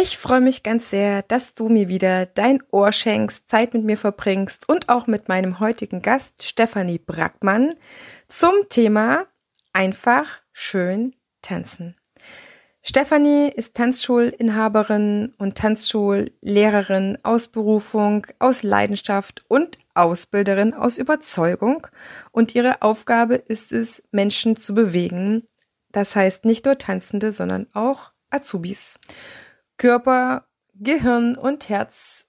Ich 0.00 0.16
freue 0.16 0.40
mich 0.40 0.62
ganz 0.62 0.90
sehr, 0.90 1.22
dass 1.22 1.54
du 1.54 1.68
mir 1.68 1.88
wieder 1.88 2.26
dein 2.26 2.62
Ohr 2.70 2.92
schenkst, 2.92 3.48
Zeit 3.48 3.74
mit 3.74 3.82
mir 3.82 3.96
verbringst 3.96 4.68
und 4.68 4.88
auch 4.88 5.08
mit 5.08 5.28
meinem 5.28 5.58
heutigen 5.58 6.02
Gast 6.02 6.46
Stefanie 6.46 7.00
Brackmann 7.00 7.74
zum 8.28 8.52
Thema 8.68 9.26
einfach 9.72 10.40
schön 10.52 11.16
tanzen. 11.42 11.96
Stefanie 12.80 13.48
ist 13.48 13.74
Tanzschulinhaberin 13.74 15.34
und 15.36 15.56
Tanzschullehrerin 15.56 17.18
aus 17.24 17.48
Berufung, 17.48 18.24
aus 18.38 18.62
Leidenschaft 18.62 19.42
und 19.48 19.78
Ausbilderin 19.94 20.74
aus 20.74 20.98
Überzeugung. 20.98 21.88
Und 22.30 22.54
ihre 22.54 22.82
Aufgabe 22.82 23.34
ist 23.34 23.72
es, 23.72 24.04
Menschen 24.12 24.54
zu 24.54 24.74
bewegen. 24.74 25.42
Das 25.90 26.14
heißt 26.14 26.44
nicht 26.44 26.66
nur 26.66 26.78
Tanzende, 26.78 27.32
sondern 27.32 27.66
auch 27.74 28.12
Azubis. 28.30 29.00
Körper, 29.78 30.46
Gehirn 30.74 31.36
und 31.36 31.68
Herz 31.68 32.26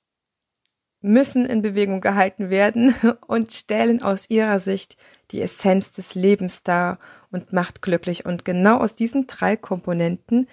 müssen 1.02 1.46
in 1.46 1.62
Bewegung 1.62 2.02
gehalten 2.02 2.50
werden 2.50 2.94
und 3.28 3.52
stellen 3.52 4.02
aus 4.02 4.30
ihrer 4.30 4.60
Sicht 4.60 4.98
die 5.32 5.42
Essenz 5.42 5.92
des 5.92 6.16
Lebens 6.16 6.64
dar 6.64 7.00
und 7.32 7.54
macht 7.54 7.82
glücklich. 7.82 8.26
Und 8.26 8.46
genau 8.46 8.78
aus 8.78 8.96
diesen 8.96 9.28
drei 9.28 9.56
Komponenten 9.56 10.48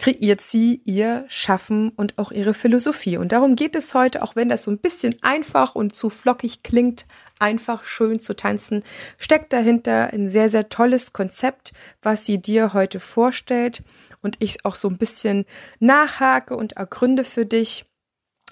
kreiert 0.00 0.40
sie 0.40 0.80
ihr 0.86 1.26
Schaffen 1.28 1.90
und 1.90 2.16
auch 2.16 2.32
ihre 2.32 2.54
Philosophie. 2.54 3.18
Und 3.18 3.32
darum 3.32 3.54
geht 3.54 3.76
es 3.76 3.92
heute, 3.92 4.22
auch 4.22 4.34
wenn 4.34 4.48
das 4.48 4.62
so 4.62 4.70
ein 4.70 4.78
bisschen 4.78 5.14
einfach 5.20 5.74
und 5.74 5.94
zu 5.94 6.08
flockig 6.08 6.62
klingt, 6.62 7.04
einfach 7.38 7.84
schön 7.84 8.18
zu 8.18 8.34
tanzen, 8.34 8.82
steckt 9.18 9.52
dahinter 9.52 10.10
ein 10.10 10.30
sehr, 10.30 10.48
sehr 10.48 10.70
tolles 10.70 11.12
Konzept, 11.12 11.72
was 12.00 12.24
sie 12.24 12.40
dir 12.40 12.72
heute 12.72 12.98
vorstellt 12.98 13.82
und 14.22 14.36
ich 14.38 14.64
auch 14.64 14.74
so 14.74 14.88
ein 14.88 14.96
bisschen 14.96 15.44
nachhake 15.80 16.56
und 16.56 16.72
ergründe 16.78 17.22
für 17.22 17.44
dich. 17.44 17.84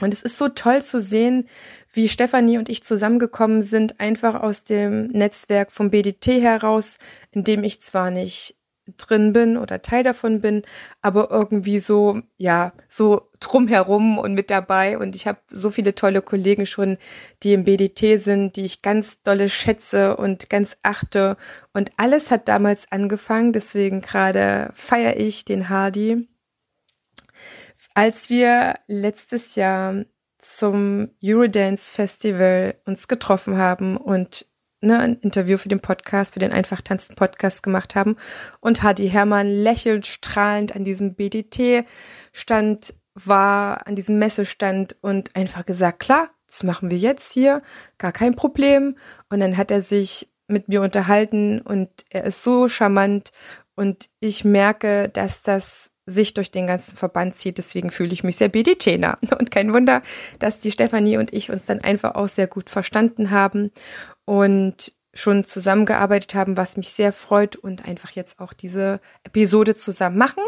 Und 0.02 0.12
es 0.12 0.20
ist 0.20 0.36
so 0.36 0.50
toll 0.50 0.84
zu 0.84 1.00
sehen, 1.00 1.48
wie 1.94 2.10
Stefanie 2.10 2.58
und 2.58 2.68
ich 2.68 2.84
zusammengekommen 2.84 3.62
sind, 3.62 4.00
einfach 4.00 4.34
aus 4.34 4.64
dem 4.64 5.06
Netzwerk 5.06 5.72
vom 5.72 5.88
BDT 5.88 6.42
heraus, 6.42 6.98
in 7.30 7.42
dem 7.42 7.64
ich 7.64 7.80
zwar 7.80 8.10
nicht 8.10 8.57
drin 8.96 9.32
bin 9.32 9.56
oder 9.56 9.82
Teil 9.82 10.02
davon 10.02 10.40
bin, 10.40 10.62
aber 11.02 11.30
irgendwie 11.30 11.78
so, 11.78 12.22
ja, 12.36 12.72
so 12.88 13.30
drumherum 13.40 14.18
und 14.18 14.34
mit 14.34 14.50
dabei. 14.50 14.98
Und 14.98 15.14
ich 15.16 15.26
habe 15.26 15.38
so 15.46 15.70
viele 15.70 15.94
tolle 15.94 16.22
Kollegen 16.22 16.66
schon, 16.66 16.96
die 17.42 17.52
im 17.52 17.64
BDT 17.64 18.18
sind, 18.18 18.56
die 18.56 18.64
ich 18.64 18.82
ganz 18.82 19.22
dolle 19.22 19.48
schätze 19.48 20.16
und 20.16 20.50
ganz 20.50 20.76
achte. 20.82 21.36
Und 21.72 21.92
alles 21.96 22.30
hat 22.30 22.48
damals 22.48 22.90
angefangen, 22.90 23.52
deswegen 23.52 24.00
gerade 24.00 24.70
feiere 24.72 25.16
ich 25.16 25.44
den 25.44 25.68
Hardy. 25.68 26.28
Als 27.94 28.30
wir 28.30 28.76
letztes 28.86 29.56
Jahr 29.56 30.04
zum 30.38 31.10
Eurodance 31.22 31.92
Festival 31.92 32.76
uns 32.86 33.08
getroffen 33.08 33.56
haben 33.56 33.96
und 33.96 34.46
ne, 34.80 34.98
ein 34.98 35.16
Interview 35.16 35.58
für 35.58 35.68
den 35.68 35.80
Podcast, 35.80 36.34
für 36.34 36.40
den 36.40 36.52
Einfach 36.52 36.80
tanzen 36.80 37.14
Podcast 37.14 37.62
gemacht 37.62 37.94
haben 37.94 38.16
und 38.60 38.82
Hadi 38.82 39.08
Hermann 39.08 39.48
lächelnd, 39.48 40.06
strahlend 40.06 40.74
an 40.74 40.84
diesem 40.84 41.14
BDT-Stand 41.14 42.94
war, 43.14 43.86
an 43.86 43.96
diesem 43.96 44.18
Messestand 44.18 44.96
und 45.00 45.34
einfach 45.34 45.66
gesagt, 45.66 46.00
klar, 46.00 46.30
das 46.46 46.62
machen 46.62 46.90
wir 46.90 46.98
jetzt 46.98 47.32
hier, 47.32 47.62
gar 47.98 48.12
kein 48.12 48.34
Problem. 48.34 48.96
Und 49.28 49.40
dann 49.40 49.56
hat 49.56 49.70
er 49.70 49.80
sich 49.80 50.30
mit 50.46 50.68
mir 50.68 50.80
unterhalten 50.82 51.60
und 51.60 51.90
er 52.10 52.24
ist 52.24 52.42
so 52.42 52.68
charmant 52.68 53.32
und 53.74 54.08
ich 54.18 54.44
merke, 54.44 55.08
dass 55.08 55.42
das 55.42 55.92
sich 56.08 56.34
durch 56.34 56.50
den 56.50 56.66
ganzen 56.66 56.96
Verband 56.96 57.36
zieht. 57.36 57.58
Deswegen 57.58 57.90
fühle 57.90 58.12
ich 58.12 58.24
mich 58.24 58.36
sehr 58.36 58.48
BDT-nah. 58.48 59.18
Und 59.38 59.50
kein 59.50 59.72
Wunder, 59.72 60.02
dass 60.38 60.58
die 60.58 60.72
Stefanie 60.72 61.18
und 61.18 61.32
ich 61.32 61.50
uns 61.50 61.66
dann 61.66 61.80
einfach 61.80 62.14
auch 62.14 62.28
sehr 62.28 62.46
gut 62.46 62.70
verstanden 62.70 63.30
haben 63.30 63.70
und 64.24 64.92
schon 65.14 65.44
zusammengearbeitet 65.44 66.34
haben, 66.34 66.56
was 66.56 66.76
mich 66.76 66.90
sehr 66.90 67.12
freut 67.12 67.56
und 67.56 67.84
einfach 67.86 68.10
jetzt 68.10 68.40
auch 68.40 68.52
diese 68.52 69.00
Episode 69.24 69.74
zusammen 69.74 70.18
machen. 70.18 70.42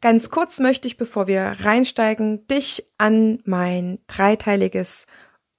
Ganz 0.00 0.28
kurz 0.30 0.58
möchte 0.58 0.86
ich, 0.86 0.96
bevor 0.96 1.26
wir 1.26 1.52
reinsteigen, 1.60 2.46
dich 2.46 2.84
an 2.98 3.38
mein 3.44 3.98
dreiteiliges 4.08 5.06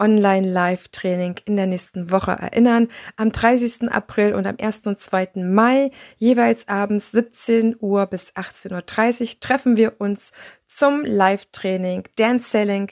Online-Live-Training 0.03 1.35
in 1.45 1.55
der 1.55 1.65
nächsten 1.65 2.11
Woche 2.11 2.31
erinnern. 2.31 2.89
Am 3.15 3.31
30. 3.31 3.89
April 3.89 4.33
und 4.33 4.45
am 4.45 4.57
1. 4.61 4.85
und 4.87 4.99
2. 4.99 5.29
Mai, 5.35 5.91
jeweils 6.17 6.67
abends 6.67 7.11
17 7.11 7.77
Uhr 7.79 8.05
bis 8.07 8.33
18.30 8.33 9.21
Uhr, 9.21 9.39
treffen 9.39 9.77
wir 9.77 10.01
uns 10.01 10.33
zum 10.67 11.05
Live-Training 11.05 12.03
Dance 12.17 12.49
Selling 12.49 12.91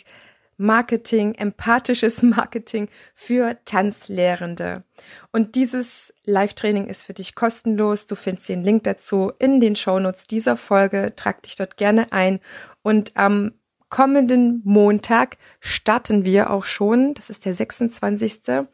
Marketing, 0.61 1.33
empathisches 1.33 2.21
Marketing 2.21 2.87
für 3.15 3.57
Tanzlehrende. 3.65 4.83
Und 5.31 5.55
dieses 5.55 6.13
Live-Training 6.23 6.85
ist 6.85 7.05
für 7.05 7.13
dich 7.13 7.33
kostenlos. 7.33 8.05
Du 8.05 8.15
findest 8.15 8.47
den 8.47 8.63
Link 8.63 8.83
dazu 8.83 9.33
in 9.39 9.59
den 9.59 9.75
Shownotes 9.75 10.27
dieser 10.27 10.55
Folge. 10.55 11.07
Trag 11.15 11.41
dich 11.41 11.55
dort 11.55 11.77
gerne 11.77 12.13
ein. 12.13 12.39
Und 12.83 13.17
am 13.17 13.53
kommenden 13.91 14.61
Montag 14.63 15.37
starten 15.59 16.25
wir 16.25 16.49
auch 16.49 16.65
schon, 16.65 17.13
das 17.13 17.29
ist 17.29 17.45
der 17.45 17.53
26. 17.53 18.65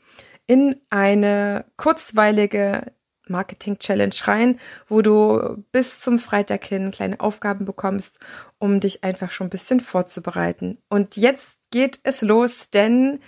in 0.46 0.78
eine 0.90 1.66
kurzweilige 1.76 2.94
Marketing 3.28 3.78
Challenge 3.80 4.16
rein, 4.24 4.58
wo 4.88 5.02
du 5.02 5.62
bis 5.74 6.00
zum 6.00 6.20
Freitag 6.20 6.64
hin 6.64 6.92
kleine 6.92 7.20
Aufgaben 7.20 7.66
bekommst, 7.66 8.20
um 8.58 8.80
dich 8.80 9.04
einfach 9.04 9.32
schon 9.32 9.48
ein 9.48 9.50
bisschen 9.52 9.82
vorzubereiten. 9.82 10.78
Und 10.88 11.18
jetzt 11.18 11.60
geht 11.72 12.00
es 12.04 12.22
los, 12.22 12.70
denn 12.70 13.20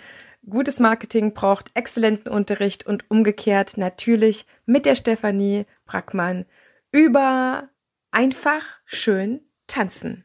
gutes 0.48 0.80
Marketing 0.80 1.34
braucht 1.34 1.70
exzellenten 1.74 2.32
Unterricht 2.32 2.86
und 2.86 3.10
umgekehrt 3.10 3.76
natürlich 3.76 4.46
mit 4.64 4.86
der 4.86 4.94
Stefanie 4.94 5.66
Brackmann 5.84 6.46
über 6.92 7.68
einfach 8.10 8.62
schön 8.86 9.42
tanzen. 9.66 10.24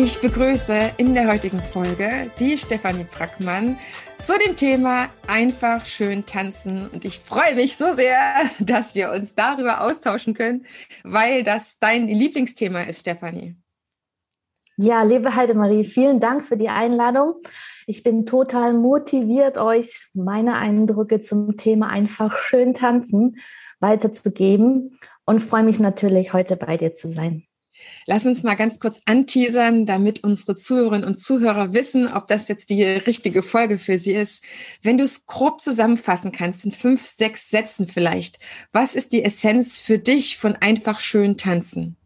Ich 0.00 0.20
begrüße 0.20 0.92
in 0.98 1.14
der 1.14 1.26
heutigen 1.26 1.58
Folge 1.58 2.30
die 2.38 2.56
Stefanie 2.56 3.04
Brackmann 3.04 3.76
zu 4.16 4.32
dem 4.46 4.54
Thema 4.54 5.08
einfach 5.26 5.84
schön 5.86 6.24
tanzen. 6.24 6.88
Und 6.88 7.04
ich 7.04 7.18
freue 7.18 7.56
mich 7.56 7.76
so 7.76 7.92
sehr, 7.92 8.16
dass 8.60 8.94
wir 8.94 9.10
uns 9.10 9.34
darüber 9.34 9.80
austauschen 9.80 10.34
können, 10.34 10.66
weil 11.02 11.42
das 11.42 11.80
dein 11.80 12.06
Lieblingsthema 12.06 12.82
ist, 12.82 13.00
Stefanie. 13.00 13.56
Ja, 14.76 15.02
liebe 15.02 15.34
Heidemarie, 15.34 15.82
vielen 15.84 16.20
Dank 16.20 16.44
für 16.44 16.56
die 16.56 16.68
Einladung. 16.68 17.34
Ich 17.88 18.04
bin 18.04 18.24
total 18.24 18.74
motiviert, 18.74 19.58
euch 19.58 20.06
meine 20.14 20.58
Eindrücke 20.58 21.20
zum 21.20 21.56
Thema 21.56 21.88
einfach 21.88 22.38
schön 22.38 22.72
tanzen 22.72 23.40
weiterzugeben 23.80 25.00
und 25.24 25.40
freue 25.40 25.64
mich 25.64 25.80
natürlich, 25.80 26.32
heute 26.32 26.56
bei 26.56 26.76
dir 26.76 26.94
zu 26.94 27.08
sein. 27.08 27.47
Lass 28.06 28.26
uns 28.26 28.42
mal 28.42 28.54
ganz 28.54 28.80
kurz 28.80 29.02
anteasern, 29.06 29.86
damit 29.86 30.24
unsere 30.24 30.56
Zuhörerinnen 30.56 31.04
und 31.04 31.18
Zuhörer 31.18 31.72
wissen, 31.72 32.12
ob 32.12 32.26
das 32.26 32.48
jetzt 32.48 32.70
die 32.70 32.82
richtige 32.82 33.42
Folge 33.42 33.78
für 33.78 33.98
sie 33.98 34.12
ist. 34.12 34.44
Wenn 34.82 34.98
du 34.98 35.04
es 35.04 35.26
grob 35.26 35.60
zusammenfassen 35.60 36.32
kannst, 36.32 36.64
in 36.64 36.72
fünf, 36.72 37.04
sechs 37.04 37.50
Sätzen 37.50 37.86
vielleicht, 37.86 38.38
was 38.72 38.94
ist 38.94 39.12
die 39.12 39.24
Essenz 39.24 39.78
für 39.78 39.98
dich 39.98 40.38
von 40.38 40.56
einfach 40.56 41.00
schön 41.00 41.36
tanzen? 41.36 41.96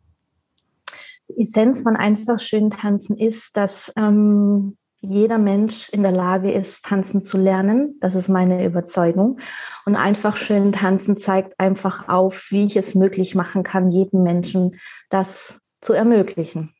Die 1.29 1.43
Essenz 1.43 1.82
von 1.82 1.96
einfach 1.96 2.38
schön 2.38 2.70
tanzen 2.70 3.17
ist, 3.17 3.56
dass 3.56 3.93
ähm, 3.96 4.76
jeder 5.02 5.38
Mensch 5.38 5.88
in 5.88 6.02
der 6.02 6.12
Lage 6.12 6.52
ist, 6.52 6.84
tanzen 6.84 7.23
zu 7.23 7.37
lernen. 7.37 7.96
Das 8.00 8.14
ist 8.14 8.29
meine 8.29 8.64
Überzeugung. 8.64 9.38
Und 9.84 9.96
einfach 9.96 10.37
schön 10.37 10.73
tanzen 10.73 11.17
zeigt 11.19 11.58
einfach 11.58 12.08
auf, 12.08 12.46
wie 12.50 12.64
ich 12.67 12.76
es 12.76 12.94
möglich 12.94 13.34
machen 13.34 13.64
kann, 13.64 13.90
jedem 13.90 14.23
Menschen 14.23 14.76
das 15.11 15.58
zu 15.82 15.93
ermöglichen. 15.93 16.75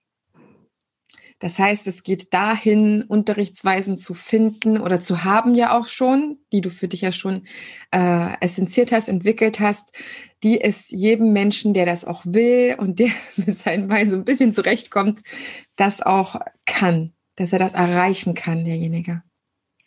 Das 1.43 1.59
heißt, 1.59 1.89
es 1.89 2.05
geht 2.05 2.33
dahin, 2.33 3.03
Unterrichtsweisen 3.03 3.99
zu 3.99 4.15
finden 4.15 4.79
oder 4.79 5.01
zu 5.01 5.25
haben 5.25 5.57
ja 5.57 5.77
auch 5.77 5.89
schon, 5.89 6.39
die 6.53 6.61
du 6.61 6.71
für 6.71 6.87
dich 6.87 7.01
ja 7.01 7.11
schon 7.11 7.43
äh, 7.91 8.41
essenziert 8.41 8.93
hast, 8.93 9.09
entwickelt 9.09 9.59
hast, 9.59 9.93
die 10.45 10.61
es 10.61 10.91
jedem 10.91 11.33
Menschen, 11.33 11.75
der 11.75 11.85
das 11.85 12.05
auch 12.05 12.25
will 12.25 12.77
und 12.79 13.01
der 13.01 13.11
mit 13.37 13.57
seinen 13.59 13.89
Beinen 13.89 14.09
so 14.09 14.15
ein 14.15 14.25
bisschen 14.25 14.53
zurechtkommt, 14.53 15.21
das 15.75 16.01
auch 16.01 16.37
kann, 16.65 17.13
dass 17.35 17.53
er 17.53 17.59
das 17.59 17.75
erreichen 17.75 18.35
kann, 18.35 18.65
derjenige. 18.65 19.25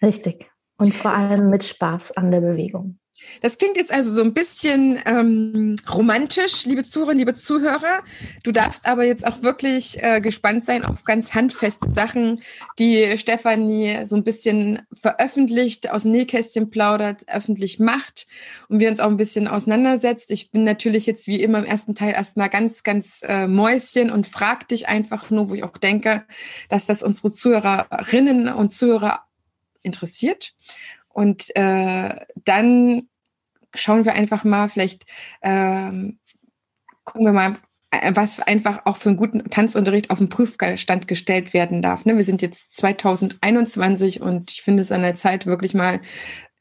Richtig. 0.02 0.52
Und 0.78 0.94
vor 0.94 1.14
allem 1.14 1.50
mit 1.50 1.64
Spaß 1.64 2.18
an 2.18 2.32
der 2.32 2.42
Bewegung. 2.42 3.00
Das 3.42 3.58
klingt 3.58 3.78
jetzt 3.78 3.94
also 3.94 4.12
so 4.12 4.22
ein 4.22 4.34
bisschen 4.34 5.00
ähm, 5.06 5.78
romantisch, 5.90 6.66
liebe 6.66 6.84
Zuhörerinnen, 6.84 7.20
liebe 7.20 7.34
Zuhörer. 7.34 8.04
Du 8.44 8.52
darfst 8.52 8.86
aber 8.86 9.06
jetzt 9.06 9.26
auch 9.26 9.42
wirklich 9.42 10.02
äh, 10.04 10.20
gespannt 10.20 10.66
sein 10.66 10.84
auf 10.84 11.06
ganz 11.06 11.34
handfeste 11.34 11.90
Sachen, 11.90 12.42
die 12.78 13.18
Stefanie 13.18 14.06
so 14.06 14.18
ein 14.18 14.24
bisschen 14.24 14.82
veröffentlicht, 14.92 15.92
aus 15.92 16.04
Nähkästchen 16.04 16.70
plaudert, 16.70 17.24
öffentlich 17.28 17.80
macht 17.80 18.28
und 18.68 18.80
wir 18.80 18.90
uns 18.90 19.00
auch 19.00 19.10
ein 19.10 19.18
bisschen 19.18 19.48
auseinandersetzt. 19.48 20.30
Ich 20.32 20.52
bin 20.52 20.64
natürlich 20.64 21.06
jetzt 21.06 21.28
wie 21.28 21.42
immer 21.42 21.60
im 21.60 21.66
ersten 21.66 21.96
Teil 21.96 22.14
erstmal 22.14 22.50
ganz, 22.50 22.84
ganz 22.84 23.22
äh, 23.24 23.48
Mäuschen 23.48 24.12
und 24.12 24.28
frag 24.28 24.68
dich 24.68 24.88
einfach 24.90 25.30
nur, 25.30 25.50
wo 25.50 25.56
ich 25.56 25.64
auch 25.64 25.78
denke, 25.78 26.26
dass 26.68 26.86
das 26.86 27.02
unsere 27.02 27.32
Zuhörerinnen 27.32 28.50
und 28.50 28.74
Zuhörer 28.74 29.22
interessiert. 29.86 30.54
Und 31.16 31.56
äh, 31.56 32.14
dann 32.44 33.08
schauen 33.74 34.04
wir 34.04 34.14
einfach 34.14 34.44
mal, 34.44 34.68
vielleicht 34.68 35.06
ähm, 35.42 36.20
gucken 37.06 37.26
wir 37.26 37.32
mal, 37.32 37.54
äh, 37.92 38.12
was 38.14 38.42
einfach 38.42 38.86
auch 38.86 38.98
für 38.98 39.10
einen 39.10 39.18
guten 39.18 39.50
Tanzunterricht 39.50 40.10
auf 40.10 40.18
den 40.18 40.28
Prüfstand 40.28 41.08
gestellt 41.08 41.54
werden 41.54 41.82
darf. 41.82 42.04
Ne? 42.04 42.18
Wir 42.18 42.26
sind 42.26 42.42
jetzt 42.42 42.76
2021 42.76 44.20
und 44.20 44.52
ich 44.52 44.62
finde 44.62 44.82
es 44.82 44.92
an 44.92 45.04
der 45.04 45.16
Zeit, 45.16 45.46
wirklich 45.46 45.74
mal 45.74 46.02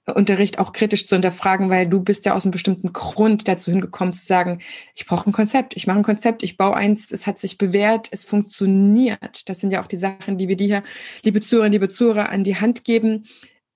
Unterricht 0.06 0.60
auch 0.60 0.72
kritisch 0.72 1.06
zu 1.08 1.16
hinterfragen, 1.16 1.68
weil 1.68 1.88
du 1.88 1.98
bist 1.98 2.24
ja 2.24 2.34
aus 2.34 2.44
einem 2.44 2.52
bestimmten 2.52 2.92
Grund 2.92 3.48
dazu 3.48 3.72
hingekommen 3.72 4.14
zu 4.14 4.24
sagen, 4.24 4.60
ich 4.94 5.06
brauche 5.06 5.28
ein 5.28 5.32
Konzept, 5.32 5.74
ich 5.74 5.88
mache 5.88 5.98
ein 5.98 6.04
Konzept, 6.04 6.44
ich 6.44 6.56
baue 6.56 6.76
eins, 6.76 7.10
es 7.10 7.26
hat 7.26 7.40
sich 7.40 7.58
bewährt, 7.58 8.06
es 8.12 8.24
funktioniert. 8.24 9.48
Das 9.48 9.58
sind 9.58 9.72
ja 9.72 9.82
auch 9.82 9.88
die 9.88 9.96
Sachen, 9.96 10.38
die 10.38 10.46
wir 10.46 10.56
dir, 10.56 10.84
liebe 11.24 11.40
Zuhörer, 11.40 11.70
liebe 11.70 11.88
Zuhörer, 11.88 12.28
an 12.28 12.44
die 12.44 12.60
Hand 12.60 12.84
geben 12.84 13.24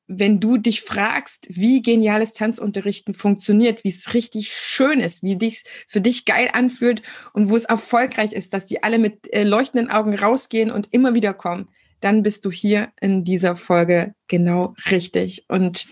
wenn 0.08 0.40
du 0.40 0.56
dich 0.56 0.82
fragst, 0.82 1.46
wie 1.50 1.82
geniales 1.82 2.32
Tanzunterrichten 2.32 3.14
funktioniert, 3.14 3.84
wie 3.84 3.88
es 3.88 4.14
richtig 4.14 4.52
schön 4.52 5.00
ist, 5.00 5.22
wie 5.22 5.37
dich 5.37 5.64
für 5.87 6.00
dich 6.00 6.25
geil 6.25 6.49
anfühlt 6.52 7.02
und 7.34 7.50
wo 7.50 7.56
es 7.56 7.66
erfolgreich 7.66 8.32
ist, 8.32 8.55
dass 8.55 8.66
die 8.66 8.82
alle 8.82 8.99
mit 8.99 9.32
äh, 9.32 9.44
leuchtenden 9.44 9.90
Augen 9.90 10.14
rausgehen 10.14 10.70
und 10.70 10.88
immer 10.93 11.14
wieder 11.14 11.34
kommen, 11.34 11.69
dann 12.00 12.22
bist 12.22 12.44
du 12.44 12.50
hier 12.50 12.90
in 13.00 13.22
dieser 13.22 13.55
Folge 13.55 14.14
genau 14.28 14.75
richtig. 14.90 15.44
Und 15.49 15.87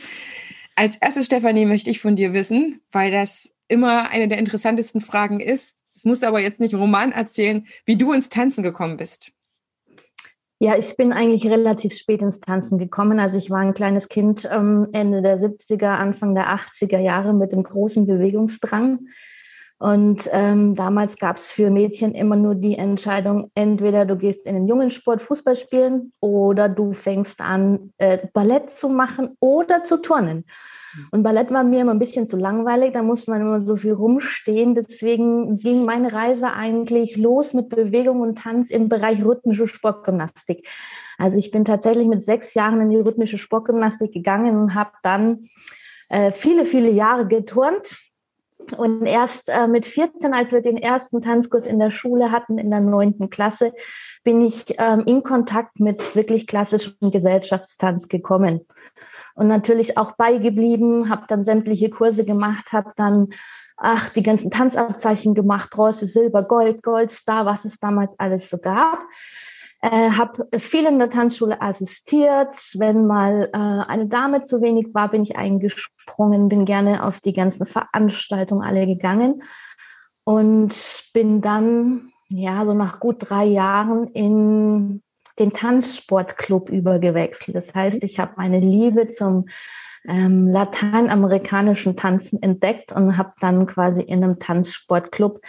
als 0.77 0.97
erstes, 0.97 1.27
Stefanie, 1.27 1.67
möchte 1.67 1.91
ich 1.91 2.01
von 2.01 2.17
dir 2.17 2.33
wissen, 2.33 2.81
weil 2.93 3.11
das 3.11 3.57
immer 3.69 4.11
eine 4.11 4.29
der 4.29 4.39
interessantesten 4.39 5.01
Fragen 5.01 5.41
ist. 5.41 5.79
Das 5.93 6.05
musst 6.05 6.23
du 6.23 6.29
aber 6.29 6.41
jetzt 6.41 6.61
nicht 6.61 6.73
im 6.73 6.81
Roman 6.81 7.13
erzählen, 7.13 7.67
wie 7.85 7.97
du 7.97 8.13
ins 8.13 8.29
Tanzen 8.29 8.63
gekommen 8.63 8.97
bist. 8.97 9.33
Ja, 10.59 10.77
ich 10.79 10.97
bin 10.97 11.13
eigentlich 11.13 11.47
relativ 11.51 11.95
spät 11.95 12.23
ins 12.23 12.41
Tanzen 12.41 12.79
gekommen. 12.79 13.21
Also 13.21 13.37
ich 13.37 13.51
war 13.51 13.59
ein 13.59 13.75
kleines 13.75 14.09
Kind 14.09 14.49
ähm, 14.51 14.89
Ende 14.93 15.21
der 15.21 15.39
70er, 15.39 15.89
Anfang 15.89 16.35
der 16.35 16.49
80er 16.49 16.99
Jahre 16.99 17.35
mit 17.35 17.53
dem 17.53 17.63
großen 17.63 18.07
Bewegungsdrang. 18.07 19.01
Und 19.79 20.31
ähm, 20.33 20.75
damals 20.75 21.19
gab 21.19 21.37
es 21.37 21.49
für 21.49 21.71
Mädchen 21.71 22.15
immer 22.15 22.37
nur 22.37 22.55
die 22.55 22.79
Entscheidung, 22.79 23.51
entweder 23.55 24.07
du 24.07 24.17
gehst 24.17 24.47
in 24.47 24.55
den 24.55 24.67
jungen 24.67 24.89
Sport 24.89 25.21
Fußball 25.21 25.55
spielen 25.55 26.13
oder 26.21 26.71
du 26.71 26.95
fängst 26.95 27.43
an, 27.43 27.93
äh, 27.99 28.27
Ballett 28.33 28.71
zu 28.71 28.89
machen 28.89 29.37
oder 29.39 29.85
zu 29.85 30.01
turnen. 30.01 30.47
Und 31.11 31.23
Ballett 31.23 31.51
war 31.51 31.63
mir 31.63 31.83
immer 31.83 31.93
ein 31.93 31.99
bisschen 31.99 32.27
zu 32.27 32.39
langweilig, 32.39 32.95
da 32.95 33.03
musste 33.03 33.31
man 33.31 33.43
immer 33.43 33.61
so 33.61 33.77
viel 33.77 33.93
rumstehen. 33.93 34.75
Deswegen 34.75 35.59
ging 35.59 35.85
meine 35.85 36.11
Reise 36.11 36.53
eigentlich 36.53 37.17
los 37.17 37.53
mit 37.53 37.69
Bewegung 37.69 38.21
und 38.21 38.39
Tanz 38.39 38.71
im 38.71 38.89
Bereich 38.89 39.23
rhythmische 39.23 39.69
Sportgymnastik. 39.69 40.67
Also 41.19 41.39
ich 41.39 41.51
bin 41.51 41.67
tatsächlich 41.67 42.07
mit 42.07 42.25
sechs 42.25 42.55
Jahren 42.55 42.81
in 42.81 42.89
die 42.89 42.97
rhythmische 42.97 43.37
Sportgymnastik 43.37 44.13
gegangen 44.13 44.57
und 44.57 44.75
habe 44.75 44.93
dann 45.03 45.49
äh, 46.09 46.31
viele, 46.31 46.65
viele 46.65 46.91
Jahre 46.91 47.27
geturnt. 47.27 47.97
Und 48.73 49.07
erst 49.07 49.49
äh, 49.49 49.67
mit 49.67 49.87
14, 49.87 50.35
als 50.35 50.53
wir 50.53 50.63
den 50.63 50.77
ersten 50.77 51.21
Tanzkurs 51.21 51.67
in 51.67 51.79
der 51.79 51.91
Schule 51.91 52.31
hatten, 52.31 52.59
in 52.59 52.71
der 52.71 52.81
neunten 52.81 53.31
Klasse, 53.31 53.73
bin 54.25 54.43
ich 54.43 54.65
ähm, 54.79 55.05
in 55.07 55.23
Kontakt 55.23 55.79
mit 55.81 56.15
wirklich 56.17 56.47
klassischem 56.47 57.11
Gesellschaftstanz 57.11 58.09
gekommen 58.09 58.67
und 59.37 59.49
natürlich 59.49 59.99
auch 59.99 60.13
beigeblieben, 60.13 61.11
habe 61.11 61.27
dann 61.29 61.45
sämtliche 61.45 61.91
Kurse 61.91 62.25
gemacht, 62.25 62.73
habe 62.73 62.93
dann 62.97 63.29
ach, 63.77 64.09
die 64.11 64.23
ganzen 64.23 64.51
Tanzabzeichen 64.51 65.35
gemacht, 65.35 65.71
Bronze, 65.71 66.07
Silber, 66.07 66.43
Gold, 66.43 66.83
Gold, 66.83 67.13
Star, 67.13 67.47
was 67.47 67.65
es 67.65 67.79
damals 67.79 68.11
alles 68.19 68.49
so 68.49 68.59
gab. 68.59 68.99
Äh, 69.87 70.11
habe 70.11 70.49
viel 70.59 70.85
in 70.85 70.99
der 70.99 71.11
Tanzschule 71.11 71.63
assistiert. 71.63 72.57
Wenn 72.75 73.07
mal 73.07 73.51
äh, 73.53 73.57
eine 73.57 74.09
Dame 74.09 74.43
zu 74.43 74.61
wenig 74.61 74.89
war, 74.95 75.13
bin 75.13 75.23
ich 75.23 75.37
eingesprungen, 75.37 76.49
bin 76.49 76.65
gerne 76.65 77.05
auf 77.05 77.21
die 77.21 77.33
ganzen 77.33 77.67
Veranstaltungen 77.67 78.67
alle 78.67 78.85
gegangen 78.87 79.45
und 80.25 81.05
bin 81.13 81.41
dann, 81.41 82.11
ja, 82.29 82.65
so 82.65 82.75
nach 82.75 82.99
gut 82.99 83.19
drei 83.21 83.45
Jahren 83.45 84.09
in 84.09 85.05
den 85.39 85.53
Tanzsportclub 85.53 86.69
übergewechselt. 86.69 87.55
Das 87.55 87.73
heißt, 87.73 88.03
ich 88.03 88.19
habe 88.19 88.33
meine 88.39 88.59
Liebe 88.59 89.11
zum 89.11 89.47
ähm, 90.09 90.49
lateinamerikanischen 90.49 91.97
Tanzen 91.97 92.43
entdeckt 92.43 92.91
und 92.91 93.17
habe 93.17 93.35
dann 93.39 93.67
quasi 93.67 94.03
in 94.03 94.25
einem 94.25 94.41
Tanzsportclub 94.41 95.43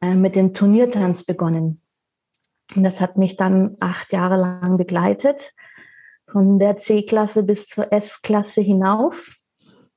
äh, 0.00 0.14
mit 0.14 0.34
dem 0.34 0.54
Turniertanz 0.54 1.24
begonnen. 1.24 1.82
Und 2.74 2.84
das 2.84 3.00
hat 3.00 3.16
mich 3.18 3.36
dann 3.36 3.76
acht 3.80 4.12
Jahre 4.12 4.36
lang 4.36 4.76
begleitet, 4.76 5.52
von 6.30 6.58
der 6.58 6.78
C-Klasse 6.78 7.42
bis 7.42 7.66
zur 7.66 7.92
S-Klasse 7.92 8.60
hinauf. 8.60 9.36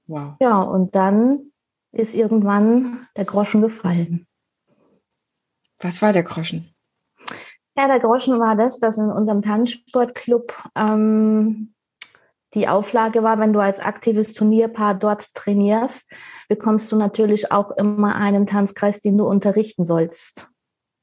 Wow. 0.08 0.36
Ja, 0.40 0.62
und 0.62 0.96
dann 0.96 1.52
ist 1.92 2.14
irgendwann 2.14 3.08
der 3.16 3.26
Groschen 3.26 3.62
gefallen. 3.62 4.28
Was 5.80 6.02
war 6.02 6.12
der 6.12 6.24
Groschen? 6.24 6.74
Ja, 7.78 7.88
der 7.88 8.00
Groschen 8.00 8.40
war 8.40 8.56
das, 8.56 8.80
dass 8.80 8.98
in 8.98 9.10
unserem 9.10 9.42
Tanzsportclub 9.42 10.54
ähm, 10.76 11.74
die 12.54 12.68
Auflage 12.70 13.22
war, 13.22 13.38
wenn 13.40 13.52
du 13.52 13.60
als 13.60 13.80
aktives 13.80 14.34
Turnierpaar 14.34 14.96
dort 14.96 15.34
trainierst, 15.34 16.10
bekommst 16.48 16.92
du 16.92 16.96
natürlich 16.96 17.52
auch 17.52 17.72
immer 17.72 18.16
einen 18.16 18.48
Tanzkreis, 18.48 19.02
den 19.02 19.18
du 19.18 19.28
unterrichten 19.28 19.86
sollst. 19.86 20.50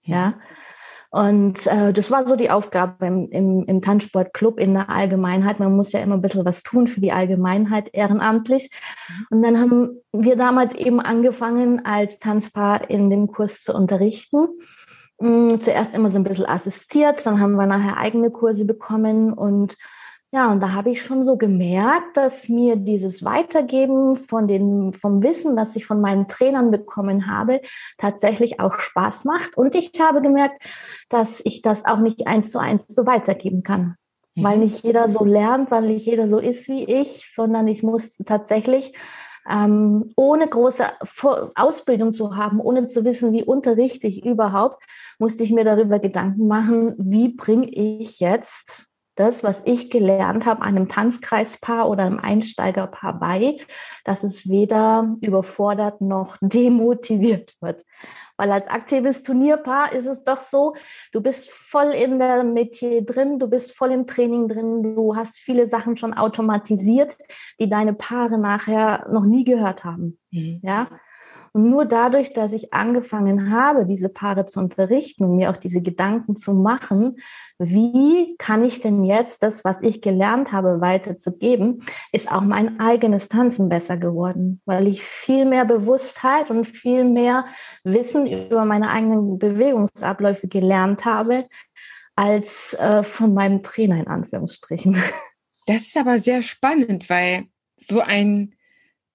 Ja. 0.02 0.34
Und 1.12 1.66
äh, 1.66 1.92
das 1.92 2.10
war 2.10 2.26
so 2.26 2.36
die 2.36 2.50
Aufgabe 2.50 3.06
im, 3.06 3.28
im, 3.30 3.64
im 3.66 3.82
Tanzsportclub 3.82 4.58
in 4.58 4.72
der 4.72 4.88
Allgemeinheit. 4.88 5.60
Man 5.60 5.76
muss 5.76 5.92
ja 5.92 6.00
immer 6.00 6.14
ein 6.14 6.22
bisschen 6.22 6.46
was 6.46 6.62
tun 6.62 6.86
für 6.86 7.02
die 7.02 7.12
Allgemeinheit 7.12 7.90
ehrenamtlich. 7.92 8.70
Und 9.28 9.42
dann 9.42 9.60
haben 9.60 10.00
wir 10.12 10.36
damals 10.36 10.74
eben 10.74 11.00
angefangen, 11.00 11.84
als 11.84 12.18
Tanzpaar 12.18 12.88
in 12.88 13.10
dem 13.10 13.26
Kurs 13.26 13.62
zu 13.62 13.74
unterrichten. 13.74 14.48
Mm, 15.20 15.60
zuerst 15.60 15.94
immer 15.94 16.08
so 16.08 16.16
ein 16.16 16.24
bisschen 16.24 16.46
assistiert, 16.46 17.26
dann 17.26 17.40
haben 17.40 17.56
wir 17.56 17.66
nachher 17.66 17.98
eigene 17.98 18.30
Kurse 18.30 18.64
bekommen 18.64 19.34
und 19.34 19.76
ja, 20.34 20.50
und 20.50 20.60
da 20.60 20.72
habe 20.72 20.88
ich 20.88 21.02
schon 21.02 21.24
so 21.24 21.36
gemerkt, 21.36 22.16
dass 22.16 22.48
mir 22.48 22.76
dieses 22.76 23.22
Weitergeben 23.22 24.16
von 24.16 24.48
den, 24.48 24.94
vom 24.94 25.22
Wissen, 25.22 25.56
das 25.56 25.76
ich 25.76 25.84
von 25.84 26.00
meinen 26.00 26.26
Trainern 26.26 26.70
bekommen 26.70 27.30
habe, 27.30 27.60
tatsächlich 27.98 28.58
auch 28.58 28.78
Spaß 28.78 29.26
macht. 29.26 29.58
Und 29.58 29.74
ich 29.74 29.92
habe 30.00 30.22
gemerkt, 30.22 30.62
dass 31.10 31.42
ich 31.44 31.60
das 31.60 31.84
auch 31.84 31.98
nicht 31.98 32.26
eins 32.26 32.50
zu 32.50 32.58
eins 32.58 32.86
so 32.88 33.06
weitergeben 33.06 33.62
kann. 33.62 33.96
Mhm. 34.34 34.42
Weil 34.42 34.58
nicht 34.60 34.82
jeder 34.82 35.10
so 35.10 35.22
lernt, 35.22 35.70
weil 35.70 35.82
nicht 35.82 36.06
jeder 36.06 36.26
so 36.28 36.38
ist 36.38 36.66
wie 36.66 36.84
ich, 36.84 37.30
sondern 37.34 37.68
ich 37.68 37.82
muss 37.82 38.16
tatsächlich 38.24 38.94
ähm, 39.46 40.14
ohne 40.16 40.48
große 40.48 40.84
Ausbildung 41.54 42.14
zu 42.14 42.36
haben, 42.36 42.58
ohne 42.58 42.86
zu 42.86 43.04
wissen, 43.04 43.34
wie 43.34 43.44
unterrichte 43.44 44.06
ich 44.06 44.24
überhaupt, 44.24 44.82
musste 45.18 45.42
ich 45.42 45.52
mir 45.52 45.64
darüber 45.64 45.98
Gedanken 45.98 46.46
machen, 46.46 46.94
wie 46.96 47.34
bringe 47.34 47.68
ich 47.68 48.18
jetzt 48.18 48.91
das, 49.14 49.44
was 49.44 49.60
ich 49.64 49.90
gelernt 49.90 50.46
habe, 50.46 50.62
einem 50.62 50.88
Tanzkreispaar 50.88 51.88
oder 51.88 52.04
einem 52.04 52.18
Einsteigerpaar 52.18 53.18
bei, 53.18 53.58
dass 54.04 54.22
es 54.22 54.48
weder 54.48 55.14
überfordert 55.20 56.00
noch 56.00 56.36
demotiviert 56.40 57.54
wird. 57.60 57.84
Weil 58.36 58.50
als 58.50 58.66
aktives 58.68 59.22
Turnierpaar 59.22 59.92
ist 59.92 60.06
es 60.06 60.24
doch 60.24 60.40
so, 60.40 60.74
du 61.12 61.20
bist 61.20 61.50
voll 61.50 61.90
in 61.90 62.18
der 62.18 62.42
Metier 62.42 63.04
drin, 63.04 63.38
du 63.38 63.48
bist 63.48 63.76
voll 63.76 63.92
im 63.92 64.06
Training 64.06 64.48
drin, 64.48 64.82
du 64.82 65.14
hast 65.14 65.38
viele 65.38 65.66
Sachen 65.66 65.96
schon 65.96 66.14
automatisiert, 66.14 67.16
die 67.60 67.68
deine 67.68 67.92
Paare 67.92 68.38
nachher 68.38 69.06
noch 69.10 69.24
nie 69.24 69.44
gehört 69.44 69.84
haben. 69.84 70.18
Mhm. 70.30 70.60
Ja. 70.62 70.88
Und 71.54 71.68
nur 71.68 71.84
dadurch, 71.84 72.32
dass 72.32 72.52
ich 72.54 72.72
angefangen 72.72 73.50
habe, 73.50 73.84
diese 73.84 74.08
Paare 74.08 74.46
zu 74.46 74.58
unterrichten 74.58 75.24
und 75.24 75.36
mir 75.36 75.50
auch 75.50 75.58
diese 75.58 75.82
Gedanken 75.82 76.36
zu 76.36 76.54
machen, 76.54 77.16
wie 77.58 78.36
kann 78.38 78.64
ich 78.64 78.80
denn 78.80 79.04
jetzt 79.04 79.42
das, 79.42 79.62
was 79.62 79.82
ich 79.82 80.00
gelernt 80.00 80.50
habe, 80.50 80.80
weiterzugeben, 80.80 81.82
ist 82.10 82.30
auch 82.30 82.40
mein 82.40 82.80
eigenes 82.80 83.28
Tanzen 83.28 83.68
besser 83.68 83.98
geworden, 83.98 84.62
weil 84.64 84.86
ich 84.86 85.02
viel 85.02 85.44
mehr 85.44 85.66
Bewusstheit 85.66 86.50
und 86.50 86.64
viel 86.66 87.04
mehr 87.04 87.44
Wissen 87.84 88.26
über 88.26 88.64
meine 88.64 88.90
eigenen 88.90 89.38
Bewegungsabläufe 89.38 90.48
gelernt 90.48 91.04
habe, 91.04 91.46
als 92.16 92.74
äh, 92.74 93.02
von 93.02 93.34
meinem 93.34 93.62
Trainer 93.62 93.98
in 93.98 94.08
Anführungsstrichen. 94.08 94.96
Das 95.66 95.82
ist 95.82 95.96
aber 95.96 96.18
sehr 96.18 96.42
spannend, 96.42 97.08
weil 97.08 97.44
so 97.76 98.00
ein 98.00 98.56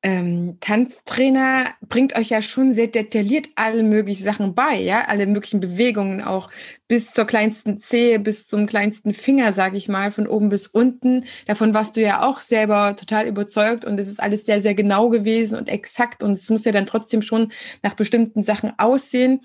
ähm, 0.03 0.57
Tanztrainer 0.59 1.73
bringt 1.81 2.15
euch 2.15 2.29
ja 2.29 2.41
schon 2.41 2.71
sehr 2.71 2.87
detailliert 2.87 3.49
alle 3.55 3.81
möglichen 3.81 4.23
Sachen 4.23 4.53
bei, 4.53 4.79
ja, 4.79 5.05
alle 5.05 5.25
möglichen 5.25 5.59
Bewegungen 5.59 6.21
auch 6.21 6.51
bis 6.87 7.13
zur 7.13 7.25
kleinsten 7.25 7.79
Zehe, 7.79 8.19
bis 8.19 8.47
zum 8.47 8.67
kleinsten 8.67 9.11
Finger, 9.13 9.53
sage 9.53 9.75
ich 9.75 9.89
mal, 9.89 10.11
von 10.11 10.27
oben 10.27 10.49
bis 10.49 10.67
unten. 10.67 11.25
Davon 11.47 11.73
warst 11.73 11.97
du 11.97 12.01
ja 12.01 12.23
auch 12.23 12.41
selber 12.41 12.95
total 12.95 13.27
überzeugt 13.27 13.85
und 13.85 13.99
es 13.99 14.07
ist 14.07 14.21
alles 14.21 14.45
sehr, 14.45 14.61
sehr 14.61 14.75
genau 14.75 15.09
gewesen 15.09 15.57
und 15.57 15.67
exakt 15.67 16.21
und 16.21 16.31
es 16.33 16.49
muss 16.49 16.65
ja 16.65 16.71
dann 16.71 16.85
trotzdem 16.85 17.23
schon 17.23 17.51
nach 17.81 17.95
bestimmten 17.95 18.43
Sachen 18.43 18.73
aussehen. 18.77 19.41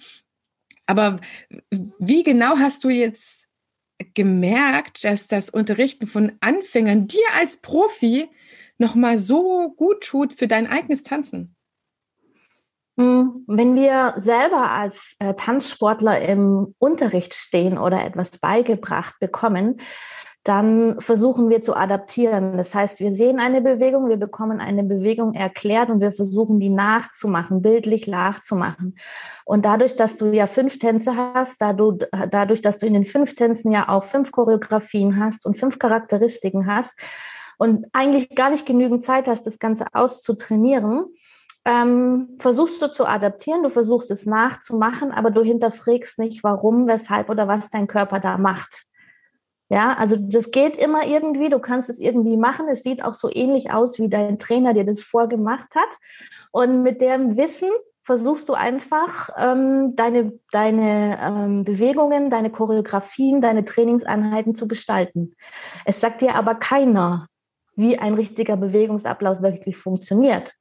Aber 0.86 1.18
wie 1.98 2.24
genau 2.24 2.58
hast 2.58 2.84
du 2.84 2.90
jetzt 2.90 3.48
gemerkt, 4.14 5.04
dass 5.04 5.28
das 5.28 5.48
Unterrichten 5.48 6.06
von 6.06 6.32
Anfängern 6.40 7.06
dir 7.06 7.24
als 7.38 7.56
Profi 7.56 8.28
nochmal 8.82 9.16
so 9.16 9.72
gut 9.76 10.02
tut 10.02 10.34
für 10.34 10.46
dein 10.46 10.68
eigenes 10.68 11.02
Tanzen? 11.02 11.56
Hm, 12.98 13.44
wenn 13.46 13.74
wir 13.74 14.12
selber 14.18 14.70
als 14.70 15.16
äh, 15.18 15.32
Tanzsportler 15.32 16.20
im 16.20 16.74
Unterricht 16.78 17.32
stehen 17.32 17.78
oder 17.78 18.04
etwas 18.04 18.36
beigebracht 18.36 19.14
bekommen, 19.18 19.80
dann 20.44 21.00
versuchen 21.00 21.48
wir 21.50 21.62
zu 21.62 21.74
adaptieren. 21.74 22.56
Das 22.56 22.74
heißt, 22.74 22.98
wir 22.98 23.12
sehen 23.12 23.38
eine 23.38 23.60
Bewegung, 23.60 24.08
wir 24.08 24.16
bekommen 24.16 24.60
eine 24.60 24.82
Bewegung 24.82 25.34
erklärt 25.34 25.88
und 25.88 26.00
wir 26.00 26.10
versuchen, 26.10 26.58
die 26.58 26.68
nachzumachen, 26.68 27.62
bildlich 27.62 28.08
nachzumachen. 28.08 28.96
Und 29.44 29.64
dadurch, 29.64 29.94
dass 29.94 30.16
du 30.16 30.32
ja 30.32 30.48
fünf 30.48 30.80
Tänze 30.80 31.16
hast, 31.16 31.60
dadurch, 31.60 32.60
dass 32.60 32.78
du 32.78 32.86
in 32.86 32.94
den 32.94 33.04
fünf 33.04 33.36
Tänzen 33.36 33.70
ja 33.72 33.88
auch 33.88 34.02
fünf 34.02 34.32
Choreografien 34.32 35.18
hast 35.22 35.46
und 35.46 35.56
fünf 35.56 35.78
Charakteristiken 35.78 36.66
hast 36.66 36.92
und 37.62 37.86
eigentlich 37.92 38.30
gar 38.30 38.50
nicht 38.50 38.66
genügend 38.66 39.06
Zeit 39.06 39.28
hast, 39.28 39.46
das 39.46 39.60
Ganze 39.60 39.86
auszutrainieren, 39.92 41.04
ähm, 41.64 42.30
versuchst 42.38 42.82
du 42.82 42.90
zu 42.90 43.06
adaptieren, 43.06 43.62
du 43.62 43.70
versuchst 43.70 44.10
es 44.10 44.26
nachzumachen, 44.26 45.12
aber 45.12 45.30
du 45.30 45.44
hinterfragst 45.44 46.18
nicht, 46.18 46.42
warum, 46.42 46.88
weshalb 46.88 47.30
oder 47.30 47.46
was 47.46 47.70
dein 47.70 47.86
Körper 47.86 48.18
da 48.18 48.36
macht. 48.36 48.86
Ja, 49.68 49.94
also 49.94 50.16
das 50.18 50.50
geht 50.50 50.76
immer 50.76 51.06
irgendwie, 51.06 51.50
du 51.50 51.60
kannst 51.60 51.88
es 51.88 52.00
irgendwie 52.00 52.36
machen. 52.36 52.66
Es 52.68 52.82
sieht 52.82 53.04
auch 53.04 53.14
so 53.14 53.30
ähnlich 53.32 53.70
aus, 53.70 54.00
wie 54.00 54.08
dein 54.08 54.40
Trainer 54.40 54.74
dir 54.74 54.84
das 54.84 55.00
vorgemacht 55.00 55.72
hat. 55.76 55.98
Und 56.50 56.82
mit 56.82 57.00
dem 57.00 57.36
Wissen 57.36 57.70
versuchst 58.02 58.48
du 58.48 58.54
einfach 58.54 59.30
ähm, 59.38 59.94
deine, 59.94 60.32
deine 60.50 61.16
ähm, 61.22 61.64
Bewegungen, 61.64 62.28
deine 62.28 62.50
Choreografien, 62.50 63.40
deine 63.40 63.64
Trainingseinheiten 63.64 64.56
zu 64.56 64.66
gestalten. 64.66 65.36
Es 65.84 66.00
sagt 66.00 66.22
dir 66.22 66.34
aber 66.34 66.56
keiner, 66.56 67.28
wie 67.76 67.98
ein 67.98 68.14
richtiger 68.14 68.56
Bewegungsablauf 68.56 69.42
wirklich 69.42 69.76
funktioniert. 69.76 70.54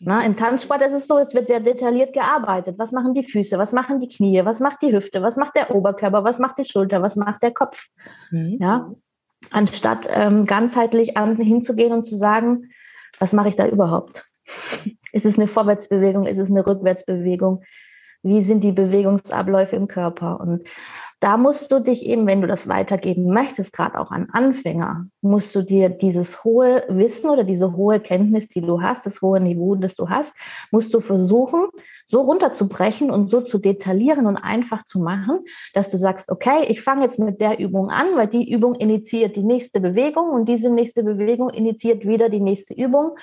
Na, 0.00 0.24
Im 0.24 0.36
Tanzsport 0.36 0.82
ist 0.82 0.92
es 0.92 1.06
so, 1.06 1.18
es 1.18 1.34
wird 1.34 1.48
sehr 1.48 1.60
detailliert 1.60 2.12
gearbeitet. 2.12 2.78
Was 2.78 2.92
machen 2.92 3.14
die 3.14 3.22
Füße, 3.22 3.58
was 3.58 3.72
machen 3.72 3.98
die 4.00 4.08
Knie, 4.08 4.44
was 4.44 4.60
macht 4.60 4.82
die 4.82 4.92
Hüfte, 4.92 5.22
was 5.22 5.36
macht 5.36 5.56
der 5.56 5.74
Oberkörper, 5.74 6.22
was 6.22 6.38
macht 6.38 6.58
die 6.58 6.64
Schulter, 6.64 7.00
was 7.00 7.16
macht 7.16 7.42
der 7.42 7.52
Kopf. 7.52 7.86
Mhm. 8.30 8.58
Ja? 8.60 8.92
Anstatt 9.50 10.06
ähm, 10.10 10.44
ganzheitlich 10.44 11.16
an, 11.16 11.36
hinzugehen 11.36 11.92
und 11.92 12.04
zu 12.04 12.16
sagen, 12.16 12.70
was 13.18 13.32
mache 13.32 13.48
ich 13.48 13.56
da 13.56 13.66
überhaupt? 13.66 14.26
ist 15.12 15.24
es 15.24 15.38
eine 15.38 15.48
Vorwärtsbewegung, 15.48 16.26
ist 16.26 16.38
es 16.38 16.50
eine 16.50 16.66
Rückwärtsbewegung? 16.66 17.62
Wie 18.22 18.42
sind 18.42 18.62
die 18.64 18.72
Bewegungsabläufe 18.72 19.76
im 19.76 19.88
Körper? 19.88 20.40
Und 20.40 20.68
da 21.26 21.36
musst 21.36 21.72
du 21.72 21.80
dich 21.80 22.06
eben, 22.06 22.24
wenn 22.28 22.40
du 22.40 22.46
das 22.46 22.68
weitergeben 22.68 23.26
möchtest, 23.34 23.72
gerade 23.72 23.98
auch 23.98 24.12
an 24.12 24.28
Anfänger, 24.30 25.08
musst 25.22 25.56
du 25.56 25.62
dir 25.62 25.88
dieses 25.88 26.44
hohe 26.44 26.84
Wissen 26.88 27.28
oder 27.28 27.42
diese 27.42 27.72
hohe 27.72 27.98
Kenntnis, 27.98 28.48
die 28.48 28.60
du 28.60 28.80
hast, 28.80 29.06
das 29.06 29.20
hohe 29.20 29.40
Niveau, 29.40 29.74
das 29.74 29.96
du 29.96 30.08
hast, 30.08 30.36
musst 30.70 30.94
du 30.94 31.00
versuchen, 31.00 31.66
so 32.06 32.20
runterzubrechen 32.20 33.10
und 33.10 33.28
so 33.28 33.40
zu 33.40 33.58
detaillieren 33.58 34.26
und 34.26 34.36
einfach 34.36 34.84
zu 34.84 35.00
machen, 35.00 35.40
dass 35.74 35.90
du 35.90 35.96
sagst, 35.96 36.30
okay, 36.30 36.66
ich 36.68 36.80
fange 36.80 37.02
jetzt 37.02 37.18
mit 37.18 37.40
der 37.40 37.58
Übung 37.58 37.90
an, 37.90 38.06
weil 38.14 38.28
die 38.28 38.48
Übung 38.48 38.76
initiiert 38.76 39.34
die 39.34 39.42
nächste 39.42 39.80
Bewegung 39.80 40.30
und 40.30 40.48
diese 40.48 40.70
nächste 40.70 41.02
Bewegung 41.02 41.50
initiiert 41.50 42.06
wieder 42.06 42.28
die 42.28 42.38
nächste 42.38 42.72
Übung. 42.72 43.16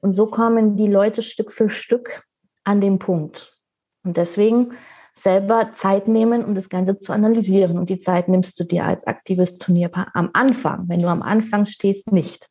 Und 0.00 0.12
so 0.12 0.26
kommen 0.26 0.76
die 0.76 0.86
Leute 0.86 1.22
Stück 1.22 1.50
für 1.50 1.68
Stück 1.68 2.22
an 2.62 2.80
den 2.80 3.00
Punkt. 3.00 3.58
Und 4.04 4.16
deswegen 4.16 4.74
selber 5.18 5.72
Zeit 5.74 6.08
nehmen, 6.08 6.44
um 6.44 6.54
das 6.54 6.68
Ganze 6.68 6.98
zu 6.98 7.12
analysieren. 7.12 7.78
Und 7.78 7.90
die 7.90 7.98
Zeit 7.98 8.28
nimmst 8.28 8.58
du 8.58 8.64
dir 8.64 8.84
als 8.84 9.06
aktives 9.06 9.58
Turnierpaar 9.58 10.10
am 10.14 10.30
Anfang. 10.32 10.88
Wenn 10.88 11.00
du 11.00 11.08
am 11.08 11.22
Anfang 11.22 11.66
stehst, 11.66 12.12
nicht. 12.12 12.48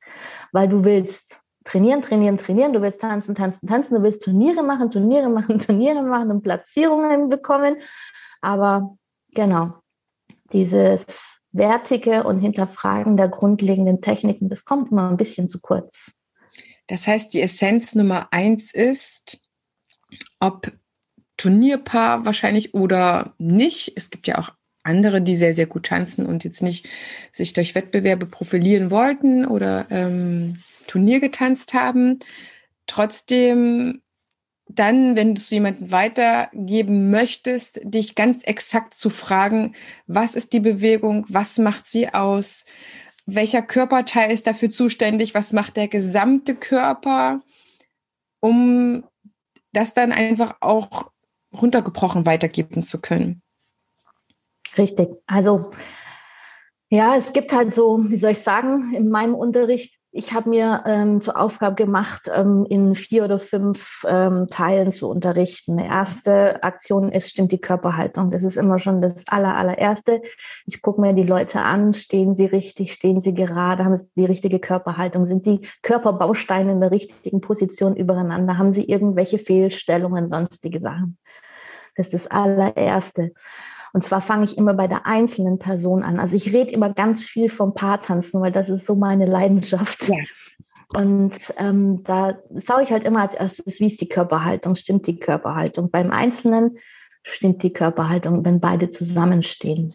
Weil 0.51 0.67
du 0.67 0.83
willst 0.83 1.41
trainieren, 1.63 2.01
trainieren, 2.01 2.37
trainieren, 2.37 2.73
du 2.73 2.81
willst 2.81 3.01
tanzen, 3.01 3.35
tanzen, 3.35 3.67
tanzen, 3.67 3.95
du 3.95 4.03
willst 4.03 4.23
Turniere 4.23 4.63
machen, 4.63 4.91
Turniere 4.91 5.29
machen, 5.29 5.59
Turniere 5.59 6.01
machen 6.01 6.31
und 6.31 6.41
Platzierungen 6.41 7.29
bekommen. 7.29 7.77
Aber 8.41 8.97
genau, 9.33 9.73
dieses 10.53 11.39
Wertige 11.51 12.23
und 12.23 12.39
Hinterfragen 12.39 13.17
der 13.17 13.29
grundlegenden 13.29 14.01
Techniken, 14.01 14.49
das 14.49 14.65
kommt 14.65 14.91
immer 14.91 15.09
ein 15.09 15.17
bisschen 15.17 15.47
zu 15.47 15.59
kurz. 15.59 16.11
Das 16.87 17.05
heißt, 17.05 17.33
die 17.33 17.41
Essenz 17.41 17.95
Nummer 17.95 18.27
eins 18.31 18.73
ist, 18.73 19.41
ob 20.39 20.71
Turnierpaar 21.37 22.25
wahrscheinlich 22.25 22.73
oder 22.73 23.33
nicht. 23.37 23.93
Es 23.95 24.09
gibt 24.09 24.27
ja 24.27 24.37
auch 24.37 24.51
andere, 24.83 25.21
die 25.21 25.35
sehr, 25.35 25.53
sehr 25.53 25.67
gut 25.67 25.87
tanzen 25.87 26.25
und 26.25 26.43
jetzt 26.43 26.63
nicht 26.63 26.87
sich 27.31 27.53
durch 27.53 27.75
Wettbewerbe 27.75 28.25
profilieren 28.25 28.89
wollten 28.89 29.45
oder 29.45 29.85
ähm, 29.89 30.57
Turnier 30.87 31.19
getanzt 31.19 31.73
haben. 31.73 32.19
Trotzdem 32.87 34.01
dann, 34.69 35.15
wenn 35.15 35.33
du 35.33 35.39
es 35.39 35.49
jemanden 35.49 35.91
weitergeben 35.91 37.09
möchtest, 37.09 37.79
dich 37.83 38.15
ganz 38.15 38.43
exakt 38.43 38.93
zu 38.93 39.09
fragen, 39.09 39.75
was 40.07 40.35
ist 40.35 40.53
die 40.53 40.59
Bewegung, 40.59 41.25
was 41.29 41.57
macht 41.57 41.85
sie 41.85 42.13
aus, 42.13 42.65
welcher 43.25 43.61
Körperteil 43.61 44.31
ist 44.31 44.47
dafür 44.47 44.69
zuständig, 44.69 45.33
was 45.33 45.53
macht 45.53 45.77
der 45.77 45.87
gesamte 45.87 46.55
Körper, 46.55 47.41
um 48.39 49.03
das 49.73 49.93
dann 49.93 50.11
einfach 50.11 50.57
auch 50.61 51.11
runtergebrochen 51.61 52.25
weitergeben 52.25 52.83
zu 52.83 52.99
können. 52.99 53.41
Richtig. 54.77 55.09
Also 55.25 55.71
ja, 56.89 57.17
es 57.17 57.33
gibt 57.33 57.51
halt 57.51 57.73
so, 57.73 58.09
wie 58.09 58.15
soll 58.15 58.31
ich 58.31 58.39
sagen, 58.39 58.93
in 58.93 59.09
meinem 59.09 59.35
Unterricht, 59.35 59.95
ich 60.09 60.33
habe 60.33 60.49
mir 60.49 60.83
ähm, 60.85 61.19
zur 61.19 61.37
Aufgabe 61.37 61.75
gemacht, 61.75 62.31
ähm, 62.33 62.65
in 62.69 62.95
vier 62.95 63.25
oder 63.25 63.39
fünf 63.39 64.05
ähm, 64.07 64.47
Teilen 64.47 64.93
zu 64.93 65.09
unterrichten. 65.09 65.75
Die 65.77 65.83
erste 65.83 66.63
Aktion 66.63 67.11
ist, 67.11 67.29
stimmt 67.29 67.51
die 67.51 67.59
Körperhaltung. 67.59 68.31
Das 68.31 68.41
ist 68.41 68.55
immer 68.55 68.79
schon 68.79 69.01
das 69.01 69.27
aller, 69.27 69.57
allererste. 69.57 70.21
Ich 70.65 70.81
gucke 70.81 71.01
mir 71.01 71.11
die 71.11 71.23
Leute 71.23 71.59
an, 71.59 71.91
stehen 71.91 72.35
sie 72.35 72.45
richtig, 72.45 72.93
stehen 72.93 73.19
sie 73.19 73.33
gerade, 73.33 73.83
haben 73.83 73.97
sie 73.97 74.07
die 74.15 74.25
richtige 74.25 74.59
Körperhaltung, 74.59 75.25
sind 75.25 75.45
die 75.45 75.67
Körperbausteine 75.83 76.71
in 76.71 76.79
der 76.79 76.91
richtigen 76.91 77.41
Position 77.41 77.97
übereinander, 77.97 78.57
haben 78.57 78.71
sie 78.71 78.85
irgendwelche 78.85 79.39
Fehlstellungen, 79.39 80.29
sonstige 80.29 80.79
Sachen. 80.79 81.17
Das 81.97 82.07
ist 82.07 82.13
das 82.13 82.27
allererste. 82.27 83.33
Und 83.93 84.03
zwar 84.03 84.21
fange 84.21 84.43
ich 84.43 84.57
immer 84.57 84.73
bei 84.73 84.87
der 84.87 85.05
einzelnen 85.05 85.59
Person 85.59 86.03
an. 86.03 86.19
Also 86.19 86.35
ich 86.35 86.53
rede 86.53 86.71
immer 86.71 86.93
ganz 86.93 87.23
viel 87.23 87.49
vom 87.49 87.73
Paartanzen, 87.73 88.41
weil 88.41 88.51
das 88.51 88.69
ist 88.69 88.85
so 88.85 88.95
meine 88.95 89.25
Leidenschaft. 89.25 90.07
Ja. 90.07 90.15
Und 90.95 91.35
ähm, 91.57 92.03
da 92.03 92.37
schaue 92.65 92.83
ich 92.83 92.91
halt 92.91 93.03
immer 93.03 93.21
als 93.21 93.33
erstes, 93.33 93.79
wie 93.79 93.87
ist 93.87 93.99
die 93.99 94.07
Körperhaltung, 94.07 94.75
stimmt 94.75 95.07
die 95.07 95.19
Körperhaltung. 95.19 95.89
Beim 95.89 96.11
Einzelnen 96.11 96.77
stimmt 97.23 97.63
die 97.63 97.73
Körperhaltung, 97.73 98.45
wenn 98.45 98.59
beide 98.59 98.89
zusammenstehen. 98.89 99.93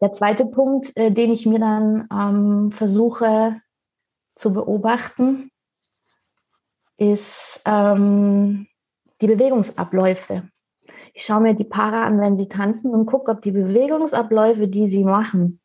Der 0.00 0.12
zweite 0.12 0.46
Punkt, 0.46 0.96
äh, 0.96 1.10
den 1.10 1.32
ich 1.32 1.46
mir 1.46 1.58
dann 1.58 2.08
ähm, 2.12 2.72
versuche 2.72 3.60
zu 4.36 4.52
beobachten, 4.52 5.50
ist 6.96 7.60
ähm, 7.64 8.66
die 9.20 9.26
Bewegungsabläufe. 9.26 10.48
Ich 11.14 11.24
schaue 11.24 11.40
mir 11.40 11.54
die 11.54 11.64
Paare 11.64 12.00
an, 12.00 12.20
wenn 12.20 12.36
sie 12.36 12.48
tanzen 12.48 12.92
und 12.92 13.06
gucke, 13.06 13.30
ob 13.30 13.42
die 13.42 13.52
Bewegungsabläufe, 13.52 14.68
die 14.68 14.88
sie 14.88 15.04
machen, 15.04 15.60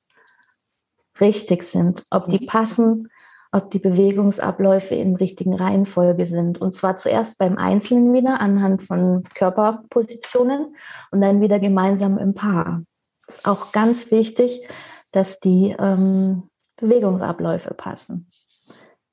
richtig 1.19 1.63
sind, 1.63 2.05
ob 2.09 2.29
die 2.29 2.41
mhm. 2.41 2.47
passen, 2.47 3.09
ob 3.51 3.71
die 3.71 3.79
Bewegungsabläufe 3.79 4.95
in 4.95 5.15
richtigen 5.15 5.53
Reihenfolge 5.53 6.25
sind. 6.25 6.59
Und 6.59 6.73
zwar 6.73 6.97
zuerst 6.97 7.37
beim 7.37 7.57
Einzelnen 7.57 8.13
wieder 8.13 8.41
anhand 8.41 8.83
von 8.83 9.23
Körperpositionen 9.33 10.75
und 11.11 11.21
dann 11.21 11.41
wieder 11.41 11.59
gemeinsam 11.59 12.17
im 12.17 12.33
Paar. 12.33 12.83
Das 13.27 13.37
ist 13.37 13.45
auch 13.45 13.71
ganz 13.71 14.11
wichtig, 14.11 14.67
dass 15.11 15.39
die 15.39 15.73
ähm, 15.79 16.49
Bewegungsabläufe 16.75 17.73
passen. 17.73 18.29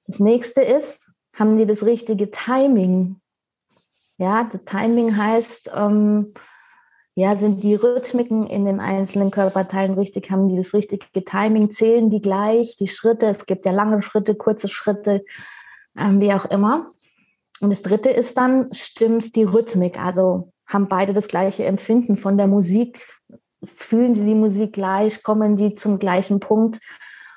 Das 0.08 0.18
nächste 0.18 0.62
ist, 0.62 1.14
haben 1.34 1.56
die 1.56 1.66
das 1.66 1.84
richtige 1.84 2.30
Timing? 2.30 3.21
Ja, 4.18 4.48
das 4.50 4.64
Timing 4.64 5.16
heißt, 5.16 5.70
ähm, 5.74 6.34
ja, 7.14 7.36
sind 7.36 7.62
die 7.62 7.74
Rhythmiken 7.74 8.46
in 8.46 8.64
den 8.64 8.80
einzelnen 8.80 9.30
Körperteilen 9.30 9.94
richtig? 9.94 10.30
Haben 10.30 10.48
die 10.48 10.56
das 10.56 10.72
richtige 10.72 11.24
Timing? 11.24 11.70
Zählen 11.70 12.08
die 12.08 12.22
gleich? 12.22 12.76
Die 12.76 12.88
Schritte? 12.88 13.26
Es 13.26 13.44
gibt 13.44 13.66
ja 13.66 13.72
lange 13.72 14.02
Schritte, 14.02 14.34
kurze 14.34 14.68
Schritte, 14.68 15.24
ähm, 15.98 16.20
wie 16.20 16.32
auch 16.32 16.46
immer. 16.46 16.90
Und 17.60 17.70
das 17.70 17.82
dritte 17.82 18.10
ist 18.10 18.38
dann, 18.38 18.72
stimmt 18.72 19.36
die 19.36 19.44
Rhythmik? 19.44 20.02
Also 20.02 20.52
haben 20.66 20.88
beide 20.88 21.12
das 21.12 21.28
gleiche 21.28 21.64
Empfinden 21.64 22.16
von 22.16 22.38
der 22.38 22.46
Musik? 22.46 23.06
Fühlen 23.62 24.14
sie 24.14 24.24
die 24.24 24.34
Musik 24.34 24.72
gleich? 24.72 25.22
Kommen 25.22 25.56
die 25.56 25.74
zum 25.74 25.98
gleichen 25.98 26.40
Punkt? 26.40 26.78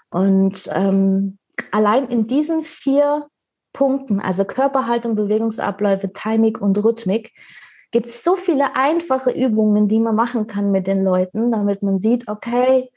Und 0.09 0.69
ähm, 0.71 1.37
allein 1.71 2.07
in 2.07 2.27
diesen 2.27 2.61
vier 2.61 3.27
Punkten, 3.75 4.21
also 4.21 4.45
Körperhaltung, 4.45 5.15
Bewegungsabläufe, 5.15 6.13
Timing 6.13 6.57
und 6.57 6.81
Rhythmik, 6.81 7.33
gibt 7.91 8.07
es 8.07 8.23
so 8.23 8.37
viele 8.37 8.75
einfache 8.75 9.31
Übungen, 9.31 9.89
die 9.89 9.99
man 9.99 10.15
machen 10.15 10.47
kann 10.47 10.71
mit 10.71 10.87
den 10.87 11.03
Leuten, 11.03 11.51
damit 11.51 11.83
man 11.83 11.99
sieht, 11.99 12.29
okay, 12.29 12.89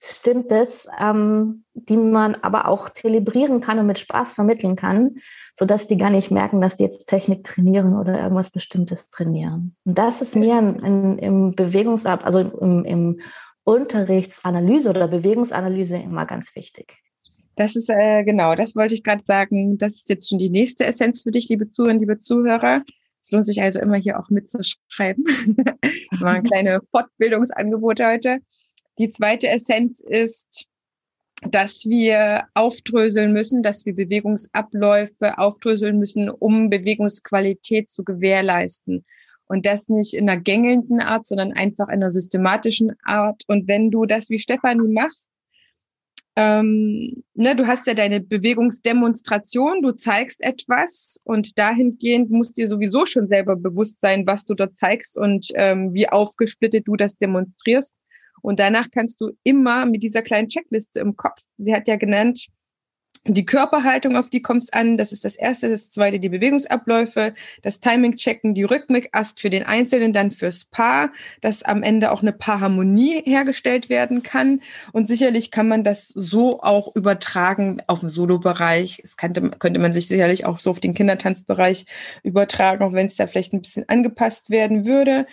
stimmt 0.00 0.50
es, 0.50 0.88
ähm, 0.98 1.64
die 1.74 1.98
man 1.98 2.36
aber 2.36 2.68
auch 2.68 2.88
zelebrieren 2.88 3.60
kann 3.60 3.78
und 3.78 3.86
mit 3.86 3.98
Spaß 3.98 4.32
vermitteln 4.32 4.76
kann, 4.76 5.16
sodass 5.54 5.86
die 5.86 5.98
gar 5.98 6.10
nicht 6.10 6.30
merken, 6.30 6.62
dass 6.62 6.76
die 6.76 6.84
jetzt 6.84 7.06
Technik 7.06 7.44
trainieren 7.44 7.94
oder 7.94 8.18
irgendwas 8.18 8.50
Bestimmtes 8.50 9.08
trainieren. 9.10 9.76
Und 9.84 9.98
das 9.98 10.22
ist 10.22 10.36
mir 10.36 10.58
in, 10.58 10.78
in, 10.78 11.18
im 11.18 11.54
Bewegungsab, 11.54 12.24
also 12.24 12.40
im, 12.40 12.84
im 12.86 13.20
Unterrichtsanalyse 13.64 14.88
oder 14.88 15.06
Bewegungsanalyse 15.06 15.96
immer 15.96 16.24
ganz 16.24 16.54
wichtig. 16.54 17.03
Das 17.56 17.76
ist 17.76 17.88
äh, 17.88 18.24
genau, 18.24 18.54
das 18.54 18.74
wollte 18.74 18.94
ich 18.94 19.04
gerade 19.04 19.24
sagen. 19.24 19.78
Das 19.78 19.96
ist 19.96 20.08
jetzt 20.08 20.28
schon 20.28 20.38
die 20.38 20.50
nächste 20.50 20.84
Essenz 20.84 21.22
für 21.22 21.30
dich, 21.30 21.48
liebe 21.48 21.70
Zuhörer, 21.70 21.94
liebe 21.94 22.18
Zuhörer. 22.18 22.82
Es 23.22 23.30
lohnt 23.30 23.46
sich 23.46 23.62
also 23.62 23.80
immer 23.80 23.96
hier 23.96 24.18
auch 24.18 24.28
mitzuschreiben. 24.28 25.24
das 26.10 26.20
war 26.20 26.34
ein 26.34 26.42
kleines 26.42 26.82
Fortbildungsangebot 26.90 28.00
heute. 28.00 28.38
Die 28.98 29.08
zweite 29.08 29.48
Essenz 29.48 30.00
ist, 30.00 30.66
dass 31.50 31.86
wir 31.86 32.44
aufdröseln 32.54 33.32
müssen, 33.32 33.62
dass 33.62 33.86
wir 33.86 33.94
Bewegungsabläufe 33.94 35.38
aufdröseln 35.38 35.98
müssen, 35.98 36.28
um 36.28 36.70
Bewegungsqualität 36.70 37.88
zu 37.88 38.04
gewährleisten. 38.04 39.04
Und 39.46 39.66
das 39.66 39.88
nicht 39.88 40.14
in 40.14 40.28
einer 40.28 40.40
gängelnden 40.40 41.00
Art, 41.00 41.26
sondern 41.26 41.52
einfach 41.52 41.88
in 41.88 41.94
einer 41.94 42.10
systematischen 42.10 42.92
Art. 43.04 43.42
Und 43.46 43.68
wenn 43.68 43.90
du 43.90 44.06
das 44.06 44.30
wie 44.30 44.38
Stefanie 44.38 44.88
machst, 44.88 45.30
ähm, 46.36 47.22
ne, 47.34 47.54
du 47.54 47.66
hast 47.66 47.86
ja 47.86 47.94
deine 47.94 48.20
Bewegungsdemonstration, 48.20 49.82
du 49.82 49.92
zeigst 49.92 50.42
etwas 50.42 51.20
und 51.24 51.58
dahingehend 51.58 52.30
musst 52.30 52.56
dir 52.56 52.66
sowieso 52.66 53.06
schon 53.06 53.28
selber 53.28 53.54
bewusst 53.54 54.00
sein, 54.00 54.26
was 54.26 54.44
du 54.44 54.54
dort 54.54 54.76
zeigst 54.76 55.16
und 55.16 55.48
ähm, 55.54 55.94
wie 55.94 56.08
aufgesplittet 56.08 56.88
du 56.88 56.96
das 56.96 57.16
demonstrierst. 57.16 57.94
Und 58.42 58.58
danach 58.58 58.90
kannst 58.90 59.20
du 59.20 59.30
immer 59.44 59.86
mit 59.86 60.02
dieser 60.02 60.22
kleinen 60.22 60.48
Checkliste 60.48 61.00
im 61.00 61.16
Kopf, 61.16 61.40
sie 61.56 61.74
hat 61.74 61.88
ja 61.88 61.96
genannt, 61.96 62.48
die 63.26 63.46
Körperhaltung, 63.46 64.16
auf 64.16 64.28
die 64.28 64.42
kommt 64.42 64.64
es 64.64 64.72
an. 64.72 64.98
Das 64.98 65.10
ist 65.10 65.24
das 65.24 65.36
Erste. 65.36 65.70
Das 65.70 65.90
Zweite, 65.90 66.20
die 66.20 66.28
Bewegungsabläufe, 66.28 67.32
das 67.62 67.80
Timing 67.80 68.16
checken, 68.16 68.54
die 68.54 68.64
Rhythmik-Ast 68.64 69.40
für 69.40 69.48
den 69.48 69.64
Einzelnen, 69.64 70.12
dann 70.12 70.30
fürs 70.30 70.66
Paar, 70.66 71.10
dass 71.40 71.62
am 71.62 71.82
Ende 71.82 72.12
auch 72.12 72.20
eine 72.20 72.32
Paarharmonie 72.32 73.22
hergestellt 73.24 73.88
werden 73.88 74.22
kann. 74.22 74.60
Und 74.92 75.08
sicherlich 75.08 75.50
kann 75.50 75.68
man 75.68 75.84
das 75.84 76.08
so 76.08 76.60
auch 76.62 76.94
übertragen 76.94 77.78
auf 77.86 78.00
den 78.00 78.10
Solo-Bereich. 78.10 79.00
Es 79.02 79.16
könnte, 79.16 79.50
könnte 79.58 79.80
man 79.80 79.94
sich 79.94 80.06
sicherlich 80.06 80.44
auch 80.44 80.58
so 80.58 80.70
auf 80.70 80.80
den 80.80 80.94
Kindertanzbereich 80.94 81.86
übertragen, 82.22 82.84
auch 82.84 82.92
wenn 82.92 83.06
es 83.06 83.16
da 83.16 83.26
vielleicht 83.26 83.54
ein 83.54 83.62
bisschen 83.62 83.88
angepasst 83.88 84.50
werden 84.50 84.84
würde. 84.84 85.26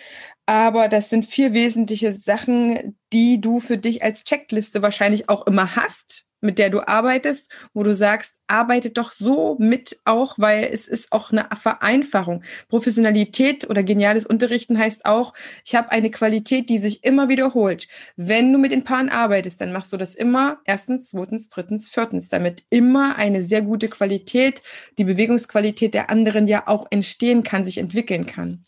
Aber 0.46 0.88
das 0.88 1.10
sind 1.10 1.26
vier 1.26 1.52
wesentliche 1.52 2.12
Sachen, 2.12 2.96
die 3.12 3.40
du 3.40 3.60
für 3.60 3.78
dich 3.78 4.02
als 4.02 4.24
Checkliste 4.24 4.82
wahrscheinlich 4.82 5.28
auch 5.28 5.46
immer 5.46 5.76
hast 5.76 6.26
mit 6.42 6.58
der 6.58 6.70
du 6.70 6.86
arbeitest, 6.86 7.50
wo 7.72 7.82
du 7.82 7.94
sagst, 7.94 8.38
arbeite 8.46 8.90
doch 8.90 9.12
so 9.12 9.56
mit 9.58 9.98
auch, 10.04 10.34
weil 10.38 10.64
es 10.64 10.86
ist 10.86 11.12
auch 11.12 11.32
eine 11.32 11.46
Vereinfachung. 11.54 12.42
Professionalität 12.68 13.68
oder 13.70 13.82
geniales 13.82 14.26
Unterrichten 14.26 14.78
heißt 14.78 15.06
auch, 15.06 15.32
ich 15.64 15.74
habe 15.74 15.90
eine 15.90 16.10
Qualität, 16.10 16.68
die 16.68 16.78
sich 16.78 17.04
immer 17.04 17.28
wiederholt. 17.28 17.88
Wenn 18.16 18.52
du 18.52 18.58
mit 18.58 18.72
den 18.72 18.84
Paaren 18.84 19.08
arbeitest, 19.08 19.60
dann 19.60 19.72
machst 19.72 19.92
du 19.92 19.96
das 19.96 20.14
immer 20.14 20.58
erstens, 20.64 21.10
zweitens, 21.10 21.48
drittens, 21.48 21.88
viertens, 21.88 22.28
damit 22.28 22.64
immer 22.70 23.16
eine 23.16 23.42
sehr 23.42 23.62
gute 23.62 23.88
Qualität, 23.88 24.60
die 24.98 25.04
Bewegungsqualität 25.04 25.94
der 25.94 26.10
anderen 26.10 26.46
ja 26.46 26.64
auch 26.66 26.86
entstehen 26.90 27.42
kann, 27.42 27.64
sich 27.64 27.78
entwickeln 27.78 28.26
kann. 28.26 28.64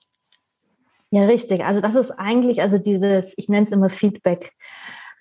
Ja, 1.10 1.26
richtig. 1.26 1.64
Also 1.64 1.80
das 1.80 1.94
ist 1.94 2.10
eigentlich, 2.10 2.60
also 2.60 2.78
dieses, 2.78 3.34
ich 3.37 3.48
nenne 3.48 3.66
es 3.66 3.72
immer 3.72 3.88
Feedback. 3.88 4.52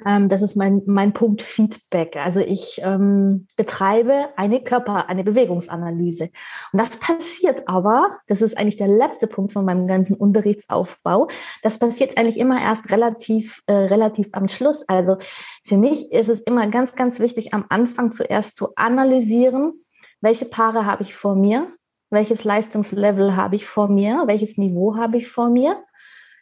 Ähm, 0.06 0.30
das 0.30 0.42
ist 0.42 0.56
mein, 0.56 0.82
mein 0.86 1.14
Punkt 1.14 1.42
Feedback. 1.42 2.16
Also 2.16 2.40
ich 2.40 2.82
ähm, 2.84 3.48
betreibe 3.56 4.30
eine 4.36 4.62
Körper-, 4.64 5.10
eine 5.10 5.24
Bewegungsanalyse. 5.24 6.30
Und 6.72 6.82
das 6.82 6.98
passiert 6.98 7.68
aber, 7.68 8.18
das 8.28 8.42
ist 8.42 8.58
eigentlich 8.58 8.78
der 8.78 8.88
letzte 8.88 9.28
Punkt 9.28 9.54
von 9.54 9.66
meinem 9.66 9.88
ganzen 9.88 10.16
Unterrichtsaufbau, 10.16 11.28
das 11.62 11.80
passiert 11.80 12.18
eigentlich 12.18 12.40
immer 12.40 12.62
erst 12.62 12.92
relativ, 12.92 13.62
äh, 13.68 13.74
relativ 13.74 14.30
am 14.34 14.48
Schluss. 14.48 14.84
Also 14.88 15.18
für 15.66 15.78
mich 15.78 16.12
ist 16.12 16.30
es 16.30 16.42
immer 16.42 16.68
ganz, 16.68 16.96
ganz 16.96 17.20
wichtig, 17.20 17.54
am 17.54 17.66
Anfang 17.70 18.12
zuerst 18.12 18.56
zu 18.56 18.76
analysieren, 18.76 19.74
welche 20.22 20.46
Paare 20.46 20.86
habe 20.86 21.04
ich 21.04 21.16
vor 21.16 21.36
mir, 21.36 21.68
welches 22.10 22.44
Leistungslevel 22.44 23.36
habe 23.36 23.56
ich 23.56 23.66
vor 23.66 23.90
mir, 23.90 24.24
welches 24.26 24.58
Niveau 24.58 24.96
habe 24.96 25.18
ich 25.18 25.28
vor 25.28 25.50
mir. 25.50 25.84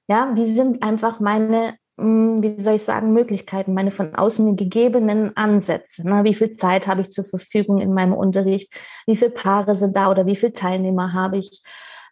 Ja, 0.07 0.31
wie 0.35 0.53
sind 0.53 0.83
einfach 0.83 1.19
meine 1.19 1.75
wie 2.01 2.61
soll 2.61 2.75
ich 2.75 2.83
sagen, 2.83 3.13
Möglichkeiten, 3.13 3.73
meine 3.73 3.91
von 3.91 4.15
außen 4.15 4.55
gegebenen 4.55 5.35
Ansätze. 5.37 6.07
Ne? 6.07 6.23
Wie 6.23 6.33
viel 6.33 6.51
Zeit 6.51 6.87
habe 6.87 7.01
ich 7.01 7.11
zur 7.11 7.23
Verfügung 7.23 7.79
in 7.79 7.93
meinem 7.93 8.13
Unterricht? 8.13 8.73
Wie 9.05 9.15
viele 9.15 9.31
Paare 9.31 9.75
sind 9.75 9.95
da 9.95 10.09
oder 10.09 10.25
wie 10.25 10.35
viele 10.35 10.53
Teilnehmer 10.53 11.13
habe 11.13 11.37
ich? 11.37 11.63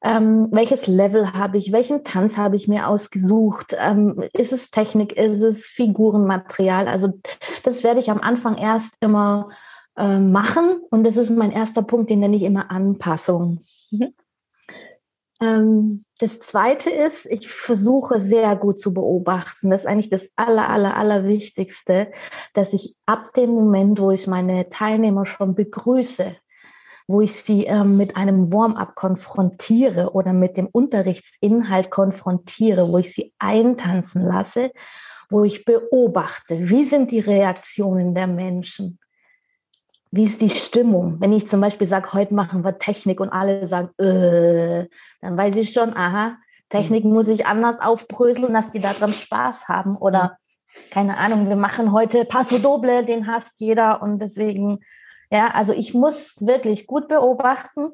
Ähm, 0.01 0.47
welches 0.51 0.87
Level 0.87 1.33
habe 1.33 1.57
ich? 1.57 1.71
Welchen 1.71 2.03
Tanz 2.03 2.37
habe 2.37 2.55
ich 2.55 2.67
mir 2.67 2.87
ausgesucht? 2.87 3.75
Ähm, 3.77 4.23
ist 4.33 4.53
es 4.53 4.71
Technik? 4.71 5.13
Ist 5.13 5.41
es 5.41 5.65
Figurenmaterial? 5.65 6.87
Also 6.87 7.19
das 7.63 7.83
werde 7.83 7.99
ich 7.99 8.09
am 8.09 8.21
Anfang 8.21 8.57
erst 8.57 8.93
immer 9.01 9.49
äh, 9.97 10.19
machen 10.19 10.81
und 10.89 11.03
das 11.03 11.17
ist 11.17 11.29
mein 11.29 11.51
erster 11.51 11.81
Punkt, 11.81 12.09
den 12.09 12.19
nenne 12.19 12.37
ich 12.37 12.43
immer 12.43 12.71
Anpassung. 12.71 13.65
Mhm. 13.91 14.13
Ähm, 15.41 16.05
das 16.19 16.39
zweite 16.39 16.89
ist, 16.89 17.25
ich 17.25 17.47
versuche 17.47 18.19
sehr 18.19 18.55
gut 18.55 18.79
zu 18.79 18.93
beobachten. 18.93 19.69
Das 19.69 19.81
ist 19.81 19.87
eigentlich 19.87 20.09
das 20.09 20.27
aller, 20.35 20.69
aller, 20.69 20.97
aller 20.97 21.23
Wichtigste, 21.23 22.11
dass 22.53 22.73
ich 22.73 22.95
ab 23.05 23.33
dem 23.33 23.51
Moment, 23.51 23.99
wo 23.99 24.11
ich 24.11 24.27
meine 24.27 24.69
Teilnehmer 24.69 25.25
schon 25.25 25.55
begrüße, 25.55 26.35
wo 27.07 27.21
ich 27.21 27.33
sie 27.33 27.65
ähm, 27.65 27.95
mit 27.95 28.17
einem 28.17 28.51
Warm-up 28.51 28.95
konfrontiere 28.95 30.11
oder 30.13 30.33
mit 30.33 30.57
dem 30.57 30.67
Unterrichtsinhalt 30.67 31.89
konfrontiere, 31.89 32.91
wo 32.91 32.97
ich 32.97 33.13
sie 33.13 33.33
eintanzen 33.39 34.21
lasse, 34.21 34.71
wo 35.29 35.43
ich 35.43 35.63
beobachte, 35.63 36.69
wie 36.69 36.83
sind 36.83 37.11
die 37.11 37.19
Reaktionen 37.19 38.13
der 38.13 38.27
Menschen 38.27 38.99
wie 40.11 40.23
ist 40.23 40.41
die 40.41 40.49
Stimmung? 40.49 41.17
Wenn 41.19 41.33
ich 41.33 41.47
zum 41.47 41.61
Beispiel 41.61 41.87
sage, 41.87 42.13
heute 42.13 42.33
machen 42.33 42.63
wir 42.63 42.79
Technik 42.79 43.19
und 43.19 43.29
alle 43.29 43.67
sagen, 43.67 43.89
äh, 43.99 44.87
dann 45.21 45.37
weiß 45.37 45.55
ich 45.57 45.71
schon, 45.71 45.95
aha, 45.95 46.37
Technik 46.69 47.05
mhm. 47.05 47.13
muss 47.13 47.27
ich 47.27 47.45
anders 47.45 47.79
aufbröseln, 47.79 48.53
dass 48.53 48.71
die 48.71 48.79
daran 48.79 49.13
Spaß 49.13 49.67
haben. 49.67 49.95
Oder 49.95 50.37
mhm. 50.65 50.91
keine 50.91 51.17
Ahnung, 51.17 51.47
wir 51.47 51.55
machen 51.55 51.91
heute 51.91 52.25
Passo 52.25 52.57
Doble, 52.57 53.05
den 53.05 53.27
hasst 53.27 53.59
jeder 53.59 54.01
und 54.01 54.19
deswegen, 54.19 54.79
ja, 55.29 55.51
also 55.51 55.73
ich 55.73 55.93
muss 55.93 56.37
wirklich 56.39 56.87
gut 56.87 57.07
beobachten. 57.07 57.91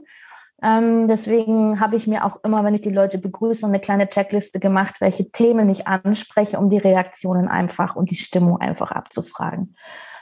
Ähm, 0.63 1.09
deswegen 1.09 1.81
habe 1.81 1.97
ich 1.97 2.07
mir 2.07 2.23
auch 2.23 2.41
immer, 2.45 2.63
wenn 2.63 2.75
ich 2.75 2.81
die 2.81 2.89
Leute 2.89 3.17
begrüße, 3.17 3.65
eine 3.65 3.81
kleine 3.81 4.07
Checkliste 4.07 4.61
gemacht, 4.61 5.01
welche 5.01 5.29
Themen 5.29 5.69
ich 5.69 5.85
anspreche, 5.85 6.57
um 6.57 6.69
die 6.69 6.77
Reaktionen 6.77 7.49
einfach 7.49 7.97
und 7.97 8.09
die 8.09 8.15
Stimmung 8.15 8.61
einfach 8.61 8.93
abzufragen. 8.93 9.75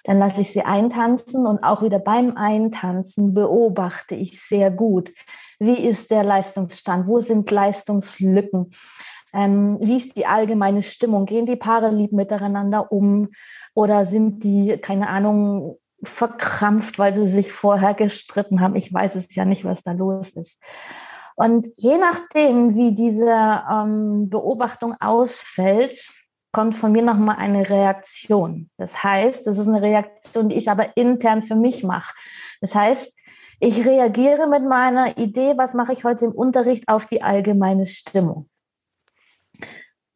Dann 0.04 0.20
lasse 0.20 0.42
ich 0.42 0.52
sie 0.52 0.64
eintanzen 0.64 1.48
und 1.48 1.64
auch 1.64 1.82
wieder 1.82 2.00
beim 2.00 2.36
Eintanzen 2.36 3.34
beobachte 3.34 4.16
ich 4.16 4.42
sehr 4.42 4.70
gut, 4.70 5.14
wie 5.60 5.78
ist 5.78 6.12
der 6.12 6.24
Leistungsstand, 6.24 7.08
wo 7.08 7.20
sind 7.22 7.50
Leistungslücken, 7.50 8.72
ähm, 9.34 9.78
wie 9.82 9.98
ist 9.98 10.16
die 10.16 10.26
allgemeine 10.26 10.84
Stimmung, 10.84 11.26
gehen 11.26 11.46
die 11.46 11.56
Paare 11.56 11.90
lieb 11.90 12.12
miteinander 12.12 12.92
um 12.92 13.30
oder 13.74 14.06
sind 14.06 14.44
die, 14.44 14.78
keine 14.78 15.08
Ahnung, 15.08 15.78
verkrampft, 16.04 17.00
weil 17.00 17.14
sie 17.14 17.28
sich 17.28 17.52
vorher 17.52 17.94
gestritten 17.94 18.60
haben. 18.60 18.76
Ich 18.76 18.94
weiß 18.94 19.16
es 19.16 19.34
ja 19.34 19.46
nicht, 19.46 19.64
was 19.64 19.84
da 19.84 19.94
los 19.94 20.30
ist. 20.32 20.58
Und 21.36 21.68
je 21.78 21.98
nachdem, 21.98 22.76
wie 22.76 22.94
diese 22.94 23.32
ähm, 23.72 24.30
Beobachtung 24.30 24.96
ausfällt, 25.00 26.10
kommt 26.54 26.76
von 26.76 26.92
mir 26.94 27.02
nochmal 27.02 27.38
eine 27.38 27.70
Reaktion. 27.70 28.70
Das 28.78 29.04
heißt, 29.04 29.46
das 29.46 29.58
ist 29.58 29.68
eine 29.68 29.82
Reaktion, 29.82 30.50
die 30.50 30.56
ich 30.56 30.70
aber 30.70 30.96
intern 30.96 31.44
für 31.44 31.56
mich 31.56 31.84
mache. 31.84 32.14
Das 32.62 32.76
heißt, 32.76 33.14
ich 33.60 33.86
reagiere 33.86 34.48
mit 34.48 34.64
meiner 34.64 35.18
Idee, 35.18 35.54
was 35.58 35.74
mache 35.74 35.94
ich 35.94 36.04
heute 36.06 36.26
im 36.26 36.32
Unterricht, 36.32 36.88
auf 36.88 37.08
die 37.08 37.24
allgemeine 37.24 37.88
Stimmung. 37.88 38.50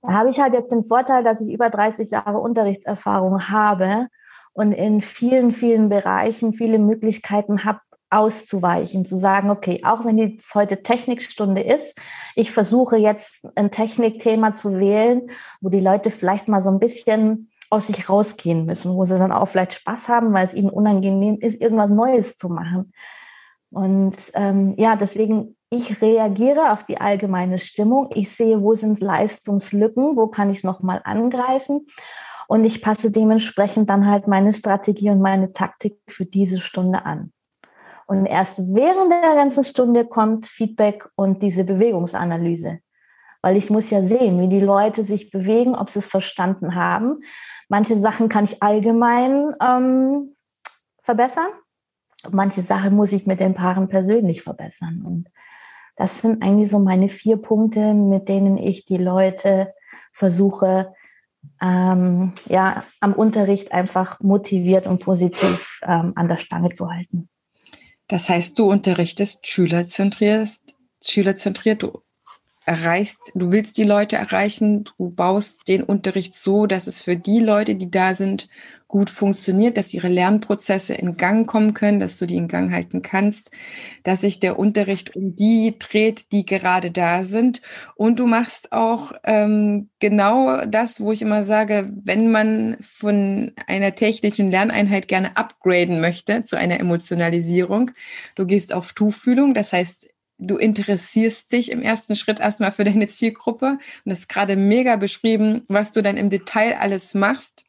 Da 0.01 0.13
habe 0.13 0.29
ich 0.29 0.39
halt 0.39 0.53
jetzt 0.53 0.71
den 0.71 0.83
Vorteil, 0.83 1.23
dass 1.23 1.41
ich 1.41 1.51
über 1.51 1.69
30 1.69 2.11
Jahre 2.11 2.37
Unterrichtserfahrung 2.37 3.49
habe 3.49 4.07
und 4.53 4.71
in 4.71 5.01
vielen, 5.01 5.51
vielen 5.51 5.89
Bereichen 5.89 6.53
viele 6.53 6.77
Möglichkeiten 6.77 7.63
habe, 7.63 7.79
auszuweichen, 8.09 9.05
zu 9.05 9.17
sagen, 9.17 9.49
okay, 9.49 9.81
auch 9.83 10.05
wenn 10.05 10.17
jetzt 10.17 10.53
heute 10.55 10.81
Technikstunde 10.81 11.61
ist, 11.61 11.97
ich 12.35 12.51
versuche 12.51 12.97
jetzt 12.97 13.47
ein 13.55 13.71
Technikthema 13.71 14.53
zu 14.53 14.79
wählen, 14.79 15.29
wo 15.61 15.69
die 15.69 15.79
Leute 15.79 16.11
vielleicht 16.11 16.47
mal 16.47 16.61
so 16.61 16.69
ein 16.69 16.79
bisschen 16.79 17.51
aus 17.69 17.87
sich 17.87 18.09
rausgehen 18.09 18.65
müssen, 18.65 18.93
wo 18.95 19.05
sie 19.05 19.17
dann 19.17 19.31
auch 19.31 19.47
vielleicht 19.47 19.73
Spaß 19.73 20.07
haben, 20.07 20.33
weil 20.33 20.45
es 20.45 20.53
ihnen 20.53 20.69
unangenehm 20.69 21.37
ist, 21.39 21.59
irgendwas 21.59 21.89
Neues 21.89 22.37
zu 22.37 22.49
machen. 22.49 22.93
Und 23.71 24.15
ähm, 24.33 24.75
ja, 24.77 24.95
deswegen, 24.95 25.57
ich 25.69 26.01
reagiere 26.01 26.71
auf 26.71 26.85
die 26.85 26.99
allgemeine 27.01 27.59
Stimmung. 27.59 28.09
Ich 28.13 28.31
sehe, 28.31 28.61
wo 28.61 28.75
sind 28.75 29.01
Leistungslücken, 29.01 30.15
wo 30.15 30.27
kann 30.27 30.49
ich 30.49 30.63
nochmal 30.63 31.01
angreifen. 31.03 31.87
Und 32.47 32.63
ich 32.63 32.81
passe 32.81 33.11
dementsprechend 33.11 33.89
dann 33.89 34.09
halt 34.09 34.27
meine 34.27 34.53
Strategie 34.53 35.09
und 35.09 35.19
meine 35.19 35.51
Taktik 35.51 35.97
für 36.07 36.25
diese 36.25 36.61
Stunde 36.61 37.05
an. 37.05 37.33
Und 38.07 38.25
erst 38.25 38.57
während 38.73 39.11
der 39.11 39.35
ganzen 39.35 39.65
Stunde 39.65 40.05
kommt 40.05 40.45
Feedback 40.45 41.07
und 41.15 41.43
diese 41.43 41.65
Bewegungsanalyse. 41.65 42.79
Weil 43.41 43.57
ich 43.57 43.69
muss 43.69 43.89
ja 43.89 44.01
sehen, 44.01 44.39
wie 44.41 44.47
die 44.47 44.61
Leute 44.61 45.03
sich 45.03 45.29
bewegen, 45.29 45.75
ob 45.75 45.89
sie 45.89 45.99
es 45.99 46.07
verstanden 46.07 46.73
haben. 46.73 47.19
Manche 47.67 47.99
Sachen 47.99 48.29
kann 48.29 48.45
ich 48.45 48.63
allgemein 48.63 49.53
ähm, 49.61 50.35
verbessern. 51.03 51.49
Manche 52.31 52.61
Sachen 52.61 52.95
muss 52.95 53.11
ich 53.11 53.27
mit 53.27 53.41
den 53.41 53.53
Paaren 53.53 53.89
persönlich 53.89 54.41
verbessern. 54.41 55.03
Und 55.05 55.29
das 55.97 56.21
sind 56.21 56.41
eigentlich 56.41 56.69
so 56.69 56.79
meine 56.79 57.09
vier 57.09 57.37
Punkte, 57.37 57.93
mit 57.93 58.29
denen 58.29 58.57
ich 58.57 58.85
die 58.85 58.97
Leute 58.97 59.73
versuche, 60.13 60.93
ähm, 61.61 62.33
ja, 62.47 62.83
am 63.01 63.13
Unterricht 63.13 63.73
einfach 63.73 64.21
motiviert 64.21 64.87
und 64.87 65.03
positiv 65.03 65.81
ähm, 65.85 66.13
an 66.15 66.27
der 66.27 66.37
Stange 66.37 66.71
zu 66.71 66.89
halten. 66.89 67.29
Das 68.07 68.29
heißt, 68.29 68.57
du 68.57 68.69
unterrichtest 68.69 69.45
schülerzentriert, 69.47 70.49
schülerzentriert, 71.03 71.83
du 71.83 72.01
erreichst, 72.67 73.31
du 73.33 73.53
willst 73.53 73.77
die 73.77 73.85
Leute 73.85 74.17
erreichen, 74.17 74.83
du 74.83 75.09
baust 75.09 75.67
den 75.69 75.83
Unterricht 75.83 76.35
so, 76.35 76.65
dass 76.67 76.85
es 76.85 77.01
für 77.01 77.15
die 77.15 77.39
Leute, 77.39 77.75
die 77.75 77.89
da 77.89 78.13
sind, 78.13 78.49
gut 78.89 79.09
funktioniert, 79.09 79.77
dass 79.77 79.93
ihre 79.93 80.09
Lernprozesse 80.09 80.93
in 80.93 81.15
Gang 81.15 81.47
kommen 81.47 81.73
können, 81.73 81.99
dass 81.99 82.17
du 82.17 82.25
die 82.25 82.35
in 82.35 82.49
Gang 82.49 82.71
halten 82.71 83.01
kannst, 83.01 83.51
dass 84.03 84.21
sich 84.21 84.39
der 84.39 84.59
Unterricht 84.59 85.15
um 85.15 85.35
die 85.35 85.75
dreht, 85.79 86.31
die 86.33 86.45
gerade 86.45 86.91
da 86.91 87.23
sind. 87.23 87.61
Und 87.95 88.19
du 88.19 88.27
machst 88.27 88.73
auch 88.73 89.13
ähm, 89.23 89.89
genau 89.99 90.65
das, 90.65 90.99
wo 90.99 91.13
ich 91.13 91.21
immer 91.21 91.43
sage, 91.43 91.89
wenn 92.03 92.31
man 92.31 92.77
von 92.81 93.51
einer 93.67 93.95
technischen 93.95 94.51
Lerneinheit 94.51 95.07
gerne 95.07 95.37
upgraden 95.37 96.01
möchte 96.01 96.43
zu 96.43 96.57
einer 96.57 96.79
Emotionalisierung, 96.79 97.91
du 98.35 98.45
gehst 98.45 98.73
auf 98.73 98.93
Tuchfühlung, 98.93 99.53
das 99.53 99.71
heißt, 99.71 100.09
du 100.37 100.57
interessierst 100.57 101.51
dich 101.51 101.71
im 101.71 101.81
ersten 101.81 102.15
Schritt 102.15 102.39
erstmal 102.39 102.71
für 102.71 102.83
deine 102.83 103.07
Zielgruppe 103.07 103.71
und 103.71 104.09
das 104.09 104.19
ist 104.19 104.29
gerade 104.29 104.55
mega 104.55 104.95
beschrieben, 104.95 105.63
was 105.67 105.91
du 105.91 106.01
dann 106.01 106.17
im 106.17 106.29
Detail 106.29 106.77
alles 106.79 107.13
machst, 107.13 107.65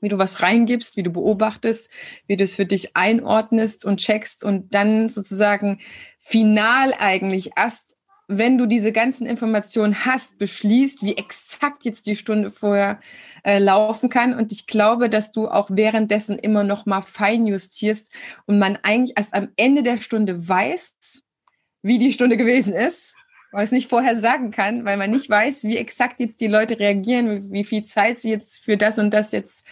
wie 0.00 0.08
du 0.08 0.18
was 0.18 0.42
reingibst, 0.42 0.96
wie 0.96 1.02
du 1.02 1.10
beobachtest, 1.10 1.90
wie 2.26 2.36
du 2.36 2.44
es 2.44 2.54
für 2.54 2.66
dich 2.66 2.96
einordnest 2.96 3.84
und 3.84 3.98
checkst 3.98 4.44
und 4.44 4.74
dann 4.74 5.08
sozusagen 5.08 5.78
final 6.18 6.94
eigentlich 6.98 7.52
erst 7.56 7.96
wenn 8.32 8.58
du 8.58 8.66
diese 8.66 8.92
ganzen 8.92 9.26
Informationen 9.26 10.04
hast, 10.04 10.38
beschließt, 10.38 11.02
wie 11.02 11.16
exakt 11.16 11.84
jetzt 11.84 12.06
die 12.06 12.14
Stunde 12.14 12.52
vorher 12.52 13.00
äh, 13.42 13.58
laufen 13.58 14.08
kann. 14.08 14.34
Und 14.34 14.52
ich 14.52 14.68
glaube, 14.68 15.10
dass 15.10 15.32
du 15.32 15.48
auch 15.48 15.68
währenddessen 15.72 16.38
immer 16.38 16.62
noch 16.62 16.86
mal 16.86 17.02
fein 17.02 17.48
justierst 17.48 18.12
und 18.46 18.60
man 18.60 18.78
eigentlich 18.84 19.14
erst 19.16 19.34
am 19.34 19.48
Ende 19.56 19.82
der 19.82 19.98
Stunde 19.98 20.48
weiß, 20.48 21.24
wie 21.82 21.98
die 21.98 22.12
Stunde 22.12 22.36
gewesen 22.36 22.74
ist, 22.74 23.14
weil 23.52 23.64
es 23.64 23.72
nicht 23.72 23.88
vorher 23.88 24.16
sagen 24.16 24.50
kann, 24.50 24.84
weil 24.84 24.96
man 24.96 25.10
nicht 25.10 25.28
weiß, 25.28 25.64
wie 25.64 25.76
exakt 25.76 26.20
jetzt 26.20 26.40
die 26.40 26.46
Leute 26.46 26.78
reagieren, 26.78 27.52
wie 27.52 27.64
viel 27.64 27.82
Zeit 27.82 28.20
sie 28.20 28.30
jetzt 28.30 28.64
für 28.64 28.76
das 28.76 28.98
und 28.98 29.12
das 29.12 29.32
jetzt 29.32 29.66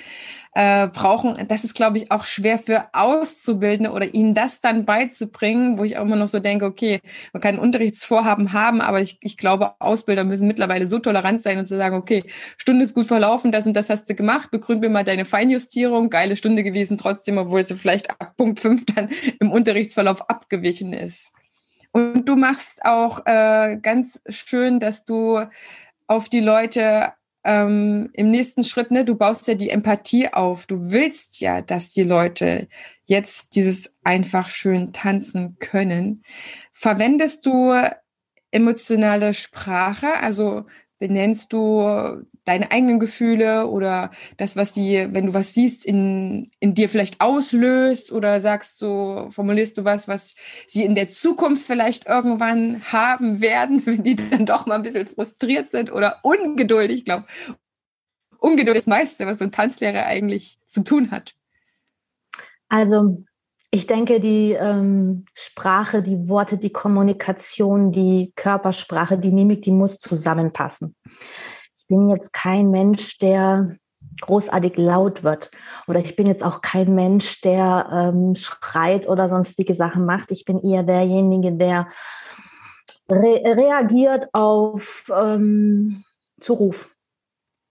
äh, 0.54 0.88
brauchen. 0.88 1.46
Das 1.46 1.62
ist, 1.62 1.74
glaube 1.74 1.98
ich, 1.98 2.10
auch 2.10 2.24
schwer 2.24 2.58
für 2.58 2.86
Auszubildende 2.92 3.92
oder 3.92 4.12
ihnen 4.12 4.34
das 4.34 4.60
dann 4.60 4.84
beizubringen, 4.84 5.78
wo 5.78 5.84
ich 5.84 5.96
auch 5.96 6.02
immer 6.02 6.16
noch 6.16 6.26
so 6.26 6.40
denke, 6.40 6.64
okay, 6.64 7.00
man 7.32 7.40
kann 7.40 7.58
Unterrichtsvorhaben 7.58 8.52
haben, 8.52 8.80
aber 8.80 9.00
ich, 9.00 9.18
ich 9.20 9.36
glaube, 9.36 9.80
Ausbilder 9.80 10.24
müssen 10.24 10.48
mittlerweile 10.48 10.88
so 10.88 10.98
tolerant 10.98 11.40
sein 11.40 11.58
und 11.58 11.66
zu 11.66 11.76
sagen, 11.76 11.94
okay, 11.94 12.24
Stunde 12.56 12.84
ist 12.84 12.94
gut 12.94 13.06
verlaufen, 13.06 13.52
das 13.52 13.66
und 13.66 13.74
das 13.74 13.90
hast 13.90 14.10
du 14.10 14.14
gemacht, 14.16 14.50
begründ 14.50 14.80
mir 14.80 14.88
mal 14.88 15.04
deine 15.04 15.24
Feinjustierung, 15.24 16.10
geile 16.10 16.36
Stunde 16.36 16.64
gewesen 16.64 16.98
trotzdem, 16.98 17.38
obwohl 17.38 17.62
sie 17.62 17.76
vielleicht 17.76 18.10
ab 18.10 18.34
Punkt 18.36 18.58
5 18.58 18.86
dann 18.86 19.08
im 19.38 19.52
Unterrichtsverlauf 19.52 20.28
abgewichen 20.28 20.92
ist. 20.92 21.32
Und 21.98 22.26
du 22.26 22.36
machst 22.36 22.84
auch 22.84 23.26
äh, 23.26 23.76
ganz 23.82 24.20
schön, 24.28 24.78
dass 24.78 25.04
du 25.04 25.40
auf 26.06 26.28
die 26.28 26.38
Leute 26.38 27.12
ähm, 27.42 28.10
im 28.12 28.30
nächsten 28.30 28.62
Schritt, 28.62 28.92
ne, 28.92 29.04
du 29.04 29.16
baust 29.16 29.48
ja 29.48 29.54
die 29.54 29.70
Empathie 29.70 30.32
auf. 30.32 30.66
Du 30.66 30.92
willst 30.92 31.40
ja, 31.40 31.60
dass 31.60 31.90
die 31.90 32.04
Leute 32.04 32.68
jetzt 33.04 33.56
dieses 33.56 33.98
einfach 34.04 34.48
schön 34.48 34.92
tanzen 34.92 35.56
können. 35.58 36.22
Verwendest 36.72 37.46
du 37.46 37.74
emotionale 38.52 39.34
Sprache? 39.34 40.18
Also 40.20 40.66
benennst 41.00 41.52
du 41.52 42.22
deine 42.48 42.72
eigenen 42.72 42.98
Gefühle 42.98 43.66
oder 43.66 44.10
das, 44.38 44.56
was 44.56 44.72
sie, 44.72 45.06
wenn 45.10 45.26
du 45.26 45.34
was 45.34 45.52
siehst, 45.52 45.84
in, 45.84 46.50
in 46.60 46.74
dir 46.74 46.88
vielleicht 46.88 47.20
auslöst 47.20 48.10
oder 48.10 48.40
sagst 48.40 48.80
du, 48.80 49.28
formulierst 49.28 49.76
du 49.76 49.84
was, 49.84 50.08
was 50.08 50.34
sie 50.66 50.84
in 50.84 50.94
der 50.94 51.08
Zukunft 51.08 51.62
vielleicht 51.62 52.06
irgendwann 52.06 52.82
haben 52.90 53.42
werden, 53.42 53.82
wenn 53.86 54.02
die 54.02 54.16
dann 54.16 54.46
doch 54.46 54.64
mal 54.64 54.76
ein 54.76 54.82
bisschen 54.82 55.06
frustriert 55.06 55.70
sind 55.70 55.92
oder 55.92 56.20
ungeduldig, 56.22 57.00
ich 57.00 57.04
glaube, 57.04 57.26
Ungeduld 58.40 58.76
ist 58.76 58.86
das 58.86 58.96
meiste, 58.96 59.26
was 59.26 59.38
so 59.38 59.44
ein 59.44 59.52
Tanzlehrer 59.52 60.06
eigentlich 60.06 60.58
zu 60.64 60.84
tun 60.84 61.10
hat. 61.10 61.34
Also 62.68 63.24
ich 63.70 63.86
denke, 63.86 64.20
die 64.20 64.52
ähm, 64.52 65.26
Sprache, 65.34 66.02
die 66.02 66.28
Worte, 66.28 66.56
die 66.56 66.72
Kommunikation, 66.72 67.90
die 67.90 68.32
Körpersprache, 68.36 69.18
die 69.18 69.32
Mimik, 69.32 69.62
die 69.62 69.72
muss 69.72 69.98
zusammenpassen 69.98 70.94
bin 71.88 72.08
jetzt 72.08 72.32
kein 72.32 72.70
Mensch, 72.70 73.18
der 73.18 73.76
großartig 74.20 74.76
laut 74.76 75.24
wird. 75.24 75.50
Oder 75.86 76.00
ich 76.00 76.16
bin 76.16 76.26
jetzt 76.26 76.44
auch 76.44 76.60
kein 76.60 76.94
Mensch, 76.94 77.40
der 77.40 77.88
ähm, 77.92 78.34
schreit 78.36 79.08
oder 79.08 79.28
sonstige 79.28 79.74
Sachen 79.74 80.06
macht. 80.06 80.30
Ich 80.30 80.44
bin 80.44 80.60
eher 80.62 80.82
derjenige, 80.82 81.52
der 81.52 81.88
re 83.10 83.42
reagiert 83.44 84.28
auf 84.32 85.10
ähm, 85.14 86.04
Zuruf. 86.40 86.90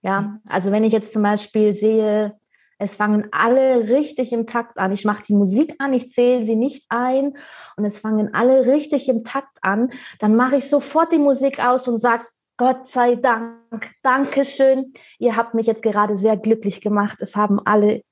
Ja, 0.02 0.38
also 0.48 0.70
wenn 0.70 0.84
ich 0.84 0.92
jetzt 0.92 1.12
zum 1.12 1.22
Beispiel 1.22 1.74
sehe, 1.74 2.38
es 2.78 2.94
fangen 2.94 3.28
alle 3.32 3.88
richtig 3.88 4.32
im 4.32 4.46
Takt 4.46 4.78
an. 4.78 4.92
Ich 4.92 5.04
mache 5.04 5.24
die 5.24 5.34
Musik 5.34 5.74
an, 5.80 5.92
ich 5.92 6.10
zähle 6.10 6.44
sie 6.44 6.54
nicht 6.54 6.84
ein 6.88 7.36
und 7.76 7.84
es 7.84 7.98
fangen 7.98 8.34
alle 8.34 8.66
richtig 8.66 9.08
im 9.08 9.24
Takt 9.24 9.58
an. 9.62 9.90
Dann 10.20 10.36
mache 10.36 10.56
ich 10.56 10.70
sofort 10.70 11.12
die 11.12 11.18
Musik 11.18 11.58
aus 11.58 11.88
und 11.88 12.00
sage, 12.00 12.24
Gott 12.58 12.88
sei 12.88 13.14
Dank, 13.14 13.92
Dankeschön. 14.02 14.92
Ihr 15.18 15.36
habt 15.36 15.54
mich 15.54 15.66
jetzt 15.66 15.82
gerade 15.82 16.16
sehr 16.16 16.36
glücklich 16.36 16.80
gemacht. 16.80 17.18
Es 17.20 17.36
haben 17.36 17.60
alle 17.64 18.02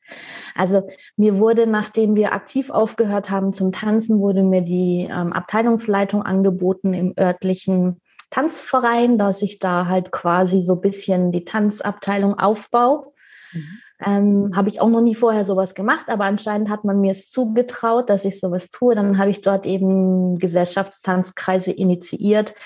Also 0.54 0.86
mir 1.16 1.38
wurde, 1.38 1.66
nachdem 1.66 2.14
wir 2.14 2.32
aktiv 2.32 2.70
aufgehört 2.70 3.28
haben 3.28 3.52
zum 3.52 3.72
Tanzen, 3.72 4.20
wurde 4.20 4.44
mir 4.44 4.62
die 4.62 5.08
ähm, 5.10 5.32
Abteilungsleitung 5.32 6.22
angeboten 6.22 6.94
im 6.94 7.12
örtlichen 7.18 8.00
Tanzverein, 8.34 9.16
dass 9.16 9.42
ich 9.42 9.60
da 9.60 9.86
halt 9.86 10.10
quasi 10.10 10.60
so 10.60 10.74
ein 10.74 10.80
bisschen 10.80 11.30
die 11.30 11.44
Tanzabteilung 11.44 12.36
aufbaue. 12.36 13.12
Mhm. 13.52 13.78
Ähm, 14.04 14.56
habe 14.56 14.68
ich 14.68 14.80
auch 14.80 14.88
noch 14.88 15.00
nie 15.00 15.14
vorher 15.14 15.44
sowas 15.44 15.76
gemacht, 15.76 16.06
aber 16.08 16.24
anscheinend 16.24 16.68
hat 16.68 16.82
man 16.82 17.00
mir 17.00 17.12
es 17.12 17.30
zugetraut, 17.30 18.10
dass 18.10 18.24
ich 18.24 18.40
sowas 18.40 18.70
tue. 18.70 18.96
Dann 18.96 19.18
habe 19.18 19.30
ich 19.30 19.40
dort 19.40 19.66
eben 19.66 20.36
Gesellschaftstanzkreise 20.36 21.70
initiiert, 21.70 22.56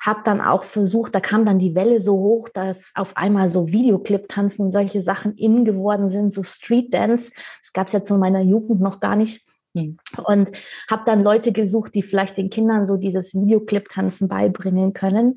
habe 0.00 0.20
dann 0.24 0.40
auch 0.40 0.62
versucht, 0.62 1.14
da 1.14 1.20
kam 1.20 1.44
dann 1.44 1.58
die 1.58 1.74
Welle 1.74 2.00
so 2.00 2.14
hoch, 2.14 2.48
dass 2.48 2.92
auf 2.94 3.14
einmal 3.18 3.50
so 3.50 3.68
Videoclip-Tanzen 3.68 4.64
und 4.64 4.70
solche 4.70 5.02
Sachen 5.02 5.34
in 5.36 5.66
geworden 5.66 6.08
sind, 6.08 6.32
so 6.32 6.42
Street 6.42 6.94
Dance. 6.94 7.30
Das 7.60 7.74
gab 7.74 7.88
es 7.88 7.92
ja 7.92 8.02
zu 8.02 8.14
meiner 8.14 8.40
Jugend 8.40 8.80
noch 8.80 9.00
gar 9.00 9.16
nicht. 9.16 9.44
Hm. 9.74 9.98
Und 10.24 10.50
habe 10.90 11.02
dann 11.06 11.22
Leute 11.22 11.52
gesucht, 11.52 11.94
die 11.94 12.02
vielleicht 12.02 12.36
den 12.36 12.50
Kindern 12.50 12.86
so 12.86 12.96
dieses 12.96 13.34
Videoclip-Tanzen 13.34 14.28
beibringen 14.28 14.92
können. 14.92 15.36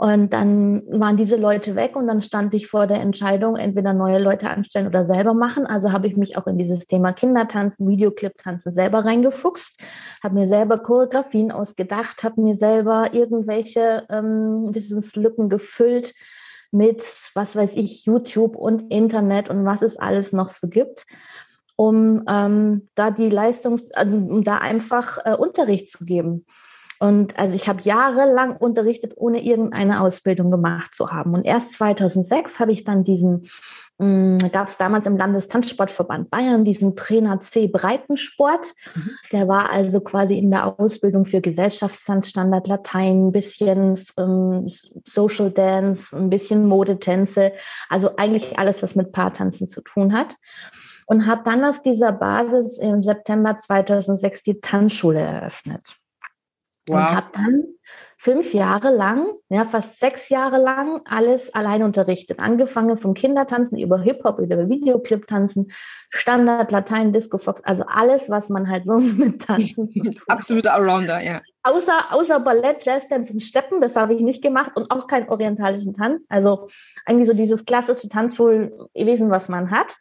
Und 0.00 0.32
dann 0.32 0.82
waren 0.88 1.18
diese 1.18 1.36
Leute 1.36 1.76
weg 1.76 1.94
und 1.94 2.06
dann 2.06 2.22
stand 2.22 2.54
ich 2.54 2.68
vor 2.68 2.86
der 2.86 3.02
Entscheidung, 3.02 3.56
entweder 3.56 3.92
neue 3.92 4.18
Leute 4.18 4.48
anstellen 4.48 4.86
oder 4.86 5.04
selber 5.04 5.34
machen. 5.34 5.66
Also 5.66 5.92
habe 5.92 6.06
ich 6.06 6.16
mich 6.16 6.38
auch 6.38 6.46
in 6.46 6.56
dieses 6.56 6.86
Thema 6.86 7.12
Kindertanzen, 7.12 7.86
Videoclip-Tanzen 7.86 8.72
selber 8.72 9.04
reingefuchst, 9.04 9.78
habe 10.22 10.36
mir 10.36 10.46
selber 10.46 10.78
Choreografien 10.78 11.52
ausgedacht, 11.52 12.24
habe 12.24 12.40
mir 12.40 12.54
selber 12.54 13.12
irgendwelche 13.12 14.06
ähm, 14.08 14.74
Wissenslücken 14.74 15.50
gefüllt 15.50 16.14
mit, 16.70 17.02
was 17.34 17.54
weiß 17.54 17.74
ich, 17.76 18.06
YouTube 18.06 18.56
und 18.56 18.90
Internet 18.90 19.50
und 19.50 19.66
was 19.66 19.82
es 19.82 19.98
alles 19.98 20.32
noch 20.32 20.48
so 20.48 20.68
gibt 20.68 21.04
um 21.80 22.24
ähm, 22.28 22.90
da 22.94 23.10
die 23.10 23.30
Leistungs, 23.30 23.82
also, 23.94 24.14
um 24.14 24.44
da 24.44 24.58
einfach 24.58 25.16
äh, 25.24 25.34
Unterricht 25.34 25.88
zu 25.88 26.04
geben. 26.04 26.44
Und 26.98 27.38
also 27.38 27.56
ich 27.56 27.70
habe 27.70 27.80
jahrelang 27.80 28.54
unterrichtet, 28.54 29.14
ohne 29.16 29.42
irgendeine 29.42 30.02
Ausbildung 30.02 30.50
gemacht 30.50 30.94
zu 30.94 31.10
haben. 31.10 31.32
Und 31.32 31.46
erst 31.46 31.72
2006 31.72 32.60
habe 32.60 32.72
ich 32.72 32.84
dann 32.84 33.02
diesen, 33.02 33.48
hm, 33.98 34.36
gab 34.52 34.68
es 34.68 34.76
damals 34.76 35.06
im 35.06 35.16
Landestanzsportverband 35.16 36.28
Bayern 36.28 36.66
diesen 36.66 36.96
Trainer 36.96 37.40
C 37.40 37.66
Breitensport. 37.68 38.74
Mhm. 38.94 39.10
Der 39.32 39.48
war 39.48 39.70
also 39.70 40.02
quasi 40.02 40.36
in 40.36 40.50
der 40.50 40.78
Ausbildung 40.78 41.24
für 41.24 41.40
Gesellschaftstanz, 41.40 42.28
Standard 42.28 42.66
Latein, 42.66 43.28
ein 43.28 43.32
bisschen 43.32 43.98
ähm, 44.18 44.66
Social 45.06 45.50
Dance, 45.50 46.14
ein 46.14 46.28
bisschen 46.28 46.66
Modetänze, 46.66 47.52
also 47.88 48.18
eigentlich 48.18 48.58
alles, 48.58 48.82
was 48.82 48.96
mit 48.96 49.12
Paartanzen 49.12 49.66
zu 49.66 49.80
tun 49.80 50.12
hat 50.12 50.36
und 51.10 51.26
habe 51.26 51.42
dann 51.44 51.64
auf 51.64 51.82
dieser 51.82 52.12
Basis 52.12 52.78
im 52.78 53.02
September 53.02 53.58
2006 53.58 54.44
die 54.44 54.60
Tanzschule 54.60 55.18
eröffnet. 55.18 55.96
Wow. 56.86 56.96
Und 56.96 57.16
habe 57.16 57.26
dann 57.32 57.64
fünf 58.16 58.54
Jahre 58.54 58.94
lang, 58.94 59.26
ja, 59.48 59.64
fast 59.64 59.98
sechs 59.98 60.28
Jahre 60.28 60.58
lang 60.58 61.00
alles 61.06 61.52
allein 61.52 61.82
unterrichtet. 61.82 62.38
Angefangen 62.38 62.96
vom 62.96 63.14
Kindertanzen 63.14 63.76
über 63.76 63.98
Hip-Hop, 63.98 64.38
über 64.38 64.68
Videoclip-Tanzen, 64.68 65.72
Standard, 66.10 66.70
Latein, 66.70 67.12
Disco 67.12 67.38
Fox, 67.38 67.60
also 67.64 67.82
alles, 67.88 68.30
was 68.30 68.48
man 68.48 68.70
halt 68.70 68.86
so 68.86 68.98
mit 69.00 69.42
Tanzen 69.42 69.90
zu 69.90 70.02
tun 70.02 70.14
Absolute 70.28 70.72
Allrounder, 70.72 71.20
ja. 71.20 71.40
Außer, 71.64 72.12
außer 72.12 72.38
Ballett, 72.38 72.86
Jazzdance 72.86 73.32
und 73.32 73.40
Steppen, 73.40 73.80
das 73.80 73.96
habe 73.96 74.14
ich 74.14 74.20
nicht 74.20 74.44
gemacht 74.44 74.76
und 74.76 74.92
auch 74.92 75.08
keinen 75.08 75.28
orientalischen 75.28 75.96
Tanz. 75.96 76.24
Also 76.28 76.68
eigentlich 77.04 77.26
so 77.26 77.34
dieses 77.34 77.64
klassische 77.64 78.08
Tanzschulwesen, 78.08 79.28
was 79.28 79.48
man 79.48 79.72
hat. 79.72 79.96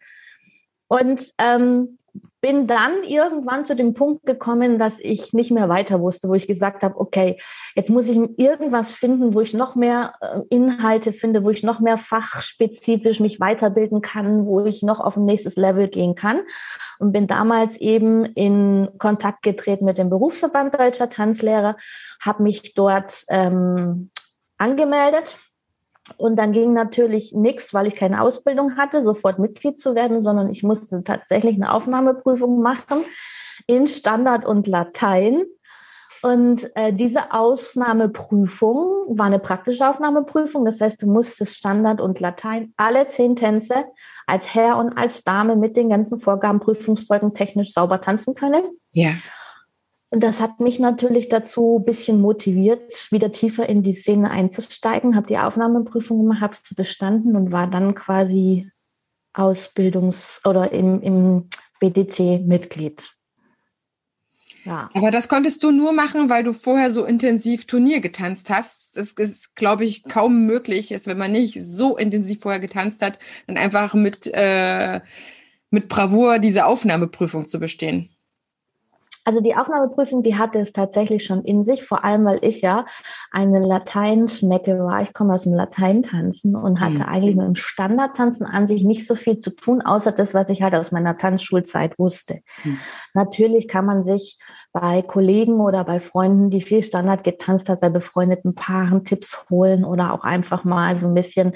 Und 0.89 1.32
ähm, 1.38 1.99
bin 2.41 2.67
dann 2.67 3.04
irgendwann 3.04 3.65
zu 3.65 3.75
dem 3.75 3.93
Punkt 3.93 4.25
gekommen, 4.25 4.80
dass 4.80 4.99
ich 4.99 5.34
nicht 5.34 5.52
mehr 5.52 5.67
weiter 5.67 5.99
wusste, 5.99 6.30
wo 6.30 6.34
ich 6.34 6.47
gesagt 6.47 6.84
habe, 6.84 6.97
okay, 6.97 7.38
jetzt 7.75 7.89
muss 7.89 8.08
ich 8.08 8.17
irgendwas 8.38 8.91
finden, 8.91 9.34
wo 9.34 9.41
ich 9.41 9.54
noch 9.54 9.75
mehr 9.75 10.13
äh, 10.21 10.39
Inhalte 10.49 11.12
finde, 11.12 11.43
wo 11.43 11.49
ich 11.49 11.63
noch 11.63 11.80
mehr 11.80 11.97
fachspezifisch 11.97 13.19
mich 13.19 13.39
weiterbilden 13.39 14.02
kann, 14.02 14.45
wo 14.45 14.65
ich 14.65 14.84
noch 14.84 14.99
auf 14.99 15.17
ein 15.17 15.25
nächstes 15.25 15.58
Level 15.58 15.89
gehen 15.89 16.15
kann. 16.15 16.41
Und 16.97 17.12
bin 17.12 17.28
damals 17.28 17.78
eben 17.78 18.25
in 18.25 18.89
Kontakt 18.97 19.43
getreten 19.43 19.86
mit 19.86 19.97
dem 19.97 20.10
Berufsverband 20.10 20.80
Deutscher 20.80 21.10
Tanzlehrer, 21.10 21.75
habe 22.21 22.43
mich 22.43 22.73
dort 22.73 23.23
ähm, 23.30 24.12
angemeldet 24.58 25.38
und 26.17 26.35
dann 26.37 26.51
ging 26.51 26.73
natürlich 26.73 27.33
nichts, 27.33 27.73
weil 27.73 27.87
ich 27.87 27.95
keine 27.95 28.21
Ausbildung 28.21 28.77
hatte, 28.77 29.03
sofort 29.03 29.39
Mitglied 29.39 29.79
zu 29.79 29.95
werden, 29.95 30.21
sondern 30.21 30.49
ich 30.49 30.63
musste 30.63 31.03
tatsächlich 31.03 31.55
eine 31.55 31.73
Aufnahmeprüfung 31.73 32.61
machen 32.61 33.03
in 33.67 33.87
Standard 33.87 34.45
und 34.45 34.67
Latein. 34.67 35.43
Und 36.21 36.69
äh, 36.75 36.91
diese 36.91 37.31
Ausnahmeprüfung 37.31 39.17
war 39.17 39.27
eine 39.27 39.39
praktische 39.39 39.87
Aufnahmeprüfung. 39.87 40.65
Das 40.65 40.81
heißt, 40.81 41.01
du 41.01 41.07
musstest 41.07 41.55
Standard 41.55 42.01
und 42.01 42.19
Latein 42.19 42.73
alle 42.75 43.07
zehn 43.07 43.37
Tänze 43.37 43.85
als 44.27 44.53
Herr 44.53 44.77
und 44.77 44.97
als 44.97 45.23
Dame 45.23 45.55
mit 45.55 45.77
den 45.77 45.89
ganzen 45.89 46.19
Vorgaben, 46.19 46.59
Prüfungsfolgen 46.59 47.33
technisch 47.33 47.71
sauber 47.71 48.01
tanzen 48.01 48.35
können. 48.35 48.63
Ja. 48.91 49.11
Und 50.11 50.21
das 50.21 50.39
hat 50.41 50.59
mich 50.59 50.79
natürlich 50.79 51.29
dazu 51.29 51.79
ein 51.79 51.85
bisschen 51.85 52.19
motiviert, 52.19 53.11
wieder 53.11 53.31
tiefer 53.31 53.69
in 53.69 53.83
die 53.83 53.93
Szene 53.93 54.31
einzusteigen, 54.31 55.15
habe 55.15 55.27
die 55.27 55.37
Aufnahmeprüfung 55.37 56.23
gemacht, 56.23 56.41
habe 56.41 56.55
sie 56.61 56.73
bestanden 56.73 57.35
und 57.35 57.51
war 57.51 57.67
dann 57.67 57.93
quasi 57.93 58.71
Ausbildungs- 59.35 60.45
oder 60.47 60.71
im, 60.71 61.01
im 61.01 61.49
BDT 61.79 62.41
Mitglied. 62.45 63.11
Ja. 64.65 64.89
Aber 64.93 65.11
das 65.11 65.29
konntest 65.29 65.63
du 65.63 65.71
nur 65.71 65.93
machen, 65.93 66.29
weil 66.29 66.43
du 66.43 66.53
vorher 66.53 66.91
so 66.91 67.05
intensiv 67.05 67.65
Turnier 67.65 68.01
getanzt 68.01 68.49
hast. 68.49 68.97
Das 68.97 69.13
ist, 69.13 69.55
glaube 69.55 69.85
ich, 69.85 70.03
kaum 70.03 70.45
möglich, 70.45 70.91
ist, 70.91 71.07
wenn 71.07 71.17
man 71.17 71.31
nicht 71.31 71.63
so 71.63 71.97
intensiv 71.97 72.41
vorher 72.41 72.59
getanzt 72.59 73.01
hat, 73.01 73.19
dann 73.47 73.57
einfach 73.57 73.93
mit, 73.93 74.29
äh, 74.33 75.01
mit 75.69 75.87
Bravour 75.87 76.39
diese 76.39 76.65
Aufnahmeprüfung 76.65 77.47
zu 77.47 77.59
bestehen. 77.59 78.09
Also 79.25 79.41
die 79.41 79.55
Aufnahmeprüfung, 79.55 80.23
die 80.23 80.38
hatte 80.38 80.60
es 80.60 80.71
tatsächlich 80.71 81.25
schon 81.25 81.43
in 81.43 81.63
sich, 81.63 81.84
vor 81.84 82.03
allem 82.03 82.25
weil 82.25 82.39
ich 82.41 82.62
ja 82.62 82.86
eine 83.32 83.60
Lateinschnecke 83.60 84.79
war. 84.79 85.01
Ich 85.01 85.13
komme 85.13 85.34
aus 85.34 85.43
dem 85.43 85.53
Lateintanzen 85.53 86.55
und 86.55 86.79
hatte 86.79 86.99
mhm. 86.99 87.01
eigentlich 87.03 87.36
mit 87.36 87.45
dem 87.45 87.55
Standardtanzen 87.55 88.45
an 88.45 88.67
sich 88.67 88.84
nicht 88.84 89.05
so 89.05 89.15
viel 89.15 89.39
zu 89.39 89.51
tun, 89.51 89.82
außer 89.82 90.12
das, 90.12 90.34
was 90.34 90.49
ich 90.49 90.62
halt 90.62 90.73
aus 90.75 90.91
meiner 90.91 91.17
Tanzschulzeit 91.17 91.99
wusste. 91.99 92.39
Mhm. 92.63 92.79
Natürlich 93.13 93.67
kann 93.67 93.86
man 93.86 94.03
sich 94.03 94.39
bei 94.71 95.01
Kollegen 95.01 95.60
oder 95.62 95.84
bei 95.84 95.99
Freunden, 95.99 96.49
die 96.49 96.62
viel 96.62 96.84
Standard 96.84 97.23
getanzt 97.23 97.69
hat, 97.69 97.82
bei 97.82 97.89
befreundeten 97.89 98.53
Paaren 98.53 99.03
Tipps 99.03 99.45
holen 99.49 99.84
oder 99.84 100.13
auch 100.13 100.23
einfach 100.23 100.63
mal 100.63 100.95
so 100.95 101.08
ein 101.08 101.15
bisschen 101.15 101.53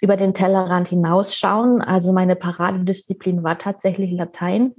über 0.00 0.16
den 0.16 0.32
Tellerrand 0.32 0.88
hinausschauen. 0.88 1.82
Also 1.82 2.12
meine 2.12 2.36
Paradedisziplin 2.36 3.42
war 3.42 3.58
tatsächlich 3.58 4.12
Latein. 4.12 4.74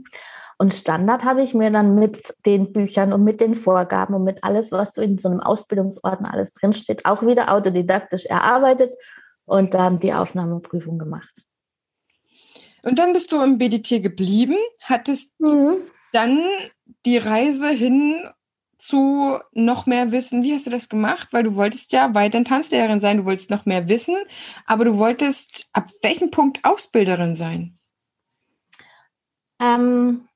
Und 0.57 0.73
Standard 0.73 1.25
habe 1.25 1.41
ich 1.41 1.53
mir 1.53 1.69
dann 1.69 1.95
mit 1.95 2.33
den 2.45 2.71
Büchern 2.71 3.11
und 3.11 3.23
mit 3.23 3.41
den 3.41 3.55
Vorgaben 3.55 4.13
und 4.13 4.23
mit 4.23 4.43
alles, 4.43 4.71
was 4.71 4.93
so 4.93 5.01
in 5.01 5.17
so 5.17 5.29
einem 5.29 5.41
Ausbildungsordner 5.41 6.33
alles 6.33 6.53
drinsteht, 6.53 7.05
auch 7.05 7.23
wieder 7.23 7.51
autodidaktisch 7.51 8.25
erarbeitet 8.25 8.93
und 9.43 9.73
dann 9.73 9.99
die 9.99 10.13
Aufnahmeprüfung 10.13 10.97
gemacht. 10.97 11.45
Und 12.83 12.99
dann 12.99 13.13
bist 13.13 13.31
du 13.31 13.41
im 13.41 13.57
BDT 13.57 14.01
geblieben, 14.01 14.55
hattest 14.83 15.39
mhm. 15.39 15.81
dann 16.13 16.39
die 17.05 17.17
Reise 17.17 17.69
hin 17.69 18.29
zu 18.77 19.39
noch 19.51 19.87
mehr 19.87 20.11
Wissen. 20.11 20.43
Wie 20.43 20.53
hast 20.53 20.67
du 20.67 20.69
das 20.69 20.87
gemacht? 20.87 21.29
Weil 21.31 21.43
du 21.43 21.55
wolltest 21.55 21.91
ja 21.91 22.13
weiterhin 22.13 22.45
Tanzlehrerin 22.45 22.99
sein, 22.99 23.17
du 23.17 23.25
wolltest 23.25 23.49
noch 23.49 23.65
mehr 23.65 23.89
wissen, 23.89 24.15
aber 24.67 24.85
du 24.85 24.97
wolltest 24.97 25.67
ab 25.73 25.89
welchem 26.01 26.29
Punkt 26.29 26.59
Ausbilderin 26.63 27.33
sein? 27.33 27.75
Ähm, 29.59 30.27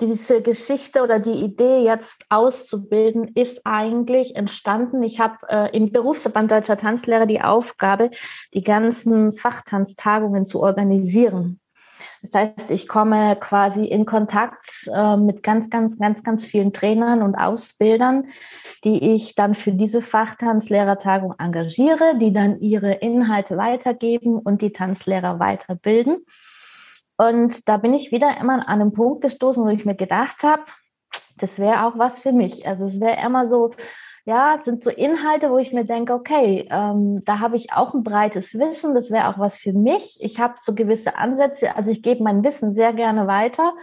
diese 0.00 0.42
Geschichte 0.42 1.02
oder 1.02 1.18
die 1.18 1.44
Idee 1.44 1.84
jetzt 1.84 2.24
auszubilden, 2.28 3.28
ist 3.34 3.60
eigentlich 3.64 4.36
entstanden. 4.36 5.02
Ich 5.02 5.20
habe 5.20 5.38
äh, 5.48 5.76
im 5.76 5.92
Berufsverband 5.92 6.50
Deutscher 6.50 6.76
Tanzlehrer 6.76 7.26
die 7.26 7.40
Aufgabe, 7.40 8.10
die 8.52 8.62
ganzen 8.62 9.32
Fachtanztagungen 9.32 10.44
zu 10.44 10.62
organisieren. 10.62 11.60
Das 12.22 12.34
heißt, 12.34 12.70
ich 12.70 12.88
komme 12.88 13.36
quasi 13.38 13.84
in 13.84 14.06
Kontakt 14.06 14.88
äh, 14.92 15.16
mit 15.16 15.42
ganz, 15.42 15.68
ganz, 15.68 15.98
ganz, 15.98 16.22
ganz 16.22 16.46
vielen 16.46 16.72
Trainern 16.72 17.22
und 17.22 17.34
Ausbildern, 17.34 18.26
die 18.82 19.12
ich 19.12 19.34
dann 19.34 19.54
für 19.54 19.72
diese 19.72 20.00
Fachtanzlehrertagung 20.00 21.34
engagiere, 21.38 22.16
die 22.18 22.32
dann 22.32 22.60
ihre 22.60 22.94
Inhalte 22.94 23.56
weitergeben 23.56 24.38
und 24.38 24.62
die 24.62 24.72
Tanzlehrer 24.72 25.38
weiterbilden. 25.38 26.24
Und 27.16 27.68
da 27.68 27.76
bin 27.76 27.94
ich 27.94 28.12
wieder 28.12 28.38
immer 28.40 28.54
an 28.54 28.62
einem 28.62 28.92
Punkt 28.92 29.22
gestoßen, 29.22 29.64
wo 29.64 29.68
ich 29.68 29.84
mir 29.84 29.94
gedacht 29.94 30.42
habe, 30.42 30.62
das 31.36 31.58
wäre 31.58 31.86
auch 31.86 31.98
was 31.98 32.18
für 32.18 32.32
mich. 32.32 32.66
Also 32.66 32.84
es 32.84 33.00
wäre 33.00 33.24
immer 33.24 33.46
so, 33.46 33.70
ja, 34.24 34.58
sind 34.62 34.82
so 34.82 34.90
Inhalte, 34.90 35.50
wo 35.50 35.58
ich 35.58 35.72
mir 35.72 35.84
denke, 35.84 36.14
okay, 36.14 36.66
ähm, 36.70 37.22
da 37.24 37.40
habe 37.40 37.56
ich 37.56 37.72
auch 37.72 37.94
ein 37.94 38.02
breites 38.02 38.58
Wissen, 38.58 38.94
das 38.94 39.10
wäre 39.10 39.28
auch 39.28 39.38
was 39.38 39.58
für 39.58 39.72
mich. 39.72 40.16
Ich 40.20 40.40
habe 40.40 40.54
so 40.60 40.74
gewisse 40.74 41.16
Ansätze, 41.16 41.76
also 41.76 41.90
ich 41.90 42.02
gebe 42.02 42.22
mein 42.22 42.42
Wissen 42.42 42.74
sehr 42.74 42.92
gerne 42.92 43.26
weiter 43.26 43.74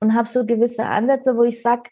und 0.00 0.14
habe 0.14 0.28
so 0.28 0.46
gewisse 0.46 0.86
Ansätze, 0.86 1.36
wo 1.36 1.42
ich 1.42 1.60
sage, 1.60 1.90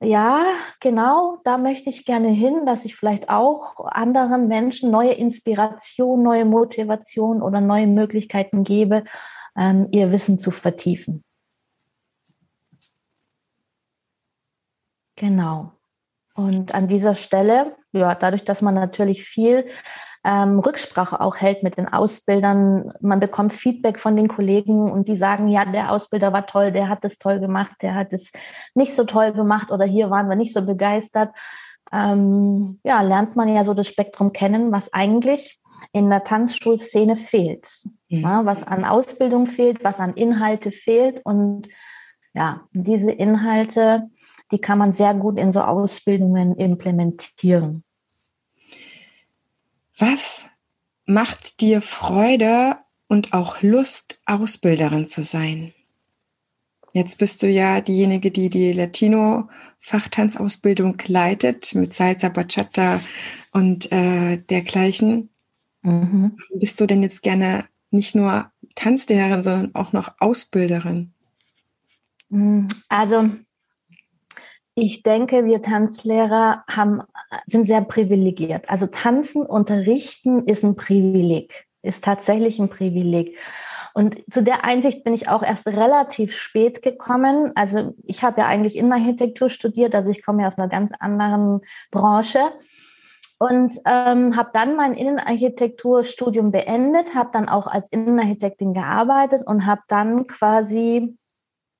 ja, 0.00 0.42
genau, 0.80 1.38
da 1.44 1.58
möchte 1.58 1.88
ich 1.88 2.04
gerne 2.04 2.28
hin, 2.28 2.66
dass 2.66 2.84
ich 2.84 2.96
vielleicht 2.96 3.28
auch 3.28 3.86
anderen 3.86 4.48
Menschen 4.48 4.90
neue 4.90 5.12
Inspiration, 5.12 6.24
neue 6.24 6.44
Motivation 6.44 7.40
oder 7.40 7.60
neue 7.60 7.86
Möglichkeiten 7.86 8.64
gebe, 8.64 9.04
ähm, 9.56 9.88
ihr 9.90 10.12
Wissen 10.12 10.40
zu 10.40 10.50
vertiefen. 10.50 11.24
Genau. 15.16 15.72
Und 16.34 16.74
an 16.74 16.88
dieser 16.88 17.14
Stelle, 17.14 17.76
ja, 17.92 18.14
dadurch, 18.14 18.44
dass 18.44 18.62
man 18.62 18.74
natürlich 18.74 19.24
viel 19.24 19.66
ähm, 20.24 20.58
Rücksprache 20.58 21.20
auch 21.20 21.36
hält 21.36 21.62
mit 21.62 21.76
den 21.76 21.92
Ausbildern, 21.92 22.92
man 23.00 23.20
bekommt 23.20 23.52
Feedback 23.52 23.98
von 23.98 24.16
den 24.16 24.28
Kollegen 24.28 24.90
und 24.90 25.08
die 25.08 25.16
sagen, 25.16 25.48
ja, 25.48 25.64
der 25.64 25.92
Ausbilder 25.92 26.32
war 26.32 26.46
toll, 26.46 26.72
der 26.72 26.88
hat 26.88 27.04
das 27.04 27.18
toll 27.18 27.40
gemacht, 27.40 27.72
der 27.82 27.94
hat 27.94 28.12
es 28.12 28.30
nicht 28.74 28.94
so 28.94 29.04
toll 29.04 29.32
gemacht 29.32 29.70
oder 29.70 29.84
hier 29.84 30.10
waren 30.10 30.28
wir 30.28 30.36
nicht 30.36 30.54
so 30.54 30.64
begeistert. 30.64 31.30
Ähm, 31.92 32.80
ja, 32.82 33.02
lernt 33.02 33.36
man 33.36 33.48
ja 33.48 33.64
so 33.64 33.74
das 33.74 33.86
Spektrum 33.86 34.32
kennen, 34.32 34.72
was 34.72 34.92
eigentlich 34.92 35.61
in 35.92 36.08
der 36.08 36.24
Tanzschulszene 36.24 37.16
fehlt. 37.16 37.68
Mhm. 38.08 38.20
Ja, 38.20 38.44
was 38.44 38.62
an 38.62 38.84
Ausbildung 38.84 39.46
fehlt, 39.46 39.82
was 39.82 39.98
an 39.98 40.14
Inhalte 40.14 40.70
fehlt. 40.70 41.20
Und 41.24 41.68
ja, 42.34 42.66
diese 42.72 43.10
Inhalte, 43.10 44.10
die 44.50 44.58
kann 44.58 44.78
man 44.78 44.92
sehr 44.92 45.14
gut 45.14 45.38
in 45.38 45.52
so 45.52 45.62
Ausbildungen 45.62 46.56
implementieren. 46.56 47.84
Was 49.98 50.46
macht 51.04 51.60
dir 51.60 51.82
Freude 51.82 52.76
und 53.08 53.34
auch 53.34 53.62
Lust, 53.62 54.20
Ausbilderin 54.26 55.06
zu 55.06 55.22
sein? 55.22 55.72
Jetzt 56.94 57.18
bist 57.18 57.42
du 57.42 57.48
ja 57.48 57.80
diejenige, 57.80 58.30
die 58.30 58.50
die 58.50 58.72
Latino-Fachtanzausbildung 58.72 61.02
leitet 61.06 61.74
mit 61.74 61.94
Salsa, 61.94 62.28
Bachata 62.28 63.00
und 63.50 63.90
äh, 63.92 64.36
dergleichen. 64.36 65.30
Mhm. 65.82 66.36
Bist 66.54 66.80
du 66.80 66.86
denn 66.86 67.02
jetzt 67.02 67.22
gerne 67.22 67.64
nicht 67.90 68.14
nur 68.14 68.50
Tanzlehrerin, 68.74 69.42
sondern 69.42 69.74
auch 69.74 69.92
noch 69.92 70.14
Ausbilderin? 70.18 71.12
Mm, 72.30 72.66
also 72.88 73.30
ich 74.74 75.02
denke, 75.02 75.44
wir 75.44 75.60
Tanzlehrer 75.60 76.64
haben, 76.68 77.02
sind 77.46 77.66
sehr 77.66 77.82
privilegiert. 77.82 78.70
Also 78.70 78.86
tanzen, 78.86 79.44
unterrichten 79.44 80.46
ist 80.46 80.64
ein 80.64 80.76
Privileg, 80.76 81.66
ist 81.82 82.02
tatsächlich 82.02 82.58
ein 82.58 82.70
Privileg. 82.70 83.36
Und 83.94 84.22
zu 84.30 84.42
der 84.42 84.64
Einsicht 84.64 85.04
bin 85.04 85.12
ich 85.12 85.28
auch 85.28 85.42
erst 85.42 85.66
relativ 85.66 86.34
spät 86.34 86.80
gekommen. 86.80 87.52
Also 87.54 87.94
ich 88.04 88.22
habe 88.22 88.40
ja 88.40 88.46
eigentlich 88.46 88.76
Innenarchitektur 88.76 89.50
studiert, 89.50 89.94
also 89.94 90.10
ich 90.10 90.24
komme 90.24 90.40
ja 90.40 90.48
aus 90.48 90.56
einer 90.56 90.68
ganz 90.68 90.92
anderen 90.98 91.60
Branche 91.90 92.40
und 93.42 93.74
ähm, 93.86 94.36
habe 94.36 94.50
dann 94.52 94.76
mein 94.76 94.94
Innenarchitekturstudium 94.94 96.52
beendet, 96.52 97.12
habe 97.12 97.30
dann 97.32 97.48
auch 97.48 97.66
als 97.66 97.88
Innenarchitektin 97.88 98.72
gearbeitet 98.72 99.42
und 99.44 99.66
habe 99.66 99.80
dann 99.88 100.28
quasi 100.28 101.18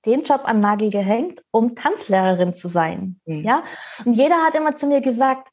den 0.04 0.24
Job 0.24 0.40
an 0.42 0.58
Nagel 0.58 0.90
gehängt, 0.90 1.40
um 1.52 1.76
Tanzlehrerin 1.76 2.56
zu 2.56 2.66
sein. 2.66 3.20
Mhm. 3.26 3.44
Ja, 3.44 3.62
und 4.04 4.14
jeder 4.14 4.38
hat 4.44 4.56
immer 4.56 4.74
zu 4.74 4.88
mir 4.88 5.02
gesagt, 5.02 5.50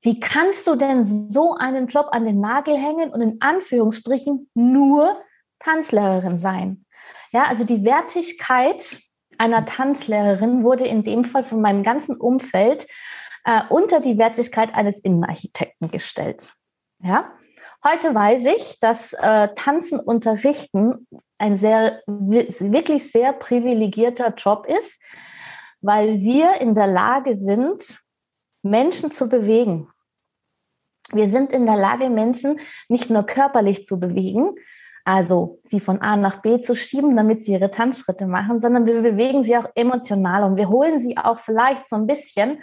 wie 0.00 0.18
kannst 0.18 0.66
du 0.66 0.76
denn 0.76 1.04
so 1.04 1.52
einen 1.52 1.88
Job 1.88 2.06
an 2.12 2.24
den 2.24 2.40
Nagel 2.40 2.78
hängen 2.78 3.10
und 3.10 3.20
in 3.20 3.36
Anführungsstrichen 3.42 4.48
nur 4.54 5.14
Tanzlehrerin 5.58 6.38
sein? 6.38 6.86
Ja, 7.32 7.44
also 7.44 7.64
die 7.64 7.84
Wertigkeit 7.84 8.98
einer 9.36 9.66
Tanzlehrerin 9.66 10.64
wurde 10.64 10.86
in 10.86 11.04
dem 11.04 11.24
Fall 11.24 11.44
von 11.44 11.60
meinem 11.60 11.82
ganzen 11.82 12.16
Umfeld 12.16 12.86
äh, 13.44 13.62
unter 13.68 14.00
die 14.00 14.18
Wertigkeit 14.18 14.74
eines 14.74 14.98
Innenarchitekten 14.98 15.90
gestellt. 15.90 16.52
Ja? 17.02 17.32
Heute 17.82 18.14
weiß 18.14 18.44
ich, 18.46 18.78
dass 18.80 19.14
äh, 19.14 19.48
Tanzen 19.54 20.00
unterrichten 20.00 21.06
ein 21.38 21.56
sehr, 21.56 22.02
wirklich 22.06 23.10
sehr 23.10 23.32
privilegierter 23.32 24.34
Job 24.34 24.66
ist, 24.66 25.00
weil 25.80 26.20
wir 26.20 26.60
in 26.60 26.74
der 26.74 26.86
Lage 26.86 27.36
sind, 27.36 27.98
Menschen 28.62 29.10
zu 29.10 29.28
bewegen. 29.28 29.88
Wir 31.12 31.28
sind 31.28 31.50
in 31.50 31.64
der 31.64 31.76
Lage, 31.76 32.10
Menschen 32.10 32.60
nicht 32.88 33.08
nur 33.08 33.24
körperlich 33.24 33.84
zu 33.86 33.98
bewegen, 33.98 34.54
also 35.10 35.58
sie 35.64 35.80
von 35.80 36.00
A 36.00 36.16
nach 36.16 36.40
B 36.40 36.60
zu 36.60 36.76
schieben, 36.76 37.16
damit 37.16 37.44
sie 37.44 37.52
ihre 37.52 37.72
Tanzschritte 37.72 38.26
machen, 38.26 38.60
sondern 38.60 38.86
wir 38.86 39.02
bewegen 39.02 39.42
sie 39.42 39.56
auch 39.56 39.68
emotional 39.74 40.44
und 40.44 40.56
wir 40.56 40.68
holen 40.68 41.00
sie 41.00 41.18
auch 41.18 41.40
vielleicht 41.40 41.88
so 41.88 41.96
ein 41.96 42.06
bisschen 42.06 42.60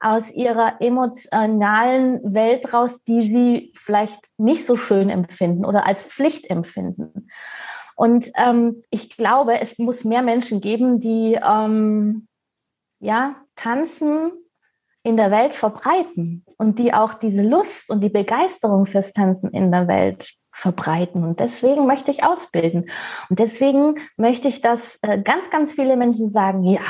aus 0.00 0.32
ihrer 0.32 0.80
emotionalen 0.80 2.34
Welt 2.34 2.72
raus, 2.72 3.02
die 3.06 3.20
sie 3.20 3.72
vielleicht 3.76 4.18
nicht 4.38 4.64
so 4.64 4.76
schön 4.76 5.10
empfinden 5.10 5.66
oder 5.66 5.86
als 5.86 6.02
Pflicht 6.02 6.48
empfinden. 6.48 7.28
Und 7.96 8.30
ähm, 8.34 8.80
ich 8.88 9.14
glaube, 9.14 9.60
es 9.60 9.78
muss 9.78 10.04
mehr 10.04 10.22
Menschen 10.22 10.62
geben, 10.62 11.00
die 11.00 11.38
ähm, 11.46 12.28
ja 13.00 13.36
tanzen 13.56 14.32
in 15.02 15.18
der 15.18 15.30
Welt 15.30 15.52
verbreiten 15.52 16.46
und 16.56 16.78
die 16.78 16.94
auch 16.94 17.12
diese 17.12 17.42
Lust 17.42 17.90
und 17.90 18.00
die 18.00 18.08
Begeisterung 18.08 18.86
fürs 18.86 19.12
Tanzen 19.12 19.50
in 19.50 19.70
der 19.70 19.86
Welt 19.86 20.39
verbreiten. 20.52 21.24
Und 21.24 21.40
deswegen 21.40 21.86
möchte 21.86 22.10
ich 22.10 22.24
ausbilden. 22.24 22.90
Und 23.28 23.38
deswegen 23.38 23.96
möchte 24.16 24.48
ich, 24.48 24.60
dass 24.60 24.98
äh, 25.02 25.20
ganz, 25.20 25.50
ganz 25.50 25.72
viele 25.72 25.96
Menschen 25.96 26.28
sagen, 26.28 26.64
ja, 26.64 26.80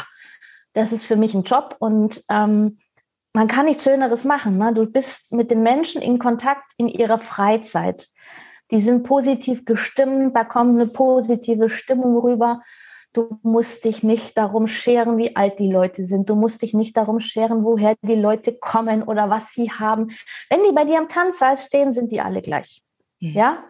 das 0.72 0.92
ist 0.92 1.04
für 1.04 1.16
mich 1.16 1.34
ein 1.34 1.42
Job 1.42 1.76
und 1.78 2.24
ähm, 2.28 2.78
man 3.32 3.48
kann 3.48 3.66
nichts 3.66 3.84
Schöneres 3.84 4.24
machen. 4.24 4.58
Ne? 4.58 4.72
Du 4.74 4.86
bist 4.86 5.32
mit 5.32 5.50
den 5.50 5.62
Menschen 5.62 6.02
in 6.02 6.18
Kontakt 6.18 6.72
in 6.76 6.88
ihrer 6.88 7.18
Freizeit. 7.18 8.08
Die 8.70 8.80
sind 8.80 9.02
positiv 9.02 9.64
gestimmt, 9.64 10.36
da 10.36 10.44
kommt 10.44 10.74
eine 10.74 10.86
positive 10.86 11.70
Stimmung 11.70 12.18
rüber. 12.18 12.62
Du 13.12 13.40
musst 13.42 13.84
dich 13.84 14.04
nicht 14.04 14.38
darum 14.38 14.68
scheren, 14.68 15.18
wie 15.18 15.34
alt 15.34 15.58
die 15.58 15.70
Leute 15.70 16.04
sind. 16.04 16.30
Du 16.30 16.36
musst 16.36 16.62
dich 16.62 16.74
nicht 16.74 16.96
darum 16.96 17.18
scheren, 17.18 17.64
woher 17.64 17.96
die 18.02 18.14
Leute 18.14 18.56
kommen 18.56 19.02
oder 19.02 19.28
was 19.28 19.52
sie 19.52 19.72
haben. 19.72 20.10
Wenn 20.48 20.62
die 20.62 20.72
bei 20.72 20.84
dir 20.84 20.98
am 20.98 21.08
Tanzsaal 21.08 21.58
stehen, 21.58 21.92
sind 21.92 22.12
die 22.12 22.20
alle 22.20 22.40
gleich. 22.40 22.84
Mhm. 23.20 23.32
Ja? 23.32 23.64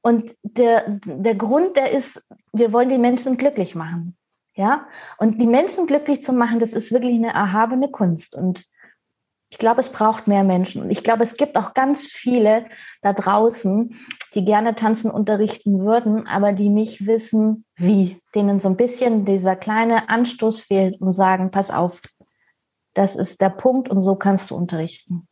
Und 0.00 0.34
der, 0.42 0.98
der 1.04 1.34
Grund, 1.34 1.76
der 1.76 1.92
ist, 1.92 2.24
wir 2.52 2.72
wollen 2.72 2.88
die 2.88 2.98
Menschen 2.98 3.36
glücklich 3.36 3.74
machen. 3.74 4.16
Ja? 4.54 4.86
Und 5.18 5.40
die 5.40 5.46
Menschen 5.46 5.86
glücklich 5.86 6.22
zu 6.22 6.32
machen, 6.32 6.58
das 6.58 6.72
ist 6.72 6.90
wirklich 6.92 7.14
eine 7.14 7.32
erhabene 7.32 7.90
Kunst. 7.90 8.34
Und 8.34 8.64
Ich 9.52 9.58
glaube, 9.58 9.80
es 9.80 9.90
braucht 9.90 10.26
mehr 10.26 10.44
Menschen. 10.44 10.82
Und 10.82 10.90
ich 10.90 11.04
glaube, 11.04 11.22
es 11.22 11.34
gibt 11.34 11.56
auch 11.56 11.74
ganz 11.74 12.06
viele 12.06 12.64
da 13.02 13.12
draußen, 13.12 13.94
die 14.34 14.44
gerne 14.46 14.74
tanzen 14.74 15.10
unterrichten 15.10 15.84
würden, 15.84 16.26
aber 16.26 16.54
die 16.54 16.70
nicht 16.70 17.06
wissen, 17.06 17.66
wie. 17.76 18.18
Denen 18.34 18.60
so 18.60 18.70
ein 18.70 18.76
bisschen 18.76 19.26
dieser 19.26 19.54
kleine 19.54 20.08
Anstoß 20.08 20.62
fehlt 20.62 20.98
und 21.02 21.12
sagen, 21.12 21.50
pass 21.50 21.70
auf, 21.70 22.00
das 22.94 23.14
ist 23.14 23.42
der 23.42 23.50
Punkt 23.50 23.90
und 23.90 24.00
so 24.00 24.16
kannst 24.16 24.50
du 24.50 24.56
unterrichten. 24.56 25.28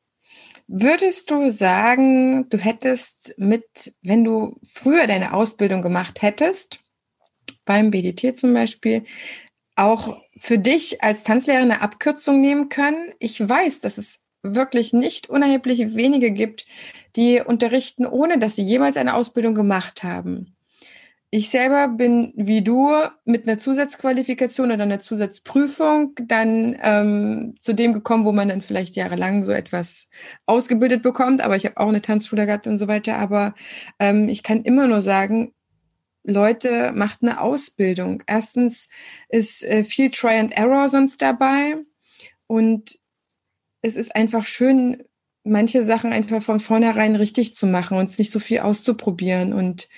Würdest 0.73 1.33
du 1.33 1.51
sagen, 1.51 2.49
du 2.49 2.57
hättest 2.57 3.35
mit, 3.39 3.93
wenn 4.03 4.23
du 4.23 4.57
früher 4.63 5.09
deine 5.09 5.35
Ausbildung 5.35 5.83
gemacht 5.83 6.23
hättest, 6.23 6.79
beim 7.65 7.91
BDT 7.91 8.37
zum 8.37 8.55
Beispiel, 8.55 9.03
auch 9.75 10.23
für 10.37 10.61
dich 10.61 11.03
als 11.03 11.25
Tanzlehrerin 11.25 11.73
eine 11.73 11.83
Abkürzung 11.83 12.41
nehmen 12.41 12.69
können? 12.69 13.13
Ich 13.19 13.41
weiß, 13.41 13.81
dass 13.81 13.99
es 13.99 14.23
wirklich 14.45 14.93
nicht 14.93 15.29
unerheblich 15.29 15.97
wenige 15.97 16.31
gibt, 16.31 16.67
die 17.17 17.41
unterrichten, 17.41 18.07
ohne 18.07 18.39
dass 18.39 18.55
sie 18.55 18.63
jemals 18.63 18.97
eine 18.97 19.15
Ausbildung 19.15 19.57
gemacht 19.57 20.05
haben. 20.05 20.55
Ich 21.33 21.49
selber 21.49 21.87
bin 21.87 22.33
wie 22.35 22.61
du 22.63 22.91
mit 23.25 23.47
einer 23.47 23.59
Zusatzqualifikation 23.59 24.73
oder 24.73 24.83
einer 24.83 24.99
Zusatzprüfung 24.99 26.15
dann 26.27 26.77
ähm, 26.83 27.55
zu 27.61 27.73
dem 27.73 27.93
gekommen, 27.93 28.25
wo 28.25 28.33
man 28.33 28.49
dann 28.49 28.63
vielleicht 28.63 28.97
jahrelang 28.97 29.45
so 29.45 29.53
etwas 29.53 30.09
ausgebildet 30.47 31.03
bekommt. 31.03 31.41
Aber 31.41 31.55
ich 31.55 31.67
habe 31.67 31.77
auch 31.77 31.89
eine 31.89 32.03
Tanzschule 32.03 32.47
gehabt 32.47 32.67
und 32.67 32.79
so 32.79 32.89
weiter. 32.89 33.17
Aber 33.17 33.55
ähm, 34.01 34.29
ich 34.29 34.43
kann 34.43 34.63
immer 34.63 34.89
nur 34.89 35.03
sagen, 35.03 35.55
Leute, 36.25 36.93
macht 36.95 37.21
eine 37.23 37.41
Ausbildung. 37.41 38.25
Erstens 38.27 38.89
ist 39.29 39.65
äh, 39.65 39.85
viel 39.85 40.11
Try 40.11 40.39
and 40.39 40.53
Error 40.53 40.89
sonst 40.89 41.23
dabei. 41.23 41.77
Und 42.49 42.99
es 43.83 43.97
ist 43.97 44.17
einfach 44.17 44.47
schön, 44.47 45.05
manche 45.45 45.85
Sachen 45.85 46.13
einfach 46.13 46.43
von 46.43 46.59
vornherein 46.59 47.15
richtig 47.15 47.55
zu 47.55 47.69
machen 47.69 47.99
und 47.99 48.19
nicht 48.19 48.33
so 48.33 48.41
viel 48.41 48.61
auszuprobieren 48.61 49.53
und 49.53 49.89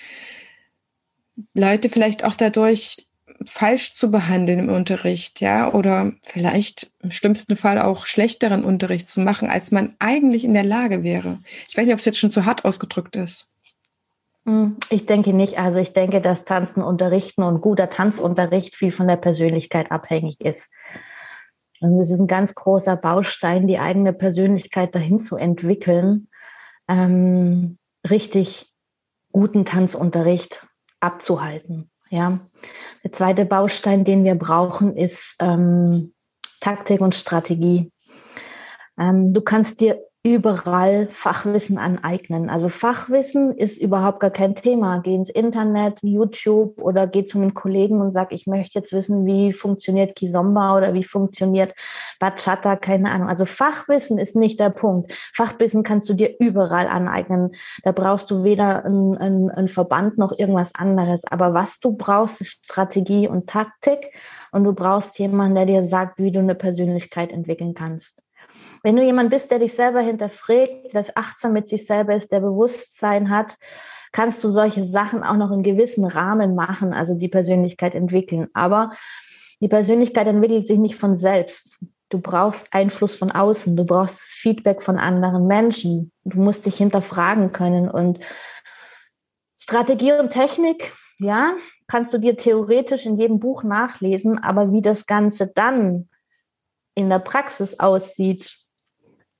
Leute 1.53 1.89
vielleicht 1.89 2.23
auch 2.23 2.35
dadurch 2.35 3.09
falsch 3.45 3.93
zu 3.93 4.11
behandeln 4.11 4.59
im 4.59 4.69
Unterricht, 4.69 5.41
ja, 5.41 5.73
oder 5.73 6.13
vielleicht 6.23 6.91
im 7.01 7.11
schlimmsten 7.11 7.55
Fall 7.55 7.79
auch 7.79 8.05
schlechteren 8.05 8.63
Unterricht 8.63 9.07
zu 9.07 9.21
machen, 9.21 9.49
als 9.49 9.71
man 9.71 9.95
eigentlich 9.99 10.43
in 10.43 10.53
der 10.53 10.63
Lage 10.63 11.03
wäre. 11.03 11.39
Ich 11.67 11.77
weiß 11.77 11.85
nicht, 11.85 11.93
ob 11.93 11.99
es 11.99 12.05
jetzt 12.05 12.19
schon 12.19 12.31
zu 12.31 12.45
hart 12.45 12.65
ausgedrückt 12.65 13.15
ist. 13.15 13.49
Hm, 14.45 14.77
ich 14.89 15.05
denke 15.05 15.33
nicht. 15.33 15.57
Also 15.57 15.79
ich 15.79 15.93
denke, 15.93 16.21
dass 16.21 16.45
Tanzen 16.45 16.83
unterrichten 16.83 17.43
und 17.43 17.61
guter 17.61 17.89
Tanzunterricht 17.89 18.75
viel 18.75 18.91
von 18.91 19.07
der 19.07 19.17
Persönlichkeit 19.17 19.91
abhängig 19.91 20.39
ist. 20.41 20.69
Und 21.79 21.99
es 21.99 22.11
ist 22.11 22.19
ein 22.19 22.27
ganz 22.27 22.55
großer 22.55 22.95
Baustein, 22.95 23.67
die 23.67 23.79
eigene 23.79 24.13
Persönlichkeit 24.13 24.95
dahin 24.95 25.19
zu 25.19 25.35
entwickeln, 25.35 26.29
ähm, 26.87 27.77
richtig 28.09 28.71
guten 29.31 29.65
Tanzunterricht 29.65 30.67
abzuhalten. 31.03 31.91
Ja. 32.09 32.39
Der 33.03 33.11
zweite 33.11 33.45
Baustein, 33.45 34.03
den 34.03 34.23
wir 34.23 34.35
brauchen, 34.35 34.95
ist 34.95 35.35
ähm, 35.39 36.13
Taktik 36.59 37.01
und 37.01 37.15
Strategie. 37.15 37.91
Ähm, 38.97 39.33
du 39.33 39.41
kannst 39.41 39.81
dir 39.81 39.99
überall 40.25 41.09
Fachwissen 41.11 41.77
aneignen. 41.77 42.49
Also 42.49 42.69
Fachwissen 42.69 43.51
ist 43.51 43.77
überhaupt 43.77 44.21
gar 44.21 44.29
kein 44.31 44.55
Thema. 44.55 44.99
Geh 44.99 45.15
ins 45.15 45.29
Internet, 45.29 45.97
YouTube 46.01 46.81
oder 46.81 47.07
geh 47.07 47.25
zu 47.25 47.37
einem 47.37 47.53
Kollegen 47.53 47.99
und 47.99 48.11
sag, 48.11 48.31
ich 48.31 48.47
möchte 48.47 48.79
jetzt 48.79 48.93
wissen, 48.93 49.25
wie 49.25 49.51
funktioniert 49.51 50.15
Kizomba 50.15 50.77
oder 50.77 50.93
wie 50.93 51.03
funktioniert 51.03 51.75
Bachata, 52.19 52.77
keine 52.77 53.11
Ahnung. 53.11 53.27
Also 53.27 53.43
Fachwissen 53.43 54.17
ist 54.17 54.33
nicht 54.37 54.61
der 54.61 54.69
Punkt. 54.69 55.11
Fachwissen 55.33 55.83
kannst 55.83 56.07
du 56.09 56.13
dir 56.13 56.33
überall 56.39 56.87
aneignen. 56.87 57.51
Da 57.83 57.91
brauchst 57.91 58.31
du 58.31 58.45
weder 58.45 58.85
einen 58.85 59.51
ein 59.51 59.67
Verband 59.67 60.17
noch 60.17 60.31
irgendwas 60.37 60.73
anderes. 60.73 61.21
Aber 61.25 61.53
was 61.53 61.81
du 61.81 61.97
brauchst, 61.97 62.39
ist 62.39 62.65
Strategie 62.65 63.27
und 63.27 63.47
Taktik. 63.47 64.13
Und 64.53 64.63
du 64.63 64.71
brauchst 64.71 65.19
jemanden, 65.19 65.55
der 65.55 65.65
dir 65.65 65.83
sagt, 65.83 66.17
wie 66.17 66.31
du 66.31 66.39
eine 66.39 66.55
Persönlichkeit 66.55 67.33
entwickeln 67.33 67.73
kannst. 67.73 68.22
Wenn 68.83 68.97
du 68.97 69.03
jemand 69.03 69.29
bist, 69.29 69.49
der 69.49 69.59
dich 69.59 69.73
selber 69.73 70.01
hinterfragt, 70.01 70.93
der 70.93 71.05
achtsam 71.15 71.53
mit 71.53 71.69
sich 71.69 71.85
selber 71.85 72.15
ist, 72.15 72.31
der 72.33 72.41
Bewusstsein 72.41 73.29
hat, 73.29 73.57
kannst 74.11 74.43
du 74.43 74.49
solche 74.49 74.83
Sachen 74.83 75.23
auch 75.23 75.37
noch 75.37 75.51
in 75.51 75.63
gewissen 75.63 76.05
Rahmen 76.05 76.53
machen, 76.53 76.93
also 76.93 77.15
die 77.15 77.29
Persönlichkeit 77.29 77.95
entwickeln. 77.95 78.49
Aber 78.53 78.91
die 79.61 79.69
Persönlichkeit 79.69 80.27
entwickelt 80.27 80.67
sich 80.67 80.77
nicht 80.77 80.95
von 80.95 81.15
selbst. 81.15 81.79
Du 82.09 82.19
brauchst 82.19 82.73
Einfluss 82.73 83.15
von 83.15 83.31
außen, 83.31 83.75
du 83.75 83.85
brauchst 83.85 84.19
Feedback 84.21 84.83
von 84.83 84.99
anderen 84.99 85.47
Menschen. 85.47 86.11
Du 86.25 86.39
musst 86.39 86.65
dich 86.65 86.75
hinterfragen 86.75 87.53
können. 87.53 87.89
Und 87.89 88.19
Strategie 89.57 90.11
und 90.11 90.29
Technik, 90.29 90.91
ja, 91.19 91.53
kannst 91.87 92.13
du 92.13 92.17
dir 92.17 92.35
theoretisch 92.35 93.05
in 93.05 93.17
jedem 93.17 93.39
Buch 93.39 93.63
nachlesen, 93.63 94.43
aber 94.43 94.73
wie 94.73 94.81
das 94.81 95.05
Ganze 95.05 95.47
dann 95.47 96.09
in 96.95 97.09
der 97.09 97.19
Praxis 97.19 97.79
aussieht, 97.79 98.62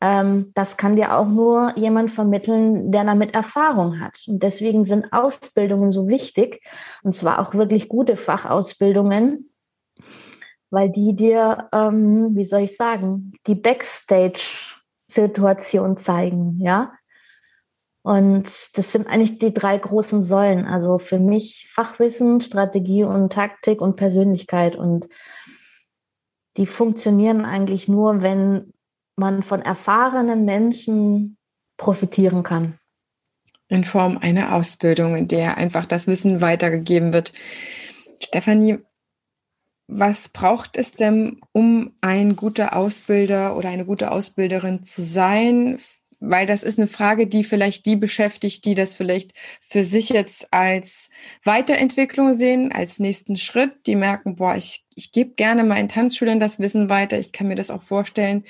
das 0.06 0.76
kann 0.76 0.98
dir 0.98 1.18
auch 1.18 1.28
nur 1.28 1.78
jemand 1.78 2.12
vermitteln, 2.12 2.92
der 2.92 3.06
damit 3.06 3.34
Erfahrung 3.34 4.02
hat. 4.02 4.22
Und 4.28 4.44
deswegen 4.44 4.84
sind 4.84 5.14
Ausbildungen 5.14 5.94
so 5.94 6.10
wichtig, 6.10 6.62
und 7.04 7.16
zwar 7.16 7.40
auch 7.40 7.54
wirklich 7.54 7.88
gute 7.88 8.18
Fachausbildungen, 8.18 9.50
weil 10.72 10.90
die 10.90 11.16
dir, 11.16 11.70
ähm, 11.72 12.32
wie 12.34 12.44
soll 12.44 12.60
ich 12.62 12.76
sagen, 12.76 13.32
die 13.48 13.56
Backstage-Situation 13.56 15.98
zeigen, 15.98 16.60
ja. 16.60 16.92
Und 18.02 18.78
das 18.78 18.92
sind 18.92 19.08
eigentlich 19.08 19.40
die 19.40 19.54
drei 19.54 19.78
großen 19.78 20.22
Säulen. 20.24 20.66
Also 20.66 20.98
für 20.98 21.20
mich 21.20 21.70
Fachwissen, 21.72 22.42
Strategie 22.42 23.06
und 23.06 23.32
Taktik 23.32 23.80
und 23.80 23.96
Persönlichkeit. 23.96 24.76
Und 24.76 25.08
die 26.58 26.66
funktionieren 26.66 27.46
eigentlich 27.46 27.88
nur, 27.88 28.22
wenn 28.22 28.73
man 29.16 29.44
von 29.44 29.62
erfahrenen 29.62 30.46
Menschen 30.46 31.38
profitieren 31.78 32.44
kann. 32.44 32.78
In 33.68 33.84
Form 33.84 34.18
einer 34.18 34.54
Ausbildung, 34.54 35.16
in 35.16 35.28
der 35.28 35.58
einfach 35.58 35.86
das 35.86 36.08
Wissen 36.08 36.42
weitergegeben 36.42 37.14
wird. 37.14 37.34
Stefanie, 38.22 38.80
was 39.88 40.30
braucht 40.30 40.78
es 40.78 40.94
denn, 40.94 41.42
um 41.52 41.94
ein 42.02 42.36
guter 42.36 42.76
Ausbilder 42.76 43.56
oder 43.58 43.70
eine 43.70 43.86
gute 43.86 44.12
Ausbilderin 44.12 44.84
zu 44.84 45.02
sein? 45.02 45.80
Weil 46.20 46.46
das 46.46 46.64
ist 46.64 46.80
eine 46.80 46.88
Frage, 46.88 47.28
die 47.28 47.44
vielleicht 47.44 47.86
die 47.86 47.98
beschäftigt, 47.98 48.64
die 48.64 48.76
das 48.76 48.94
vielleicht 48.94 49.34
für 49.60 49.84
sich 49.84 50.10
jetzt 50.10 50.48
als 50.52 51.10
Weiterentwicklung 51.44 52.34
sehen, 52.34 52.72
als 52.72 53.00
nächsten 53.00 53.36
Schritt, 53.36 53.86
die 53.88 53.96
merken, 53.96 54.38
boah, 54.38 54.56
ich, 54.56 54.86
ich 54.96 55.12
gebe 55.12 55.32
gerne 55.36 55.64
meinen 55.64 55.90
Tanzschülern 55.90 56.40
das 56.40 56.60
Wissen 56.60 56.90
weiter. 56.90 57.20
Ich 57.20 57.32
kann 57.32 57.48
mir 57.48 57.56
das 57.56 57.72
auch 57.72 57.82
vorstellen, 57.82 58.44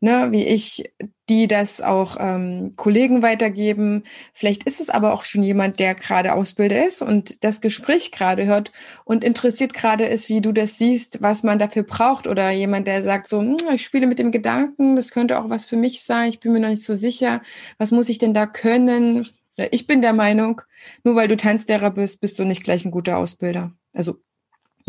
ne, 0.00 0.28
wie 0.30 0.44
ich, 0.44 0.92
die 1.28 1.46
das 1.46 1.80
auch 1.80 2.16
ähm, 2.18 2.74
Kollegen 2.76 3.22
weitergeben. 3.22 4.04
Vielleicht 4.32 4.64
ist 4.64 4.80
es 4.80 4.90
aber 4.90 5.12
auch 5.12 5.24
schon 5.24 5.42
jemand, 5.42 5.78
der 5.78 5.94
gerade 5.94 6.32
Ausbilder 6.34 6.86
ist 6.86 7.02
und 7.02 7.44
das 7.44 7.60
Gespräch 7.60 8.10
gerade 8.10 8.46
hört 8.46 8.72
und 9.04 9.24
interessiert 9.24 9.74
gerade 9.74 10.06
ist, 10.06 10.28
wie 10.28 10.40
du 10.40 10.52
das 10.52 10.78
siehst, 10.78 11.22
was 11.22 11.42
man 11.42 11.58
dafür 11.58 11.82
braucht 11.82 12.26
oder 12.26 12.50
jemand, 12.50 12.86
der 12.86 13.02
sagt 13.02 13.28
so, 13.28 13.40
hm, 13.40 13.56
ich 13.74 13.82
spiele 13.82 14.06
mit 14.06 14.18
dem 14.18 14.32
Gedanken, 14.32 14.96
das 14.96 15.10
könnte 15.10 15.38
auch 15.38 15.50
was 15.50 15.66
für 15.66 15.76
mich 15.76 16.02
sein, 16.02 16.30
ich 16.30 16.40
bin 16.40 16.52
mir 16.52 16.60
noch 16.60 16.68
nicht 16.68 16.84
so 16.84 16.94
sicher, 16.94 17.42
was 17.78 17.92
muss 17.92 18.08
ich 18.08 18.18
denn 18.18 18.34
da 18.34 18.46
können? 18.46 19.28
Ich 19.70 19.86
bin 19.86 20.00
der 20.00 20.14
Meinung, 20.14 20.62
nur 21.04 21.16
weil 21.16 21.28
du 21.28 21.36
Tanzlehrer 21.36 21.90
bist, 21.90 22.20
bist 22.20 22.38
du 22.38 22.44
nicht 22.44 22.64
gleich 22.64 22.84
ein 22.84 22.90
guter 22.90 23.18
Ausbilder. 23.18 23.72
Also 23.92 24.18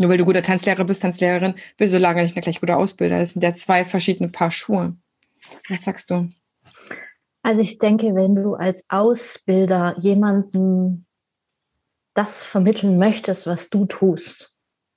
nur 0.02 0.10
weil 0.10 0.18
du 0.18 0.24
guter 0.24 0.42
Tanzlehrer 0.42 0.84
bist, 0.84 1.02
Tanzlehrerin, 1.02 1.54
bist 1.78 1.94
du 1.94 1.98
lange 1.98 2.22
nicht 2.22 2.34
gleich 2.34 2.60
guter 2.60 2.76
Ausbilder. 2.76 3.18
Das 3.18 3.32
sind 3.32 3.42
ja 3.42 3.54
zwei 3.54 3.84
verschiedene 3.84 4.28
Paar 4.28 4.50
Schuhe. 4.50 4.96
Was 5.68 5.84
sagst 5.84 6.10
du? 6.10 6.28
Also 7.42 7.62
ich 7.62 7.78
denke, 7.78 8.14
wenn 8.14 8.34
du 8.34 8.54
als 8.54 8.84
Ausbilder 8.88 9.96
jemanden 9.98 11.06
das 12.14 12.42
vermitteln 12.42 12.98
möchtest, 12.98 13.46
was 13.46 13.70
du 13.70 13.86
tust, 13.86 14.51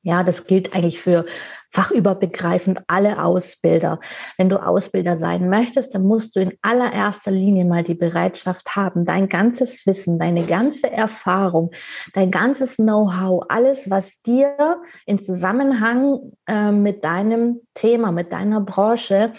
ja, 0.06 0.24
das 0.24 0.46
gilt 0.46 0.76
eigentlich 0.76 1.02
für 1.02 1.26
fachübergreifend 1.72 2.82
alle 2.86 3.24
Ausbilder. 3.24 4.00
Wenn 4.38 4.50
du 4.50 4.64
Ausbilder 4.64 5.18
sein 5.18 5.50
möchtest, 5.50 5.96
dann 5.96 6.04
musst 6.04 6.36
du 6.36 6.42
in 6.42 6.54
allererster 6.62 7.32
Linie 7.32 7.66
mal 7.66 7.84
die 7.84 7.96
Bereitschaft 7.96 8.76
haben, 8.76 9.04
dein 9.04 9.30
ganzes 9.30 9.88
Wissen, 9.88 10.20
deine 10.20 10.44
ganze 10.46 10.92
Erfahrung, 10.92 11.72
dein 12.14 12.30
ganzes 12.30 12.76
Know-how, 12.76 13.46
alles, 13.50 13.90
was 13.90 14.22
dir 14.22 14.80
in 15.08 15.24
Zusammenhang 15.24 16.34
äh, 16.46 16.72
mit 16.72 17.04
deinem 17.04 17.62
Thema, 17.74 18.12
mit 18.12 18.32
deiner 18.32 18.62
Branche 18.62 19.34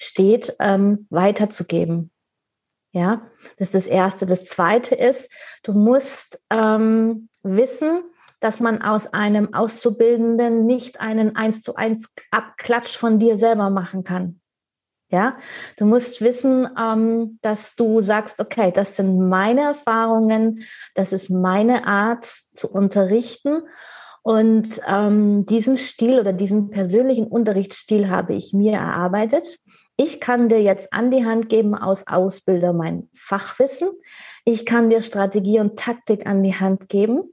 steht, 0.00 0.52
ähm, 0.58 1.06
weiterzugeben. 1.10 2.10
Ja, 2.90 3.22
das 3.56 3.68
ist 3.68 3.74
das 3.76 3.86
Erste. 3.86 4.26
Das 4.26 4.46
Zweite 4.46 4.96
ist, 4.96 5.30
du 5.62 5.74
musst 5.74 6.40
ähm, 6.50 7.28
wissen, 7.44 8.02
dass 8.40 8.60
man 8.60 8.82
aus 8.82 9.12
einem 9.12 9.54
Auszubildenden 9.54 10.66
nicht 10.66 11.00
einen 11.00 11.36
eins 11.36 11.62
zu 11.62 11.74
eins 11.76 12.14
Abklatsch 12.30 12.96
von 12.96 13.18
dir 13.18 13.36
selber 13.36 13.70
machen 13.70 14.04
kann. 14.04 14.40
Ja, 15.10 15.38
du 15.78 15.86
musst 15.86 16.20
wissen, 16.20 16.68
ähm, 16.78 17.38
dass 17.40 17.76
du 17.76 18.02
sagst, 18.02 18.40
okay, 18.40 18.72
das 18.74 18.96
sind 18.96 19.28
meine 19.28 19.62
Erfahrungen, 19.62 20.64
das 20.94 21.14
ist 21.14 21.30
meine 21.30 21.86
Art 21.86 22.26
zu 22.26 22.70
unterrichten. 22.70 23.62
Und 24.22 24.80
ähm, 24.86 25.46
diesen 25.46 25.78
Stil 25.78 26.20
oder 26.20 26.34
diesen 26.34 26.68
persönlichen 26.68 27.26
Unterrichtsstil 27.26 28.10
habe 28.10 28.34
ich 28.34 28.52
mir 28.52 28.74
erarbeitet. 28.74 29.58
Ich 29.96 30.20
kann 30.20 30.50
dir 30.50 30.60
jetzt 30.60 30.92
an 30.92 31.10
die 31.10 31.24
Hand 31.24 31.48
geben 31.48 31.74
aus 31.74 32.06
Ausbilder 32.06 32.74
mein 32.74 33.08
Fachwissen. 33.14 33.88
Ich 34.44 34.66
kann 34.66 34.90
dir 34.90 35.00
Strategie 35.00 35.58
und 35.58 35.78
Taktik 35.78 36.26
an 36.26 36.42
die 36.42 36.54
Hand 36.54 36.90
geben. 36.90 37.32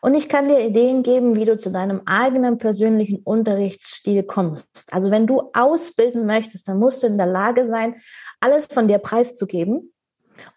Und 0.00 0.14
ich 0.14 0.28
kann 0.28 0.48
dir 0.48 0.60
Ideen 0.60 1.02
geben, 1.02 1.36
wie 1.36 1.44
du 1.44 1.56
zu 1.56 1.70
deinem 1.70 2.02
eigenen 2.06 2.58
persönlichen 2.58 3.20
Unterrichtsstil 3.22 4.24
kommst. 4.24 4.68
Also 4.90 5.10
wenn 5.10 5.26
du 5.26 5.50
ausbilden 5.54 6.26
möchtest, 6.26 6.68
dann 6.68 6.78
musst 6.78 7.02
du 7.02 7.06
in 7.06 7.18
der 7.18 7.26
Lage 7.26 7.66
sein, 7.66 7.96
alles 8.40 8.66
von 8.66 8.88
dir 8.88 8.98
preiszugeben 8.98 9.92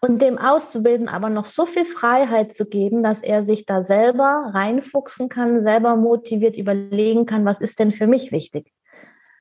und 0.00 0.20
dem 0.22 0.38
Auszubilden 0.38 1.08
aber 1.08 1.28
noch 1.28 1.44
so 1.44 1.66
viel 1.66 1.84
Freiheit 1.84 2.54
zu 2.54 2.66
geben, 2.66 3.02
dass 3.02 3.22
er 3.22 3.44
sich 3.44 3.66
da 3.66 3.82
selber 3.82 4.50
reinfuchsen 4.52 5.28
kann, 5.28 5.60
selber 5.60 5.96
motiviert 5.96 6.56
überlegen 6.56 7.26
kann, 7.26 7.44
was 7.44 7.60
ist 7.60 7.78
denn 7.78 7.92
für 7.92 8.06
mich 8.06 8.32
wichtig. 8.32 8.72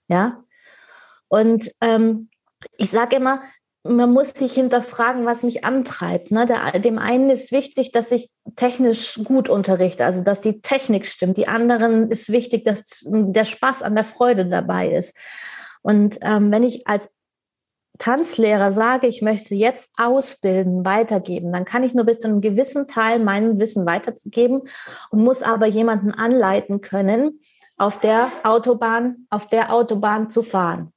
Ja. 0.08 0.44
Und 1.28 1.72
ähm, 1.82 2.30
ich 2.78 2.92
sage 2.92 3.16
immer, 3.16 3.42
man 3.88 4.14
muss 4.14 4.32
sich 4.32 4.54
hinterfragen, 4.54 5.26
was 5.26 5.44
mich 5.44 5.64
antreibt. 5.64 6.32
Ne? 6.32 6.48
Der, 6.48 6.80
dem 6.80 6.98
einen 6.98 7.30
ist 7.30 7.52
wichtig, 7.52 7.92
dass 7.92 8.12
ich 8.12 8.30
technisch 8.56 9.20
gut 9.24 9.48
unterrichte, 9.48 10.04
also 10.04 10.24
dass 10.24 10.42
die 10.42 10.62
Technik 10.62 11.06
stimmt. 11.06 11.38
Die 11.38 11.48
anderen 11.48 12.10
ist 12.10 12.32
wichtig, 12.32 12.66
dass 12.66 13.06
der 13.06 13.46
Spaß 13.46 13.84
an 13.84 13.94
der 13.94 14.04
Freude 14.04 14.48
dabei 14.48 14.90
ist. 14.90 15.16
Und 15.84 16.18
ähm, 16.22 16.52
wenn 16.52 16.64
ich 16.64 16.88
als 16.88 17.08
Tanzlehrer 18.00 18.72
sage, 18.72 19.08
ich 19.08 19.22
möchte 19.22 19.54
jetzt 19.54 19.90
ausbilden, 19.98 20.84
weitergeben, 20.84 21.54
dann 21.54 21.64
kann 21.64 21.84
ich 21.84 21.94
nur 21.94 22.06
bis 22.06 22.20
zu 22.20 22.28
einem 22.28 22.42
gewissen 22.42 22.88
Teil 22.88 23.20
mein 23.20 23.60
Wissen 23.60 23.86
weiterzugeben 23.86 24.64
und 25.12 25.24
muss 25.24 25.44
aber 25.44 25.68
jemanden 25.68 26.12
anleiten 26.12 26.82
können, 26.82 27.40
auf 27.78 28.00
der 28.00 28.32
Autobahn, 28.44 29.28
auf 29.30 29.48
der 29.48 29.72
Autobahn 29.72 30.30
zu 30.30 30.42
fahren. 30.42 30.92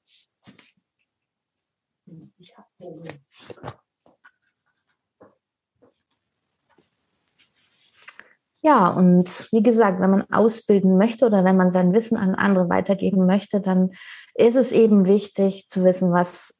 Ja, 8.60 8.88
und 8.88 9.48
wie 9.52 9.62
gesagt, 9.62 10.00
wenn 10.00 10.10
man 10.10 10.30
ausbilden 10.30 10.98
möchte 10.98 11.26
oder 11.26 11.44
wenn 11.44 11.56
man 11.56 11.70
sein 11.70 11.92
Wissen 11.92 12.16
an 12.16 12.34
andere 12.34 12.68
weitergeben 12.68 13.24
möchte, 13.24 13.60
dann 13.60 13.90
ist 14.34 14.56
es 14.56 14.72
eben 14.72 15.06
wichtig 15.06 15.68
zu 15.68 15.84
wissen, 15.84 16.12
was 16.12 16.54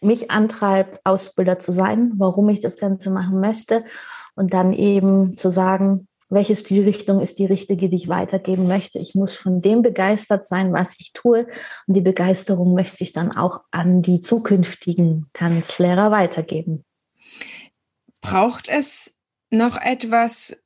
mich 0.00 0.30
antreibt, 0.30 1.00
Ausbilder 1.04 1.58
zu 1.58 1.72
sein, 1.72 2.12
warum 2.16 2.48
ich 2.48 2.60
das 2.60 2.76
Ganze 2.76 3.10
machen 3.10 3.40
möchte 3.40 3.84
und 4.36 4.54
dann 4.54 4.72
eben 4.72 5.36
zu 5.36 5.50
sagen, 5.50 6.06
welche 6.28 6.56
Stilrichtung 6.56 7.20
ist 7.20 7.38
die 7.38 7.46
richtige, 7.46 7.88
die 7.88 7.96
ich 7.96 8.08
weitergeben 8.08 8.66
möchte. 8.66 8.98
Ich 8.98 9.14
muss 9.14 9.36
von 9.36 9.62
dem 9.62 9.82
begeistert 9.82 10.46
sein, 10.46 10.72
was 10.72 10.94
ich 10.98 11.12
tue. 11.12 11.46
Und 11.86 11.94
die 11.94 12.00
Begeisterung 12.00 12.74
möchte 12.74 13.04
ich 13.04 13.12
dann 13.12 13.36
auch 13.36 13.60
an 13.70 14.02
die 14.02 14.20
zukünftigen 14.20 15.26
Tanzlehrer 15.32 16.10
weitergeben. 16.10 16.84
Braucht 18.20 18.68
es 18.68 19.18
noch 19.50 19.80
etwas 19.80 20.62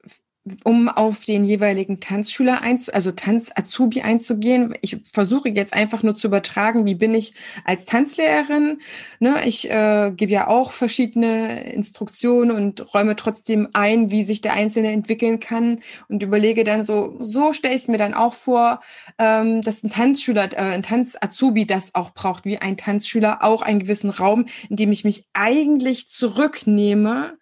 um 0.64 0.88
auf 0.88 1.26
den 1.26 1.44
jeweiligen 1.44 2.00
Tanzschüler 2.00 2.62
einz, 2.62 2.88
also 2.88 3.12
Tanz-Azubi 3.12 4.00
einzugehen. 4.00 4.74
Ich 4.80 4.96
versuche 5.12 5.50
jetzt 5.50 5.74
einfach 5.74 6.02
nur 6.02 6.16
zu 6.16 6.28
übertragen, 6.28 6.86
wie 6.86 6.94
bin 6.94 7.14
ich 7.14 7.34
als 7.64 7.84
Tanzlehrerin. 7.84 8.80
Ne, 9.18 9.46
ich 9.46 9.70
äh, 9.70 10.12
gebe 10.16 10.32
ja 10.32 10.48
auch 10.48 10.72
verschiedene 10.72 11.70
Instruktionen 11.72 12.56
und 12.56 12.94
räume 12.94 13.16
trotzdem 13.16 13.68
ein, 13.74 14.10
wie 14.10 14.24
sich 14.24 14.40
der 14.40 14.54
Einzelne 14.54 14.92
entwickeln 14.92 15.40
kann 15.40 15.80
und 16.08 16.22
überlege 16.22 16.64
dann 16.64 16.84
so, 16.84 17.18
so 17.20 17.52
stelle 17.52 17.74
ich 17.74 17.82
es 17.82 17.88
mir 17.88 17.98
dann 17.98 18.14
auch 18.14 18.34
vor, 18.34 18.80
ähm, 19.18 19.60
dass 19.60 19.82
ein 19.82 19.90
Tanzschüler, 19.90 20.52
äh, 20.54 20.56
ein 20.56 20.82
Tanz-Azubi 20.82 21.66
das 21.66 21.94
auch 21.94 22.14
braucht, 22.14 22.46
wie 22.46 22.56
ein 22.56 22.78
Tanzschüler 22.78 23.44
auch 23.44 23.60
einen 23.60 23.80
gewissen 23.80 24.10
Raum, 24.10 24.46
in 24.70 24.76
dem 24.76 24.90
ich 24.90 25.04
mich 25.04 25.26
eigentlich 25.34 26.08
zurücknehme 26.08 27.36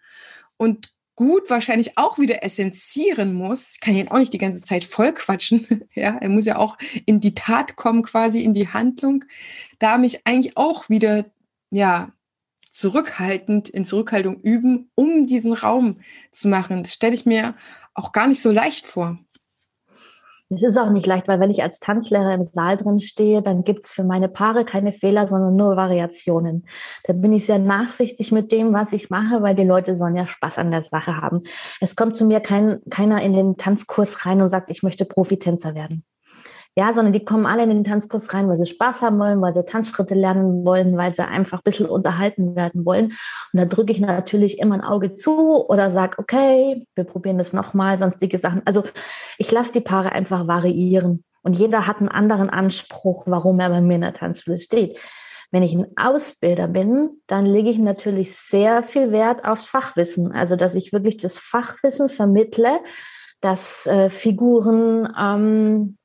und 0.57 0.91
gut 1.19 1.49
wahrscheinlich 1.49 1.97
auch 1.97 2.17
wieder 2.17 2.45
essenzieren 2.45 3.33
muss. 3.33 3.73
Ich 3.73 3.81
kann 3.81 3.93
ihn 3.93 4.07
auch 4.07 4.19
nicht 4.19 4.31
die 4.31 4.37
ganze 4.37 4.63
Zeit 4.63 4.85
voll 4.85 5.11
quatschen. 5.11 5.67
ja, 5.93 6.15
er 6.17 6.29
muss 6.29 6.45
ja 6.45 6.55
auch 6.55 6.77
in 7.05 7.19
die 7.19 7.35
Tat 7.35 7.75
kommen, 7.75 8.03
quasi 8.03 8.41
in 8.41 8.53
die 8.53 8.69
Handlung. 8.69 9.25
Da 9.79 9.97
mich 9.97 10.25
eigentlich 10.25 10.55
auch 10.55 10.87
wieder, 10.87 11.25
ja, 11.71 12.13
zurückhaltend 12.69 13.67
in 13.67 13.83
Zurückhaltung 13.83 14.39
üben, 14.39 14.91
um 14.95 15.27
diesen 15.27 15.51
Raum 15.51 15.99
zu 16.31 16.47
machen. 16.47 16.83
Das 16.83 16.93
stelle 16.93 17.15
ich 17.15 17.25
mir 17.25 17.53
auch 17.93 18.13
gar 18.13 18.27
nicht 18.27 18.41
so 18.41 18.49
leicht 18.49 18.87
vor. 18.87 19.19
Es 20.51 20.63
ist 20.63 20.77
auch 20.77 20.89
nicht 20.89 21.05
leicht, 21.05 21.27
weil 21.27 21.39
wenn 21.39 21.51
ich 21.51 21.61
als 21.61 21.79
Tanzlehrer 21.79 22.33
im 22.33 22.43
Saal 22.43 22.77
drin 22.77 22.99
stehe, 22.99 23.43
dann 23.43 23.63
gibt 23.63 23.85
es 23.85 23.91
für 23.91 24.03
meine 24.03 24.27
Paare 24.27 24.65
keine 24.65 24.93
Fehler, 24.93 25.27
sondern 25.27 25.55
nur 25.55 25.75
Variationen. 25.75 26.65
Da 27.03 27.13
bin 27.13 27.33
ich 27.33 27.45
sehr 27.45 27.59
nachsichtig 27.59 28.31
mit 28.31 28.51
dem, 28.51 28.73
was 28.73 28.91
ich 28.91 29.11
mache, 29.11 29.43
weil 29.43 29.53
die 29.53 29.63
Leute 29.63 29.95
sollen 29.95 30.15
ja 30.15 30.25
Spaß 30.25 30.57
an 30.57 30.71
der 30.71 30.81
Sache 30.81 31.17
haben. 31.17 31.43
Es 31.81 31.95
kommt 31.95 32.15
zu 32.15 32.25
mir 32.25 32.39
kein, 32.39 32.79
keiner 32.89 33.21
in 33.21 33.33
den 33.33 33.57
Tanzkurs 33.57 34.25
rein 34.25 34.41
und 34.41 34.49
sagt, 34.49 34.71
ich 34.71 34.81
möchte 34.81 35.05
Profitänzer 35.05 35.75
werden. 35.75 36.03
Ja, 36.75 36.93
sondern 36.93 37.13
die 37.13 37.25
kommen 37.25 37.45
alle 37.45 37.63
in 37.63 37.69
den 37.69 37.83
Tanzkurs 37.83 38.33
rein, 38.33 38.47
weil 38.47 38.57
sie 38.57 38.65
Spaß 38.65 39.01
haben 39.01 39.19
wollen, 39.19 39.41
weil 39.41 39.53
sie 39.53 39.65
Tanzschritte 39.65 40.15
lernen 40.15 40.63
wollen, 40.65 40.95
weil 40.97 41.13
sie 41.13 41.27
einfach 41.27 41.59
ein 41.59 41.63
bisschen 41.65 41.87
unterhalten 41.87 42.55
werden 42.55 42.85
wollen. 42.85 43.07
Und 43.51 43.59
da 43.59 43.65
drücke 43.65 43.91
ich 43.91 43.99
natürlich 43.99 44.59
immer 44.59 44.75
ein 44.75 44.83
Auge 44.83 45.15
zu 45.15 45.67
oder 45.67 45.91
sage, 45.91 46.19
okay, 46.19 46.87
wir 46.95 47.03
probieren 47.03 47.37
das 47.37 47.51
nochmal, 47.51 47.97
sonstige 47.97 48.37
Sachen. 48.37 48.61
Also 48.65 48.83
ich 49.37 49.51
lasse 49.51 49.73
die 49.73 49.81
Paare 49.81 50.11
einfach 50.13 50.47
variieren. 50.47 51.23
Und 51.41 51.53
jeder 51.53 51.87
hat 51.87 51.97
einen 51.97 52.09
anderen 52.09 52.49
Anspruch, 52.49 53.23
warum 53.27 53.59
er 53.59 53.69
bei 53.69 53.81
mir 53.81 53.95
in 53.95 54.01
der 54.01 54.13
Tanzschule 54.13 54.57
steht. 54.57 54.99
Wenn 55.51 55.63
ich 55.63 55.73
ein 55.73 55.87
Ausbilder 55.95 56.67
bin, 56.67 57.21
dann 57.27 57.45
lege 57.45 57.69
ich 57.69 57.79
natürlich 57.79 58.35
sehr 58.35 58.83
viel 58.83 59.11
Wert 59.11 59.45
aufs 59.45 59.65
Fachwissen. 59.65 60.31
Also, 60.31 60.55
dass 60.55 60.75
ich 60.75 60.93
wirklich 60.93 61.17
das 61.17 61.39
Fachwissen 61.39 62.07
vermittle, 62.07 62.79
dass 63.41 63.87
äh, 63.87 64.09
Figuren 64.09 65.11
ähm, 65.19 65.97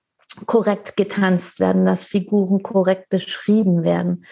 korrekt 0.46 0.96
getanzt 0.96 1.60
werden, 1.60 1.86
dass 1.86 2.04
Figuren 2.04 2.62
korrekt 2.62 3.08
beschrieben 3.08 3.84
werden. 3.84 4.24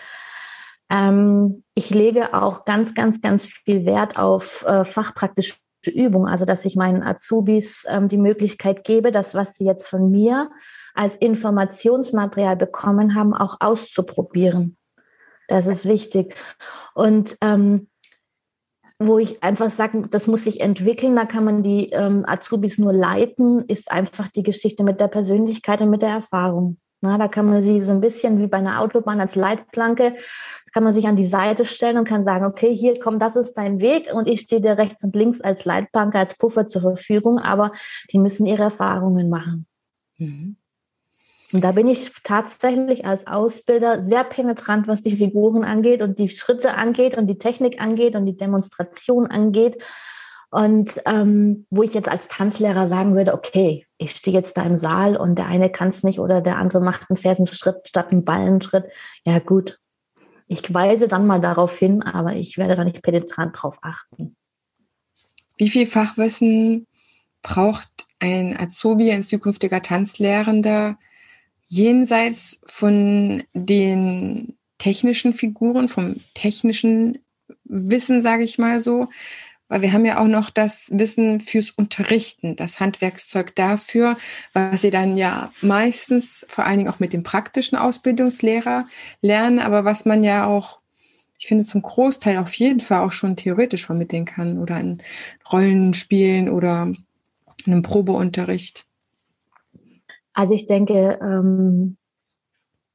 Ähm, 0.91 1.65
ich 1.75 1.91
lege 1.91 2.35
auch 2.35 2.65
ganz, 2.65 2.95
ganz, 2.95 3.21
ganz 3.21 3.47
viel 3.47 3.87
Wert 3.87 4.17
auf 4.17 4.65
äh, 4.67 4.85
fachpraktische 4.85 5.55
Übung, 5.87 6.29
also 6.29 6.45
dass 6.45 6.65
ich 6.65 6.77
meinen 6.77 7.03
Azubis 7.03 7.85
ähm, 7.89 8.09
die 8.09 8.19
Möglichkeit 8.19 8.85
gebe, 8.85 9.11
das, 9.11 9.35
was 9.35 9.55
sie 9.55 9.65
jetzt 9.65 9.87
von 9.89 10.11
mir 10.11 10.51
als 10.95 11.17
Informationsmaterial 11.17 12.57
bekommen 12.57 13.15
haben, 13.15 13.35
auch 13.35 13.57
auszuprobieren. 13.61 14.77
Das 15.49 15.67
ist 15.67 15.87
wichtig. 15.87 16.37
Und 16.95 17.37
ähm, 17.41 17.89
wo 19.07 19.19
ich 19.19 19.43
einfach 19.43 19.71
sage, 19.71 20.09
das 20.11 20.27
muss 20.27 20.45
sich 20.45 20.61
entwickeln, 20.61 21.17
da 21.17 21.25
kann 21.25 21.45
man 21.45 21.63
die 21.63 21.91
ähm, 21.91 22.25
Azubis 22.27 22.79
nur 22.79 22.93
leiten, 22.93 23.65
ist 23.67 23.91
einfach 23.91 24.29
die 24.29 24.43
Geschichte 24.43 24.85
mit 24.85 25.01
der 25.01 25.09
Persönlichkeit 25.09 25.81
und 25.81 25.91
mit 25.91 26.03
der 26.03 26.11
Erfahrung. 26.11 26.79
Na, 27.01 27.19
da 27.19 27.27
kann 27.27 27.47
man 27.47 27.63
sie 27.63 27.83
so 27.83 27.93
ein 27.93 28.01
bisschen 28.01 28.39
wie 28.39 28.47
bei 28.47 28.59
einer 28.59 28.81
Autobahn 28.81 29.21
als 29.21 29.35
Leitplanke, 29.35 30.15
kann 30.73 30.85
man 30.85 30.95
sich 30.95 31.07
an 31.07 31.17
die 31.17 31.27
Seite 31.27 31.65
stellen 31.65 31.99
und 31.99 32.09
kann 32.09 32.25
sagen, 32.25 32.45
okay, 32.45 32.75
hier 32.75 32.99
komm, 33.01 33.19
das 33.19 33.35
ist 33.35 33.55
dein 33.55 33.81
Weg 33.81 34.13
und 34.15 34.29
ich 34.29 34.43
stehe 34.43 34.61
dir 34.61 34.79
rechts 34.79 35.03
und 35.03 35.15
links 35.17 35.41
als 35.41 35.65
Leitplanke, 35.65 36.19
als 36.19 36.37
Puffer 36.37 36.67
zur 36.67 36.83
Verfügung, 36.83 37.39
aber 37.39 37.73
die 38.13 38.19
müssen 38.19 38.47
ihre 38.47 38.63
Erfahrungen 38.63 39.29
machen. 39.29 39.67
Mhm. 40.19 40.57
Und 41.53 41.63
da 41.63 41.73
bin 41.73 41.87
ich 41.87 42.11
tatsächlich 42.25 43.05
als 43.05 43.27
Ausbilder 43.27 44.03
sehr 44.05 44.25
penetrant, 44.25 44.89
was 44.89 45.03
die 45.03 45.17
Figuren 45.17 45.65
angeht 45.65 46.01
und 46.01 46.19
die 46.19 46.31
Schritte 46.31 46.75
angeht 46.75 47.19
und 47.19 47.27
die 47.27 47.39
Technik 47.39 47.81
angeht 47.81 48.17
und 48.17 48.25
die 48.25 48.37
Demonstration 48.37 49.27
angeht. 49.27 49.83
Und 50.51 51.01
ähm, 51.07 51.67
wo 51.71 51.83
ich 51.83 51.95
jetzt 51.95 52.09
als 52.09 52.29
Tanzlehrer 52.29 52.89
sagen 52.89 53.15
würde, 53.15 53.35
okay, 53.35 53.87
ich 53.97 54.13
stehe 54.13 54.37
jetzt 54.37 54.57
da 54.57 54.63
im 54.63 54.79
Saal 54.79 55.17
und 55.17 55.37
der 55.37 55.47
eine 55.47 55.71
kann 55.71 55.89
es 55.89 56.03
nicht 56.03 56.19
oder 56.19 56.41
der 56.41 56.59
andere 56.59 56.81
macht 56.81 57.09
einen 57.09 57.17
Fersenschritt 57.17 57.89
statt 57.89 58.13
einen 58.13 58.25
Ballenschritt. 58.25 58.85
Ja 59.25 59.39
gut, 59.39 59.79
ich 60.47 60.73
weise 60.73 61.09
dann 61.09 61.27
mal 61.27 61.41
darauf 61.41 61.79
hin, 61.79 62.03
aber 62.03 62.35
ich 62.35 62.59
werde 62.59 62.77
da 62.77 62.85
nicht 62.85 63.03
penetrant 63.03 63.57
drauf 63.61 63.79
achten. 63.81 64.37
Wie 65.57 65.71
viel 65.71 65.87
Fachwissen 65.87 66.87
braucht 67.43 67.89
ein 68.21 68.59
Azubi, 68.59 69.11
ein 69.11 69.23
zukünftiger 69.23 69.83
Tanzlehrender, 69.83 70.99
jenseits 71.73 72.61
von 72.67 73.45
den 73.55 74.59
technischen 74.77 75.33
Figuren, 75.33 75.89
vom 75.89 76.17
technischen 76.35 77.19
Wissen, 77.65 78.21
sage 78.21 78.45
ich 78.45 78.59
mal 78.59 78.79
so, 78.79 79.09
weil 79.69 79.81
wir 79.81 79.95
haben 79.95 80.05
ja 80.05 80.19
auch 80.19 80.27
noch 80.27 80.51
das 80.51 80.91
Wissen 80.93 81.41
fürs 81.41 81.71
Unterrichten, 81.71 82.57
das 82.57 82.79
Handwerkszeug 82.79 83.57
dafür, 83.57 84.19
was 84.53 84.83
sie 84.83 84.91
dann 84.91 85.17
ja 85.17 85.51
meistens 85.63 86.45
vor 86.51 86.67
allen 86.67 86.77
Dingen 86.77 86.91
auch 86.91 87.01
mit 87.01 87.15
dem 87.15 87.23
praktischen 87.23 87.79
Ausbildungslehrer 87.79 88.87
lernen, 89.23 89.59
aber 89.59 89.87
was 89.87 90.05
man 90.05 90.25
ja 90.25 90.47
auch 90.47 90.83
ich 91.39 91.47
finde, 91.49 91.65
zum 91.65 91.83
Großteil 91.83 92.37
auf 92.37 92.55
jeden 92.55 92.81
Fall 92.81 93.01
auch 93.01 93.11
schon 93.11 93.35
theoretisch 93.35 93.87
vermitteln 93.87 94.27
kann 94.27 94.59
oder 94.59 94.79
in 94.79 95.03
Rollenspielen 95.51 96.49
oder 96.49 96.93
in 97.65 97.73
einem 97.73 97.83
Probeunterricht. 97.83 98.87
Also 100.35 100.55
ich 100.55 100.67
denke, 100.67 101.19
ähm, 101.21 101.97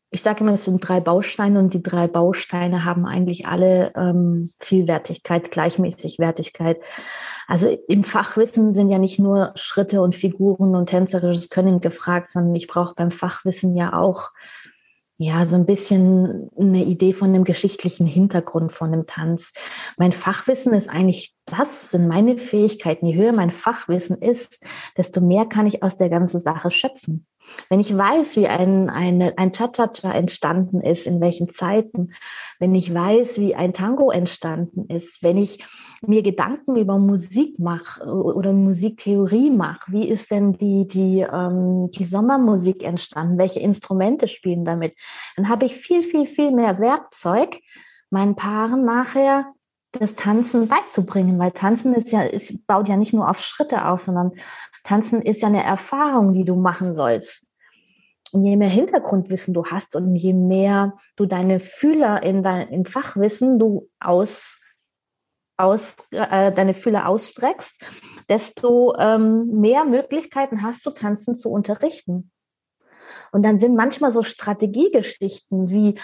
ich 0.10 0.22
sage 0.22 0.42
immer, 0.42 0.54
es 0.54 0.66
sind 0.66 0.80
drei 0.80 1.02
Bausteine 1.02 1.60
und 1.60 1.74
die 1.74 1.84
drei 1.84 2.08
Bausteine 2.08 2.86
haben 2.86 3.06
eigentlich 3.06 3.46
alle 3.46 3.92
ähm, 3.96 4.52
Vielwertigkeit, 4.60 5.52
Gleichmäßigwertigkeit. 5.52 6.80
Also 7.46 7.78
im 7.88 8.04
Fachwissen 8.06 8.74
sind 8.74 8.90
ja 8.90 9.00
nicht 9.00 9.20
nur 9.20 9.52
Schritte 9.56 10.02
und 10.02 10.16
Figuren 10.16 10.76
und 10.76 10.90
tänzerisches 10.90 11.50
Können 11.50 11.82
gefragt, 11.82 12.30
sondern 12.30 12.56
ich 12.56 12.68
brauche 12.68 12.96
beim 12.96 13.12
Fachwissen 13.12 13.76
ja 13.76 13.94
auch 13.94 14.32
ja, 15.18 15.46
so 15.46 15.56
ein 15.56 15.66
bisschen 15.66 16.50
eine 16.60 16.84
Idee 16.84 17.12
von 17.12 17.34
dem 17.34 17.44
geschichtlichen 17.44 18.06
Hintergrund 18.06 18.72
von 18.72 18.92
dem 18.92 19.08
Tanz. 19.08 19.52
Mein 19.98 20.12
Fachwissen 20.12 20.74
ist 20.74 20.90
eigentlich, 20.90 21.34
das 21.46 21.90
sind 21.90 22.08
meine 22.08 22.38
Fähigkeiten. 22.38 23.08
Je 23.08 23.16
höher 23.16 23.32
mein 23.32 23.50
Fachwissen 23.50 24.22
ist, 24.22 24.64
desto 24.96 25.20
mehr 25.20 25.48
kann 25.48 25.66
ich 25.66 25.82
aus 25.82 25.98
der 25.98 26.10
ganzen 26.10 26.40
Sache 26.40 26.70
schöpfen. 26.70 27.26
Wenn 27.70 27.80
ich 27.80 27.96
weiß, 27.96 28.38
wie 28.38 28.48
ein, 28.48 28.90
eine, 28.90 29.38
ein 29.38 29.52
Cha-Cha-Cha 29.52 30.12
entstanden 30.12 30.82
ist, 30.82 31.08
in 31.08 31.22
welchen 31.22 31.50
Zeiten, 31.50 32.12
wenn 32.60 32.76
ich 32.76 32.94
weiß, 32.94 33.40
wie 33.40 33.56
ein 33.56 33.74
Tango 33.74 34.12
entstanden 34.12 34.86
ist, 34.88 35.24
wenn 35.24 35.38
ich 35.38 35.66
mir 36.06 36.22
Gedanken 36.22 36.76
über 36.76 36.98
Musik 36.98 37.60
mache 37.60 38.04
oder 38.06 38.54
Musiktheorie 38.54 39.50
mache, 39.50 39.92
wie 39.92 40.08
ist 40.08 40.32
denn 40.32 40.54
die, 40.54 40.88
die, 40.88 41.22
ähm, 41.22 41.90
die 41.92 42.06
Sommermusik 42.06 42.84
entstanden, 42.84 43.38
welche 43.38 43.60
Instrumente 43.60 44.28
spielen 44.28 44.66
damit, 44.66 44.96
dann 45.36 45.50
habe 45.50 45.66
ich 45.66 45.76
viel, 45.76 46.04
viel, 46.04 46.26
viel 46.26 46.52
mehr 46.52 46.80
Werkzeug, 46.80 47.60
meinen 48.10 48.36
Paaren 48.36 48.86
nachher 48.86 49.46
das 50.00 50.16
Tanzen 50.16 50.68
beizubringen, 50.68 51.40
weil 51.40 51.52
Tanzen 51.52 51.94
ist 51.96 52.12
ja, 52.12 52.24
es 52.24 52.54
baut 52.66 52.88
ja 52.88 52.98
nicht 52.98 53.14
nur 53.14 53.30
auf 53.30 53.42
Schritte 53.42 53.86
auf, 53.86 54.02
sondern 54.02 54.32
Tanzen 54.88 55.22
ist 55.22 55.42
ja 55.42 55.50
eine 55.50 55.64
Erfahrung, 55.64 56.34
die 56.34 56.46
du 56.46 56.56
machen 56.56 56.94
sollst. 56.94 57.46
Und 58.32 58.46
je 58.46 58.56
mehr 58.56 58.70
Hintergrundwissen 58.70 59.54
du 59.54 59.66
hast 59.66 59.96
und 59.96 60.16
je 60.16 60.34
mehr 60.34 60.94
du 61.18 61.26
deine 61.26 61.60
Fühler 61.60 62.24
in 62.24 62.42
dein, 62.42 62.70
im 62.70 62.86
Fachwissen 62.86 63.60
du 63.60 63.90
aus, 64.00 64.62
aus 65.58 65.98
äh, 66.12 66.54
deine 66.54 66.74
Fühler 66.74 67.08
ausstreckst, 67.08 67.82
desto 68.30 68.96
ähm, 68.98 69.60
mehr 69.60 69.84
Möglichkeiten 69.84 70.62
hast 70.62 70.86
du, 70.86 70.92
Tanzen 70.92 71.36
zu 71.36 71.52
unterrichten. 71.52 72.32
Und 73.32 73.44
dann 73.44 73.60
sind 73.60 73.76
manchmal 73.76 74.12
so 74.12 74.24
Strategiegeschichten 74.24 75.70
wie, 75.70 76.00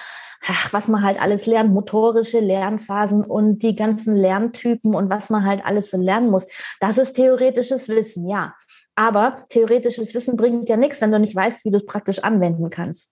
ach, 0.46 0.74
was 0.74 0.88
man 0.88 1.04
halt 1.04 1.22
alles 1.22 1.46
lernt, 1.46 1.74
motorische 1.74 2.40
Lernphasen 2.40 3.24
und 3.24 3.60
die 3.64 3.76
ganzen 3.76 4.16
Lerntypen 4.16 4.94
und 4.94 5.10
was 5.10 5.30
man 5.30 5.46
halt 5.46 5.66
alles 5.66 5.90
so 5.90 5.98
lernen 5.98 6.30
muss. 6.30 6.46
Das 6.80 6.98
ist 6.98 7.14
theoretisches 7.14 7.88
Wissen, 7.90 8.28
ja. 8.28 8.54
Aber 8.96 9.46
theoretisches 9.50 10.14
Wissen 10.14 10.38
bringt 10.38 10.70
ja 10.70 10.78
nichts, 10.78 11.02
wenn 11.02 11.12
du 11.12 11.20
nicht 11.20 11.36
weißt, 11.36 11.66
wie 11.66 11.72
du 11.72 11.78
es 11.78 11.86
praktisch 11.86 12.20
anwenden 12.20 12.70
kannst. 12.70 13.10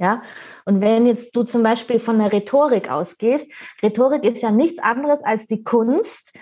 Ja, 0.00 0.22
und 0.64 0.80
wenn 0.80 1.06
jetzt 1.06 1.34
du 1.34 1.42
zum 1.42 1.64
Beispiel 1.64 1.98
von 1.98 2.18
der 2.18 2.32
Rhetorik 2.32 2.88
ausgehst, 2.88 3.50
Rhetorik 3.82 4.24
ist 4.24 4.42
ja 4.42 4.52
nichts 4.52 4.78
anderes 4.78 5.24
als 5.24 5.48
die 5.48 5.64
Kunst, 5.64 6.32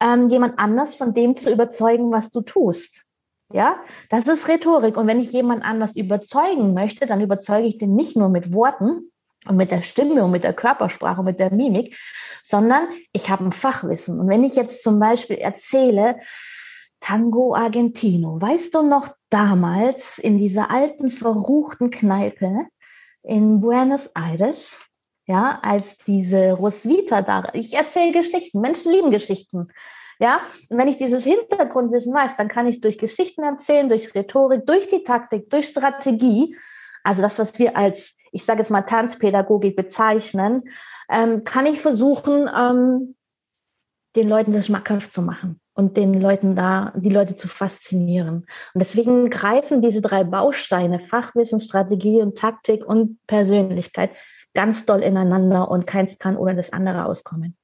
ähm, 0.00 0.28
jemand 0.28 0.58
anders 0.58 0.94
von 0.94 1.12
dem 1.12 1.36
zu 1.36 1.52
überzeugen, 1.52 2.10
was 2.10 2.30
du 2.30 2.40
tust. 2.40 3.04
Ja, 3.52 3.76
das 4.08 4.26
ist 4.26 4.48
Rhetorik. 4.48 4.96
Und 4.96 5.06
wenn 5.06 5.20
ich 5.20 5.30
jemand 5.30 5.62
anders 5.62 5.94
überzeugen 5.94 6.72
möchte, 6.72 7.06
dann 7.06 7.20
überzeuge 7.20 7.66
ich 7.66 7.76
den 7.76 7.94
nicht 7.94 8.16
nur 8.16 8.30
mit 8.30 8.54
Worten 8.54 9.12
und 9.46 9.56
mit 9.56 9.70
der 9.70 9.82
Stimme 9.82 10.24
und 10.24 10.30
mit 10.30 10.42
der 10.42 10.54
Körpersprache 10.54 11.20
und 11.20 11.26
mit 11.26 11.38
der 11.38 11.52
Mimik, 11.52 11.98
sondern 12.42 12.88
ich 13.12 13.28
habe 13.28 13.44
ein 13.44 13.52
Fachwissen. 13.52 14.18
Und 14.18 14.28
wenn 14.28 14.42
ich 14.42 14.54
jetzt 14.54 14.82
zum 14.82 14.98
Beispiel 14.98 15.36
erzähle, 15.36 16.16
Tango 17.02 17.54
Argentino, 17.54 18.40
weißt 18.40 18.74
du 18.74 18.82
noch 18.82 19.08
damals 19.28 20.18
in 20.18 20.38
dieser 20.38 20.70
alten, 20.70 21.10
verruchten 21.10 21.90
Kneipe 21.90 22.66
in 23.24 23.60
Buenos 23.60 24.08
Aires, 24.14 24.78
ja, 25.26 25.58
als 25.62 25.96
diese 26.06 26.52
Roswitha 26.52 27.22
da, 27.22 27.50
ich 27.54 27.74
erzähle 27.74 28.12
Geschichten, 28.12 28.60
Menschen 28.60 28.92
lieben 28.92 29.10
Geschichten. 29.10 29.68
Ja, 30.20 30.42
und 30.68 30.78
wenn 30.78 30.86
ich 30.86 30.98
dieses 30.98 31.24
Hintergrundwissen 31.24 32.14
weiß, 32.14 32.36
dann 32.36 32.46
kann 32.46 32.68
ich 32.68 32.80
durch 32.80 32.98
Geschichten 32.98 33.42
erzählen, 33.42 33.88
durch 33.88 34.14
Rhetorik, 34.14 34.64
durch 34.64 34.86
die 34.86 35.02
Taktik, 35.02 35.50
durch 35.50 35.66
Strategie, 35.66 36.56
also 37.02 37.20
das, 37.20 37.38
was 37.40 37.58
wir 37.58 37.76
als, 37.76 38.16
ich 38.30 38.44
sage 38.44 38.60
jetzt 38.60 38.70
mal 38.70 38.82
Tanzpädagogik 38.82 39.74
bezeichnen, 39.74 40.62
ähm, 41.10 41.42
kann 41.42 41.66
ich 41.66 41.80
versuchen, 41.80 42.48
ähm, 42.56 43.16
den 44.14 44.28
Leuten 44.28 44.52
das 44.52 44.66
schmackhaft 44.66 45.12
zu 45.12 45.22
machen 45.22 45.61
und 45.74 45.96
den 45.96 46.20
Leuten 46.20 46.54
da, 46.54 46.92
die 46.96 47.08
Leute 47.08 47.36
zu 47.36 47.48
faszinieren. 47.48 48.46
Und 48.74 48.78
deswegen 48.78 49.30
greifen 49.30 49.80
diese 49.82 50.02
drei 50.02 50.24
Bausteine, 50.24 51.00
Fachwissen, 51.00 51.60
Strategie 51.60 52.20
und 52.20 52.36
Taktik 52.36 52.84
und 52.84 53.18
Persönlichkeit, 53.26 54.10
ganz 54.54 54.84
doll 54.84 55.00
ineinander 55.00 55.70
und 55.70 55.86
keins 55.86 56.18
kann 56.18 56.36
ohne 56.36 56.54
das 56.54 56.72
andere 56.72 57.06
auskommen. 57.06 57.56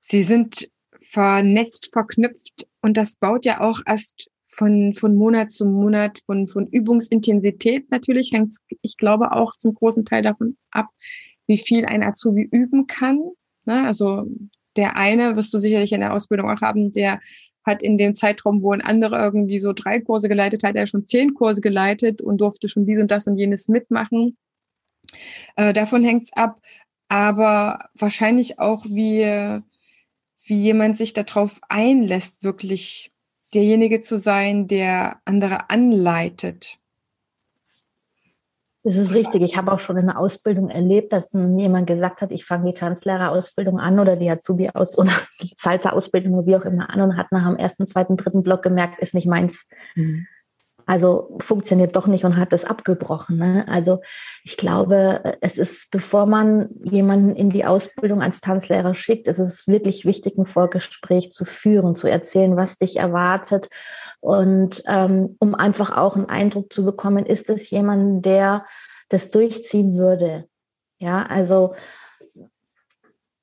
Sie 0.00 0.22
sind 0.22 0.70
vernetzt, 1.00 1.90
verknüpft 1.92 2.66
und 2.82 2.96
das 2.96 3.16
baut 3.16 3.44
ja 3.44 3.60
auch 3.60 3.80
erst 3.86 4.30
von, 4.46 4.94
von 4.94 5.14
Monat 5.14 5.50
zu 5.50 5.66
Monat, 5.66 6.18
von, 6.24 6.46
von 6.46 6.66
Übungsintensität 6.66 7.90
natürlich 7.90 8.32
hängt 8.32 8.54
ich 8.82 8.96
glaube, 8.96 9.32
auch 9.32 9.54
zum 9.56 9.74
großen 9.74 10.04
Teil 10.04 10.22
davon 10.22 10.56
ab, 10.70 10.86
wie 11.46 11.58
viel 11.58 11.84
ein 11.84 12.02
Azubi 12.02 12.48
üben 12.50 12.86
kann. 12.86 13.20
Ne? 13.64 13.84
Also 13.86 14.26
der 14.78 14.96
eine, 14.96 15.36
wirst 15.36 15.52
du 15.52 15.58
sicherlich 15.58 15.92
in 15.92 16.00
der 16.00 16.14
Ausbildung 16.14 16.48
auch 16.48 16.62
haben, 16.62 16.92
der 16.92 17.20
hat 17.64 17.82
in 17.82 17.98
dem 17.98 18.14
Zeitraum, 18.14 18.62
wo 18.62 18.72
ein 18.72 18.80
anderer 18.80 19.22
irgendwie 19.22 19.58
so 19.58 19.72
drei 19.74 20.00
Kurse 20.00 20.28
geleitet 20.28 20.62
hat, 20.62 20.76
er 20.76 20.86
schon 20.86 21.04
zehn 21.04 21.34
Kurse 21.34 21.60
geleitet 21.60 22.22
und 22.22 22.40
durfte 22.40 22.68
schon 22.68 22.86
dies 22.86 23.00
und 23.00 23.10
das 23.10 23.26
und 23.26 23.36
jenes 23.36 23.68
mitmachen. 23.68 24.38
Äh, 25.56 25.72
davon 25.72 26.04
hängt's 26.04 26.32
ab. 26.32 26.62
Aber 27.08 27.90
wahrscheinlich 27.94 28.58
auch, 28.58 28.84
wie, 28.84 29.24
wie 30.46 30.62
jemand 30.62 30.96
sich 30.96 31.12
darauf 31.12 31.60
einlässt, 31.68 32.44
wirklich 32.44 33.10
derjenige 33.54 34.00
zu 34.00 34.16
sein, 34.16 34.68
der 34.68 35.20
andere 35.24 35.70
anleitet. 35.70 36.77
Das 38.84 38.96
ist 38.96 39.12
richtig. 39.12 39.42
Ich 39.42 39.56
habe 39.56 39.72
auch 39.72 39.80
schon 39.80 39.96
in 39.96 40.06
der 40.06 40.18
Ausbildung 40.18 40.70
erlebt, 40.70 41.12
dass 41.12 41.32
jemand 41.32 41.86
gesagt 41.86 42.20
hat, 42.20 42.30
ich 42.30 42.44
fange 42.44 42.72
die 42.72 42.78
Tanzlehrerausbildung 42.78 43.80
an 43.80 43.98
oder 43.98 44.16
die 44.16 44.30
Azubi 44.30 44.70
aus 44.70 44.96
oder 44.96 45.12
die 45.42 45.52
Salsa-Ausbildung 45.56 46.34
oder 46.34 46.46
wie 46.46 46.56
auch 46.56 46.64
immer 46.64 46.88
an 46.88 47.00
und 47.00 47.16
hat 47.16 47.32
nach 47.32 47.46
dem 47.46 47.56
ersten, 47.56 47.86
zweiten, 47.86 48.16
dritten 48.16 48.42
Block 48.42 48.62
gemerkt, 48.62 49.00
ist 49.00 49.14
nicht 49.14 49.26
meins. 49.26 49.66
Mhm. 49.94 50.26
Also 50.88 51.36
funktioniert 51.40 51.96
doch 51.96 52.06
nicht 52.06 52.24
und 52.24 52.38
hat 52.38 52.50
das 52.50 52.64
abgebrochen. 52.64 53.36
Ne? 53.36 53.66
Also 53.68 54.00
ich 54.42 54.56
glaube, 54.56 55.36
es 55.42 55.58
ist, 55.58 55.90
bevor 55.90 56.24
man 56.24 56.70
jemanden 56.82 57.36
in 57.36 57.50
die 57.50 57.66
Ausbildung 57.66 58.22
als 58.22 58.40
Tanzlehrer 58.40 58.94
schickt, 58.94 59.28
ist 59.28 59.38
es 59.38 59.68
wirklich 59.68 60.06
wichtig, 60.06 60.38
ein 60.38 60.46
Vorgespräch 60.46 61.30
zu 61.30 61.44
führen, 61.44 61.94
zu 61.94 62.08
erzählen, 62.08 62.56
was 62.56 62.78
dich 62.78 62.96
erwartet. 62.96 63.68
Und 64.20 64.82
ähm, 64.86 65.36
um 65.38 65.54
einfach 65.54 65.94
auch 65.94 66.16
einen 66.16 66.30
Eindruck 66.30 66.72
zu 66.72 66.86
bekommen, 66.86 67.26
ist 67.26 67.50
es 67.50 67.68
jemand, 67.68 68.24
der 68.24 68.64
das 69.10 69.30
durchziehen 69.30 69.98
würde. 69.98 70.48
Ja, 70.98 71.26
also 71.26 71.74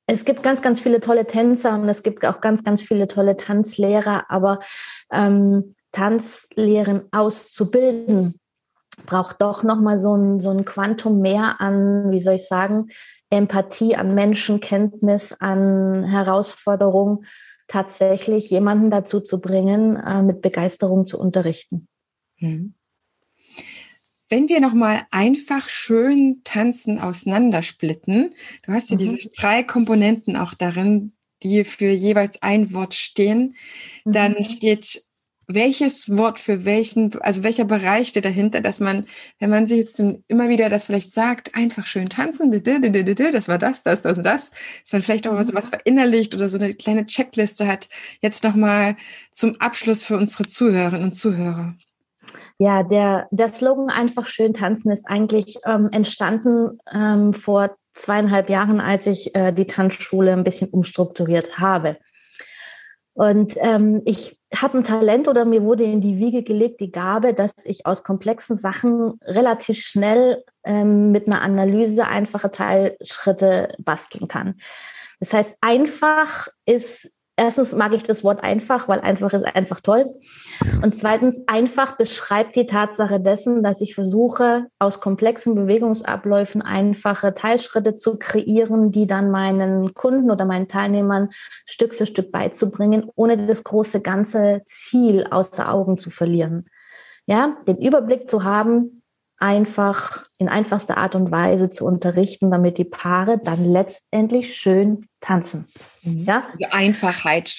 es 0.07 0.25
gibt 0.25 0.41
ganz, 0.41 0.63
ganz 0.63 0.81
viele 0.81 0.99
tolle 0.99 1.27
Tänzer 1.27 1.75
und 1.75 1.87
es 1.89 2.01
gibt 2.01 2.25
auch 2.25 2.41
ganz, 2.41 2.63
ganz 2.63 2.81
viele 2.81 3.07
tolle 3.07 3.37
Tanzlehrer, 3.37 4.25
aber 4.29 4.61
ähm, 5.11 5.74
Tanzlehren 5.95 7.03
auszubilden, 7.11 8.37
braucht 9.05 9.41
doch 9.41 9.63
nochmal 9.63 9.97
so 9.97 10.13
ein, 10.13 10.41
so 10.41 10.49
ein 10.49 10.65
Quantum 10.65 11.21
mehr 11.21 11.61
an, 11.61 12.11
wie 12.11 12.19
soll 12.19 12.35
ich 12.35 12.47
sagen, 12.47 12.87
Empathie, 13.29 13.95
an 13.95 14.13
Menschenkenntnis, 14.13 15.33
an 15.39 16.03
Herausforderung, 16.03 17.23
tatsächlich 17.67 18.49
jemanden 18.49 18.91
dazu 18.91 19.21
zu 19.21 19.39
bringen, 19.39 19.95
äh, 19.95 20.21
mit 20.21 20.41
Begeisterung 20.41 21.07
zu 21.07 21.17
unterrichten. 21.17 21.87
Hm. 22.35 22.75
Wenn 24.29 24.49
wir 24.49 24.59
nochmal 24.59 25.03
einfach 25.11 25.69
schön 25.69 26.41
tanzen 26.43 26.99
auseinandersplitten, 26.99 28.33
du 28.65 28.71
hast 28.71 28.89
ja 28.89 28.95
mhm. 28.95 28.99
diese 28.99 29.29
drei 29.29 29.63
Komponenten 29.63 30.35
auch 30.35 30.53
darin, 30.53 31.13
die 31.41 31.63
für 31.63 31.89
jeweils 31.89 32.41
ein 32.41 32.73
Wort 32.73 32.93
stehen, 32.93 33.55
mhm. 34.03 34.11
dann 34.11 34.43
steht 34.43 35.04
welches 35.47 36.15
Wort 36.15 36.39
für 36.39 36.65
welchen, 36.65 37.19
also 37.21 37.43
welcher 37.43 37.65
Bereich 37.65 38.09
steht 38.09 38.25
dahinter, 38.25 38.61
dass 38.61 38.79
man, 38.79 39.05
wenn 39.39 39.49
man 39.49 39.65
sich 39.65 39.77
jetzt 39.77 39.99
immer 40.27 40.49
wieder 40.49 40.69
das 40.69 40.85
vielleicht 40.85 41.13
sagt, 41.13 41.55
einfach 41.55 41.85
schön 41.85 42.09
tanzen, 42.09 42.51
das 42.51 43.47
war 43.47 43.57
das, 43.57 43.83
das, 43.83 44.01
das, 44.01 44.21
das, 44.21 44.51
dass 44.51 44.93
man 44.93 45.01
vielleicht 45.01 45.27
auch 45.27 45.35
was, 45.35 45.53
was 45.53 45.69
verinnerlicht 45.69 46.35
oder 46.35 46.49
so 46.49 46.57
eine 46.57 46.73
kleine 46.73 47.05
Checkliste 47.05 47.67
hat, 47.67 47.89
jetzt 48.21 48.43
nochmal 48.43 48.95
zum 49.31 49.55
Abschluss 49.59 50.03
für 50.03 50.17
unsere 50.17 50.45
Zuhörerinnen 50.45 51.05
und 51.05 51.13
Zuhörer. 51.13 51.75
Ja, 52.57 52.83
der, 52.83 53.27
der 53.31 53.49
Slogan 53.49 53.89
einfach 53.89 54.27
schön 54.27 54.53
tanzen 54.53 54.91
ist 54.91 55.05
eigentlich 55.07 55.57
ähm, 55.65 55.89
entstanden 55.91 56.79
ähm, 56.91 57.33
vor 57.33 57.75
zweieinhalb 57.93 58.49
Jahren, 58.49 58.79
als 58.79 59.07
ich 59.07 59.35
äh, 59.35 59.51
die 59.51 59.67
Tanzschule 59.67 60.33
ein 60.33 60.43
bisschen 60.43 60.69
umstrukturiert 60.69 61.57
habe. 61.59 61.97
Und 63.15 63.55
ähm, 63.57 64.01
ich 64.03 64.37
habe 64.53 64.77
ein 64.77 64.83
Talent 64.83 65.29
oder 65.29 65.45
mir 65.45 65.63
wurde 65.63 65.85
in 65.85 66.01
die 66.01 66.17
Wiege 66.17 66.43
gelegt 66.43 66.81
die 66.81 66.91
Gabe, 66.91 67.33
dass 67.33 67.53
ich 67.63 67.85
aus 67.85 68.03
komplexen 68.03 68.57
Sachen 68.57 69.19
relativ 69.23 69.79
schnell 69.79 70.43
ähm, 70.65 71.11
mit 71.11 71.25
einer 71.25 71.41
Analyse 71.41 72.05
einfache 72.05 72.51
Teilschritte 72.51 73.73
basteln 73.79 74.27
kann. 74.27 74.55
Das 75.21 75.31
heißt, 75.31 75.55
einfach 75.61 76.49
ist 76.65 77.09
erstens 77.37 77.73
mag 77.73 77.93
ich 77.93 78.03
das 78.03 78.23
Wort 78.23 78.43
einfach, 78.43 78.87
weil 78.87 79.01
einfach 79.01 79.33
ist 79.33 79.45
einfach 79.45 79.81
toll. 79.81 80.05
Und 80.81 80.95
zweitens, 80.95 81.41
einfach 81.47 81.97
beschreibt 81.97 82.55
die 82.55 82.65
Tatsache 82.65 83.19
dessen, 83.19 83.63
dass 83.63 83.81
ich 83.81 83.95
versuche, 83.95 84.67
aus 84.79 84.99
komplexen 84.99 85.55
Bewegungsabläufen 85.55 86.61
einfache 86.61 87.33
Teilschritte 87.33 87.95
zu 87.95 88.17
kreieren, 88.17 88.91
die 88.91 89.07
dann 89.07 89.31
meinen 89.31 89.93
Kunden 89.93 90.31
oder 90.31 90.45
meinen 90.45 90.67
Teilnehmern 90.67 91.29
Stück 91.65 91.93
für 91.93 92.05
Stück 92.05 92.31
beizubringen, 92.31 93.09
ohne 93.15 93.37
das 93.37 93.63
große 93.63 94.01
ganze 94.01 94.61
Ziel 94.65 95.27
außer 95.29 95.71
Augen 95.71 95.97
zu 95.97 96.09
verlieren. 96.09 96.65
Ja, 97.27 97.57
den 97.67 97.77
Überblick 97.77 98.29
zu 98.29 98.43
haben, 98.43 99.01
einfach 99.45 100.25
in 100.39 100.49
einfachster 100.49 100.97
Art 100.97 101.13
und 101.13 101.29
Weise 101.29 101.69
zu 101.69 101.85
unterrichten, 101.85 102.49
damit 102.49 102.79
die 102.79 102.83
Paare 102.83 103.37
dann 103.37 103.63
letztendlich 103.63 104.55
schön 104.55 105.07
tanzen. 105.21 105.67
Mhm. 106.01 106.23
Ja? 106.23 106.47
Also 106.51 106.65
Einfachheit. 106.71 107.53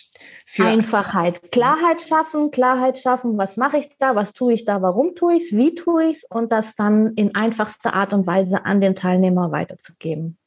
Für 0.45 0.65
Einfachheit. 0.65 1.53
Klarheit 1.53 2.03
schaffen, 2.03 2.51
Klarheit 2.51 2.99
schaffen, 2.99 3.39
was 3.39 3.57
mache 3.57 3.79
ich 3.79 3.89
da, 4.01 4.17
was 4.17 4.33
tue 4.33 4.55
ich 4.55 4.65
da, 4.65 4.83
warum 4.83 5.15
tue 5.15 5.37
ich 5.37 5.45
es, 5.45 5.57
wie 5.57 5.77
tue 5.77 6.07
ich 6.07 6.17
es 6.17 6.25
und 6.25 6.51
das 6.51 6.75
dann 6.75 7.15
in 7.15 7.37
einfachster 7.37 7.95
Art 7.95 8.13
und 8.13 8.27
Weise 8.27 8.65
an 8.65 8.81
den 8.81 8.97
Teilnehmer 8.97 9.53
weiterzugeben. 9.53 10.39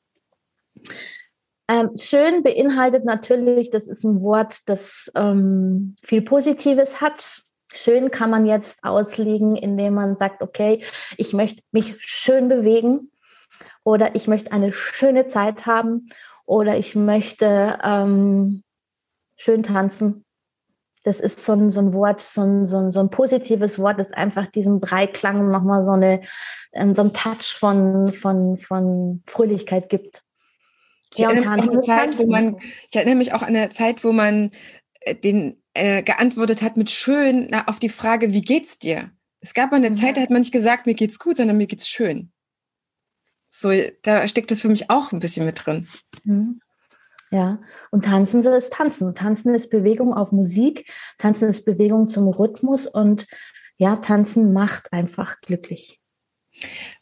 Ähm, 1.69 1.91
schön 1.95 2.43
beinhaltet 2.43 3.05
natürlich, 3.05 3.69
das 3.69 3.87
ist 3.87 4.03
ein 4.03 4.21
Wort, 4.21 4.59
das 4.65 5.09
ähm, 5.15 5.95
viel 6.03 6.21
Positives 6.21 6.99
hat, 6.99 7.43
Schön 7.73 8.11
kann 8.11 8.31
man 8.31 8.45
jetzt 8.45 8.83
auslegen, 8.83 9.55
indem 9.55 9.93
man 9.93 10.17
sagt, 10.17 10.41
okay, 10.41 10.83
ich 11.17 11.33
möchte 11.33 11.61
mich 11.71 11.95
schön 11.99 12.49
bewegen 12.49 13.11
oder 13.83 14.15
ich 14.15 14.27
möchte 14.27 14.51
eine 14.51 14.71
schöne 14.71 15.27
Zeit 15.27 15.65
haben 15.65 16.09
oder 16.45 16.77
ich 16.77 16.95
möchte 16.95 17.77
ähm, 17.83 18.63
schön 19.35 19.63
tanzen. 19.63 20.25
Das 21.03 21.19
ist 21.19 21.45
so 21.45 21.53
ein, 21.53 21.71
so 21.71 21.79
ein 21.79 21.93
Wort, 21.93 22.21
so 22.21 22.41
ein, 22.41 22.65
so, 22.65 22.77
ein, 22.77 22.91
so 22.91 22.99
ein 22.99 23.09
positives 23.09 23.79
Wort, 23.79 23.99
das 23.99 24.11
einfach 24.11 24.47
diesem 24.47 24.81
Dreiklang 24.81 25.49
nochmal 25.49 25.85
so, 25.85 25.91
eine, 25.91 26.21
ähm, 26.73 26.93
so 26.93 27.03
einen 27.03 27.13
Touch 27.13 27.55
von, 27.55 28.11
von, 28.11 28.57
von 28.57 29.23
Fröhlichkeit 29.27 29.89
gibt. 29.89 30.23
Ich, 31.11 31.19
ja, 31.19 31.31
erinnere 31.31 31.55
mich 31.55 31.85
Zeit, 31.85 32.17
wo 32.17 32.25
man, 32.27 32.57
ich 32.89 32.95
erinnere 32.95 33.15
mich 33.15 33.33
auch 33.33 33.41
an 33.41 33.49
eine 33.49 33.69
Zeit, 33.69 34.03
wo 34.03 34.11
man 34.11 34.51
äh, 35.01 35.15
den 35.15 35.61
äh, 35.79 36.03
geantwortet 36.03 36.61
hat 36.61 36.77
mit 36.77 36.89
schön 36.89 37.47
na, 37.49 37.67
auf 37.67 37.79
die 37.79 37.89
Frage, 37.89 38.33
wie 38.33 38.41
geht's 38.41 38.79
dir? 38.79 39.11
Es 39.39 39.53
gab 39.53 39.71
mal 39.71 39.77
eine 39.77 39.93
Zeit, 39.93 40.17
da 40.17 40.21
hat 40.21 40.29
man 40.29 40.41
nicht 40.41 40.51
gesagt, 40.51 40.85
mir 40.85 40.93
geht's 40.93 41.19
gut, 41.19 41.37
sondern 41.37 41.57
mir 41.57 41.67
geht's 41.67 41.87
schön. 41.87 42.31
So, 43.49 43.71
da 44.03 44.27
steckt 44.27 44.51
das 44.51 44.61
für 44.61 44.69
mich 44.69 44.89
auch 44.89 45.11
ein 45.11 45.19
bisschen 45.19 45.45
mit 45.45 45.65
drin. 45.65 45.87
Mhm. 46.23 46.61
Ja, 47.31 47.59
und 47.91 48.05
tanzen 48.05 48.41
ist 48.41 48.73
tanzen. 48.73 49.13
Tanzen 49.13 49.53
ist 49.53 49.69
Bewegung 49.69 50.13
auf 50.13 50.31
Musik, 50.31 50.91
tanzen 51.19 51.47
ist 51.47 51.63
Bewegung 51.63 52.09
zum 52.09 52.27
Rhythmus 52.27 52.87
und 52.87 53.27
ja, 53.77 53.97
tanzen 53.97 54.51
macht 54.51 54.91
einfach 54.91 55.39
glücklich 55.41 55.98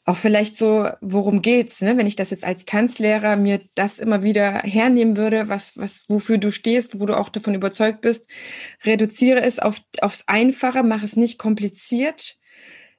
auch 0.05 0.15
vielleicht 0.15 0.55
so, 0.55 0.87
worum 1.01 1.41
geht's, 1.41 1.81
ne? 1.81 1.97
wenn 1.97 2.07
ich 2.07 2.15
das 2.15 2.29
jetzt 2.29 2.45
als 2.45 2.63
Tanzlehrer 2.63 3.35
mir 3.35 3.59
das 3.75 3.99
immer 3.99 4.23
wieder 4.23 4.59
hernehmen 4.59 5.17
würde, 5.17 5.49
was, 5.49 5.77
was, 5.77 6.05
wofür 6.07 6.37
du 6.37 6.49
stehst, 6.49 6.99
wo 6.99 7.05
du 7.05 7.17
auch 7.17 7.27
davon 7.27 7.53
überzeugt 7.53 8.01
bist, 8.01 8.29
reduziere 8.85 9.41
es 9.41 9.59
auf, 9.59 9.81
aufs 9.99 10.27
Einfache, 10.27 10.83
mach 10.83 11.03
es 11.03 11.17
nicht 11.17 11.37
kompliziert, 11.37 12.37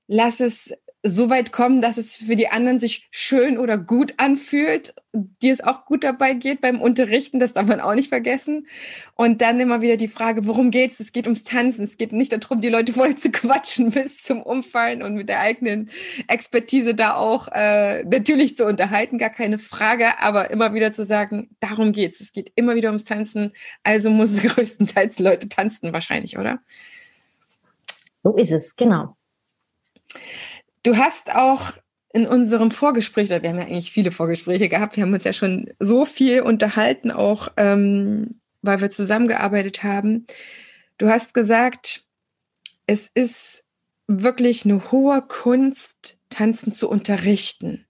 lass 0.06 0.40
es 0.40 0.74
so 1.08 1.30
weit 1.30 1.52
kommen, 1.52 1.80
dass 1.80 1.98
es 1.98 2.16
für 2.16 2.36
die 2.36 2.48
anderen 2.48 2.78
sich 2.78 3.08
schön 3.10 3.58
oder 3.58 3.78
gut 3.78 4.14
anfühlt, 4.18 4.94
dir 5.12 5.52
es 5.52 5.60
auch 5.60 5.84
gut 5.84 6.04
dabei 6.04 6.34
geht 6.34 6.60
beim 6.60 6.80
Unterrichten, 6.80 7.40
das 7.40 7.54
darf 7.54 7.66
man 7.66 7.80
auch 7.80 7.94
nicht 7.94 8.08
vergessen. 8.08 8.66
Und 9.14 9.40
dann 9.40 9.58
immer 9.58 9.80
wieder 9.80 9.96
die 9.96 10.08
Frage, 10.08 10.46
worum 10.46 10.70
geht's? 10.70 11.00
Es 11.00 11.12
geht 11.12 11.26
ums 11.26 11.42
Tanzen. 11.42 11.84
Es 11.84 11.98
geht 11.98 12.12
nicht 12.12 12.32
darum, 12.32 12.60
die 12.60 12.68
Leute 12.68 12.92
voll 12.92 13.14
zu 13.16 13.30
quatschen 13.30 13.90
bis 13.92 14.22
zum 14.22 14.42
Umfallen 14.42 15.02
und 15.02 15.14
mit 15.14 15.28
der 15.28 15.40
eigenen 15.40 15.90
Expertise 16.28 16.94
da 16.94 17.14
auch 17.16 17.48
äh, 17.52 18.04
natürlich 18.04 18.56
zu 18.56 18.66
unterhalten, 18.66 19.18
gar 19.18 19.30
keine 19.30 19.58
Frage, 19.58 20.20
aber 20.20 20.50
immer 20.50 20.74
wieder 20.74 20.92
zu 20.92 21.04
sagen, 21.04 21.50
darum 21.60 21.92
geht's. 21.92 22.20
Es 22.20 22.32
geht 22.32 22.52
immer 22.54 22.74
wieder 22.74 22.88
ums 22.88 23.04
Tanzen. 23.04 23.52
Also 23.82 24.10
muss 24.10 24.30
es 24.30 24.42
größtenteils 24.54 25.18
Leute 25.18 25.48
tanzen 25.48 25.92
wahrscheinlich, 25.92 26.38
oder? 26.38 26.60
So 28.22 28.36
ist 28.36 28.52
es, 28.52 28.76
genau. 28.76 29.16
Du 30.82 30.96
hast 30.96 31.34
auch 31.34 31.72
in 32.12 32.26
unserem 32.26 32.70
Vorgespräch, 32.70 33.28
wir 33.28 33.36
haben 33.36 33.44
ja 33.44 33.66
eigentlich 33.66 33.92
viele 33.92 34.10
Vorgespräche 34.10 34.68
gehabt, 34.68 34.96
wir 34.96 35.02
haben 35.02 35.12
uns 35.12 35.24
ja 35.24 35.32
schon 35.32 35.70
so 35.78 36.04
viel 36.04 36.40
unterhalten, 36.40 37.10
auch 37.10 37.48
ähm, 37.56 38.40
weil 38.62 38.80
wir 38.80 38.90
zusammengearbeitet 38.90 39.82
haben. 39.82 40.26
Du 40.96 41.08
hast 41.08 41.34
gesagt, 41.34 42.04
es 42.86 43.08
ist 43.12 43.64
wirklich 44.06 44.64
eine 44.64 44.90
hohe 44.90 45.22
Kunst, 45.22 46.18
Tanzen 46.30 46.72
zu 46.72 46.88
unterrichten. 46.88 47.86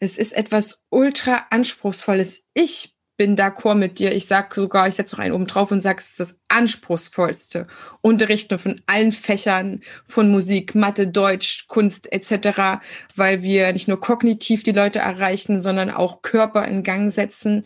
Es 0.00 0.18
ist 0.18 0.32
etwas 0.32 0.84
ultra 0.90 1.46
anspruchsvolles. 1.50 2.44
Ich 2.54 2.91
bin 3.16 3.36
d'accord 3.36 3.76
mit 3.76 3.98
dir. 3.98 4.12
Ich 4.14 4.26
sag 4.26 4.54
sogar, 4.54 4.88
ich 4.88 4.94
setze 4.94 5.14
noch 5.16 5.22
einen 5.22 5.34
oben 5.34 5.46
drauf 5.46 5.70
und 5.70 5.80
sage, 5.80 5.98
es 5.98 6.10
ist 6.10 6.20
das 6.20 6.40
anspruchsvollste 6.48 7.66
Unterrichten 8.00 8.58
von 8.58 8.80
allen 8.86 9.12
Fächern 9.12 9.82
von 10.04 10.30
Musik, 10.30 10.74
Mathe, 10.74 11.06
Deutsch, 11.06 11.66
Kunst 11.68 12.10
etc., 12.12 12.80
weil 13.14 13.42
wir 13.42 13.72
nicht 13.72 13.88
nur 13.88 14.00
kognitiv 14.00 14.62
die 14.62 14.72
Leute 14.72 15.00
erreichen, 15.00 15.60
sondern 15.60 15.90
auch 15.90 16.22
Körper 16.22 16.66
in 16.66 16.82
Gang 16.82 17.12
setzen. 17.12 17.64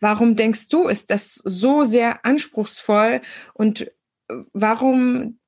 Warum 0.00 0.36
denkst 0.36 0.68
du, 0.68 0.88
ist 0.88 1.10
das 1.10 1.34
so 1.36 1.84
sehr 1.84 2.24
anspruchsvoll 2.24 3.20
und 3.54 3.90
warum 4.52 5.38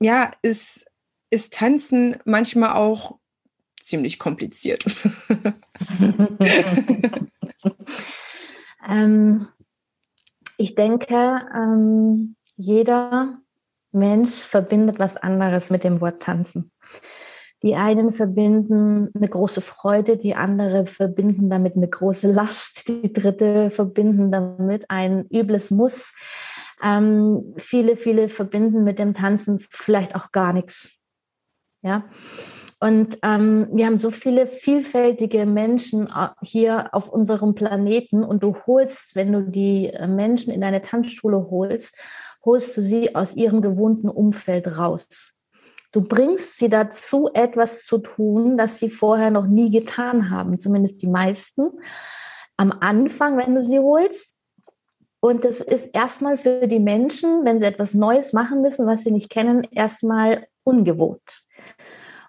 ja, 0.00 0.30
ist 0.42 0.86
ist 1.30 1.52
Tanzen 1.52 2.16
manchmal 2.24 2.72
auch 2.72 3.18
ziemlich 3.80 4.18
kompliziert? 4.18 4.86
Ähm, 8.88 9.48
ich 10.56 10.74
denke, 10.74 11.40
ähm, 11.54 12.36
jeder 12.56 13.38
Mensch 13.92 14.32
verbindet 14.32 14.98
was 14.98 15.16
anderes 15.16 15.70
mit 15.70 15.84
dem 15.84 16.00
Wort 16.00 16.22
tanzen. 16.22 16.72
Die 17.62 17.74
einen 17.74 18.12
verbinden 18.12 19.10
eine 19.14 19.28
große 19.28 19.60
Freude, 19.60 20.16
die 20.16 20.34
andere 20.34 20.86
verbinden 20.86 21.50
damit 21.50 21.76
eine 21.76 21.88
große 21.88 22.30
Last, 22.30 22.86
die 22.88 23.12
dritte 23.12 23.70
verbinden 23.70 24.30
damit 24.30 24.90
ein 24.90 25.26
übles 25.30 25.70
Muss. 25.70 26.12
Ähm, 26.82 27.54
viele, 27.56 27.96
viele 27.96 28.28
verbinden 28.28 28.84
mit 28.84 29.00
dem 29.00 29.12
Tanzen 29.12 29.58
vielleicht 29.70 30.14
auch 30.14 30.30
gar 30.30 30.52
nichts. 30.52 30.92
Ja. 31.82 32.04
Und 32.80 33.18
ähm, 33.22 33.68
wir 33.72 33.86
haben 33.86 33.98
so 33.98 34.10
viele 34.10 34.46
vielfältige 34.46 35.46
Menschen 35.46 36.06
äh, 36.06 36.28
hier 36.42 36.94
auf 36.94 37.08
unserem 37.08 37.54
Planeten 37.54 38.22
und 38.22 38.42
du 38.42 38.56
holst, 38.66 39.16
wenn 39.16 39.32
du 39.32 39.42
die 39.42 39.88
äh, 39.88 40.06
Menschen 40.06 40.52
in 40.52 40.60
deine 40.60 40.80
Tanzschule 40.80 41.48
holst, 41.50 41.94
holst 42.44 42.76
du 42.76 42.80
sie 42.80 43.16
aus 43.16 43.34
ihrem 43.34 43.62
gewohnten 43.62 44.08
Umfeld 44.08 44.78
raus. 44.78 45.34
Du 45.90 46.02
bringst 46.02 46.58
sie 46.58 46.68
dazu, 46.68 47.30
etwas 47.34 47.84
zu 47.84 47.98
tun, 47.98 48.56
das 48.56 48.78
sie 48.78 48.90
vorher 48.90 49.30
noch 49.30 49.46
nie 49.46 49.70
getan 49.70 50.30
haben, 50.30 50.60
zumindest 50.60 51.02
die 51.02 51.08
meisten. 51.08 51.70
Am 52.56 52.72
Anfang, 52.72 53.38
wenn 53.38 53.54
du 53.54 53.64
sie 53.64 53.78
holst. 53.78 54.32
Und 55.20 55.44
das 55.44 55.60
ist 55.60 55.86
erstmal 55.94 56.36
für 56.36 56.68
die 56.68 56.78
Menschen, 56.78 57.44
wenn 57.44 57.58
sie 57.58 57.66
etwas 57.66 57.94
Neues 57.94 58.32
machen 58.32 58.62
müssen, 58.62 58.86
was 58.86 59.02
sie 59.02 59.10
nicht 59.10 59.30
kennen, 59.30 59.66
erstmal 59.72 60.46
ungewohnt. 60.62 61.42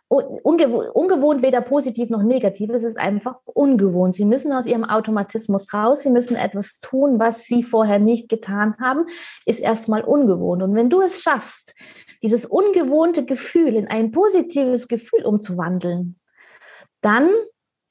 Ungewohnt, 0.10 0.89
ungewohnt 0.95 1.43
weder 1.43 1.62
positiv 1.62 2.10
noch 2.10 2.24
negativ, 2.24 2.72
es 2.72 2.84
ist 2.84 2.97
einfach 2.97 3.36
ungewohnt. 3.45 4.16
Sie 4.16 4.26
müssen 4.26 4.51
aus 4.51 4.66
ihrem 4.66 4.84
Automatismus 4.84 5.72
raus, 5.74 6.01
sie 6.01 6.10
müssen 6.10 6.36
etwas 6.36 6.80
tun, 6.80 7.20
was 7.20 7.43
sie 7.45 7.64
vorher 7.64 7.99
nicht 7.99 8.28
getan 8.28 8.76
haben, 8.82 9.05
ist 9.45 9.60
erstmal 9.60 10.01
ungewohnt. 10.01 10.64
Und 10.64 10.74
wenn 10.74 10.89
du 10.89 11.01
es 11.01 11.22
schaffst, 11.22 11.76
dieses 12.24 12.45
ungewohnte 12.45 13.24
Gefühl 13.24 13.76
in 13.76 13.88
ein 13.88 14.12
positives 14.12 14.88
Gefühl 14.88 15.24
umzuwandeln, 15.24 16.20
dann 17.01 17.30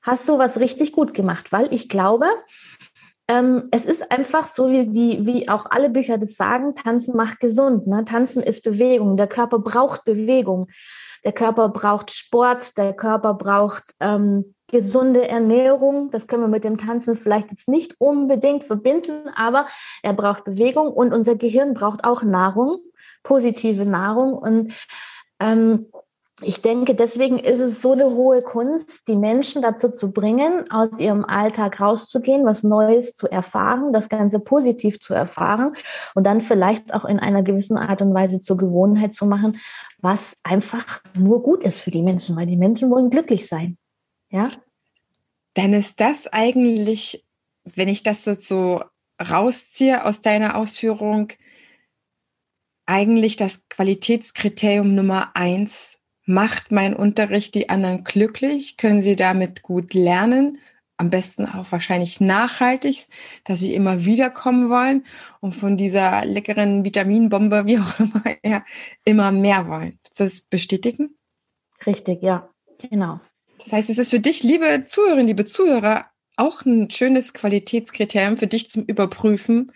hast 0.02 0.28
du 0.28 0.38
was 0.38 0.58
richtig 0.58 0.92
gut 0.92 1.14
gemacht, 1.14 1.52
weil 1.52 1.72
ich 1.72 1.88
glaube, 1.88 2.26
ähm, 3.28 3.68
es 3.70 3.84
ist 3.84 4.10
einfach 4.10 4.46
so, 4.46 4.70
wie, 4.70 4.86
die, 4.86 5.26
wie 5.26 5.48
auch 5.48 5.66
alle 5.66 5.90
Bücher 5.90 6.16
das 6.16 6.34
sagen, 6.34 6.74
Tanzen 6.74 7.14
macht 7.14 7.40
gesund. 7.40 7.86
Ne? 7.86 8.04
Tanzen 8.06 8.42
ist 8.42 8.64
Bewegung, 8.64 9.16
der 9.16 9.26
Körper 9.26 9.58
braucht 9.58 10.04
Bewegung. 10.04 10.68
Der 11.24 11.32
Körper 11.32 11.68
braucht 11.68 12.10
Sport, 12.10 12.78
der 12.78 12.94
Körper 12.94 13.34
braucht 13.34 13.84
ähm, 14.00 14.54
gesunde 14.68 15.28
Ernährung. 15.28 16.10
Das 16.10 16.26
können 16.26 16.42
wir 16.42 16.48
mit 16.48 16.64
dem 16.64 16.78
Tanzen 16.78 17.16
vielleicht 17.16 17.50
jetzt 17.50 17.68
nicht 17.68 17.96
unbedingt 17.98 18.64
verbinden, 18.64 19.28
aber 19.34 19.66
er 20.02 20.14
braucht 20.14 20.44
Bewegung 20.44 20.92
und 20.92 21.12
unser 21.12 21.34
Gehirn 21.34 21.74
braucht 21.74 22.04
auch 22.04 22.22
Nahrung, 22.22 22.78
positive 23.24 23.84
Nahrung. 23.84 24.34
Und 24.34 24.74
ähm, 25.40 25.86
ich 26.40 26.62
denke, 26.62 26.94
deswegen 26.94 27.38
ist 27.38 27.58
es 27.58 27.82
so 27.82 27.92
eine 27.92 28.06
hohe 28.06 28.42
Kunst, 28.42 29.08
die 29.08 29.16
Menschen 29.16 29.60
dazu 29.60 29.90
zu 29.90 30.12
bringen, 30.12 30.70
aus 30.70 30.98
ihrem 31.00 31.24
Alltag 31.24 31.80
rauszugehen, 31.80 32.46
was 32.46 32.62
Neues 32.62 33.16
zu 33.16 33.28
erfahren, 33.28 33.92
das 33.92 34.08
Ganze 34.08 34.38
positiv 34.38 35.00
zu 35.00 35.14
erfahren 35.14 35.74
und 36.14 36.24
dann 36.24 36.40
vielleicht 36.40 36.94
auch 36.94 37.04
in 37.04 37.18
einer 37.18 37.42
gewissen 37.42 37.76
Art 37.76 38.02
und 38.02 38.14
Weise 38.14 38.40
zur 38.40 38.56
Gewohnheit 38.56 39.14
zu 39.14 39.26
machen, 39.26 39.58
was 40.00 40.36
einfach 40.44 41.02
nur 41.14 41.42
gut 41.42 41.64
ist 41.64 41.80
für 41.80 41.90
die 41.90 42.02
Menschen, 42.02 42.36
weil 42.36 42.46
die 42.46 42.56
Menschen 42.56 42.90
wollen 42.90 43.10
glücklich 43.10 43.48
sein. 43.48 43.76
Ja? 44.30 44.48
Dann 45.54 45.72
ist 45.72 45.98
das 45.98 46.28
eigentlich, 46.28 47.24
wenn 47.64 47.88
ich 47.88 48.04
das 48.04 48.22
so, 48.22 48.34
so 48.34 48.84
rausziehe 49.20 50.04
aus 50.04 50.20
deiner 50.20 50.54
Ausführung, 50.54 51.32
eigentlich 52.86 53.34
das 53.34 53.68
Qualitätskriterium 53.68 54.94
Nummer 54.94 55.32
eins 55.34 56.04
Macht 56.30 56.72
mein 56.72 56.94
Unterricht 56.94 57.54
die 57.54 57.70
anderen 57.70 58.04
glücklich? 58.04 58.76
Können 58.76 59.00
sie 59.00 59.16
damit 59.16 59.62
gut 59.62 59.94
lernen? 59.94 60.58
Am 60.98 61.08
besten 61.08 61.46
auch 61.46 61.72
wahrscheinlich 61.72 62.20
nachhaltig, 62.20 63.06
dass 63.44 63.60
sie 63.60 63.72
immer 63.72 64.04
wiederkommen 64.04 64.68
wollen 64.68 65.06
und 65.40 65.54
von 65.54 65.78
dieser 65.78 66.26
leckeren 66.26 66.84
Vitaminbombe, 66.84 67.64
wie 67.64 67.78
auch 67.78 67.98
immer, 67.98 68.22
ja, 68.44 68.62
immer 69.06 69.32
mehr 69.32 69.68
wollen. 69.68 69.98
das 70.18 70.42
bestätigen? 70.42 71.16
Richtig, 71.86 72.22
ja, 72.22 72.50
genau. 72.76 73.20
Das 73.56 73.72
heißt, 73.72 73.88
es 73.88 73.96
ist 73.96 74.10
für 74.10 74.20
dich, 74.20 74.42
liebe 74.42 74.84
Zuhörerinnen, 74.84 75.28
liebe 75.28 75.46
Zuhörer, 75.46 76.10
auch 76.36 76.62
ein 76.66 76.90
schönes 76.90 77.32
Qualitätskriterium 77.32 78.36
für 78.36 78.48
dich 78.48 78.68
zum 78.68 78.84
Überprüfen, 78.84 79.72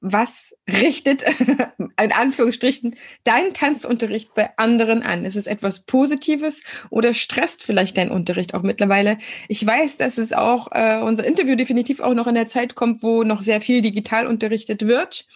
was 0.00 0.56
richtet, 0.66 1.24
in 1.78 2.12
Anführungsstrichen, 2.12 2.96
dein 3.24 3.52
Tanzunterricht 3.52 4.34
bei 4.34 4.50
anderen 4.56 5.02
an? 5.02 5.24
Ist 5.24 5.36
es 5.36 5.46
etwas 5.46 5.80
Positives 5.80 6.62
oder 6.88 7.14
stresst 7.14 7.62
vielleicht 7.62 7.96
dein 7.98 8.10
Unterricht 8.10 8.54
auch 8.54 8.62
mittlerweile? 8.62 9.18
Ich 9.48 9.64
weiß, 9.64 9.98
dass 9.98 10.18
es 10.18 10.32
auch 10.32 10.68
äh, 10.72 11.00
unser 11.02 11.24
Interview 11.24 11.54
definitiv 11.54 12.00
auch 12.00 12.14
noch 12.14 12.26
in 12.26 12.34
der 12.34 12.46
Zeit 12.46 12.74
kommt, 12.74 13.02
wo 13.02 13.24
noch 13.24 13.42
sehr 13.42 13.60
viel 13.60 13.82
digital 13.82 14.26
unterrichtet 14.26 14.86
wird. 14.86 15.26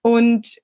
Und 0.00 0.58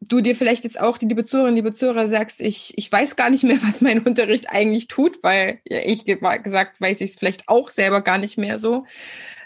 du 0.00 0.20
dir 0.20 0.34
vielleicht 0.34 0.64
jetzt 0.64 0.80
auch, 0.80 0.96
die 0.98 1.06
liebe 1.06 1.24
Zuhörerinnen, 1.24 1.56
liebe 1.56 1.72
Zuhörer, 1.72 2.08
sagst, 2.08 2.40
ich, 2.40 2.72
ich 2.76 2.90
weiß 2.90 3.16
gar 3.16 3.30
nicht 3.30 3.44
mehr, 3.44 3.58
was 3.62 3.80
mein 3.80 4.00
Unterricht 4.00 4.50
eigentlich 4.50 4.88
tut, 4.88 5.22
weil 5.22 5.60
ja, 5.68 5.80
ich 5.84 6.04
gesagt 6.04 6.80
weiß 6.80 7.00
ich 7.02 7.10
es 7.10 7.16
vielleicht 7.16 7.48
auch 7.48 7.68
selber 7.68 8.00
gar 8.00 8.18
nicht 8.18 8.38
mehr 8.38 8.58
so. 8.58 8.84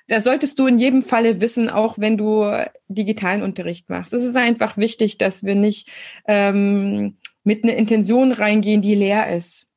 Das 0.07 0.25
solltest 0.25 0.59
du 0.59 0.67
in 0.67 0.79
jedem 0.79 1.03
Falle 1.03 1.41
wissen, 1.41 1.71
auch 1.71 1.99
wenn 1.99 2.19
du 2.19 2.45
digitalen 2.89 3.43
Unterricht 3.43 3.89
machst. 3.89 4.13
Es 4.13 4.25
ist 4.25 4.37
einfach 4.37 4.77
wichtig, 4.77 5.17
dass 5.19 5.45
wir 5.45 5.55
nicht 5.55 5.91
ähm, 6.27 7.17
mit 7.43 7.65
einer 7.65 7.75
Intention 7.75 8.33
reingehen, 8.33 8.83
die 8.83 8.95
leer 8.95 9.35
ist. 9.35 9.71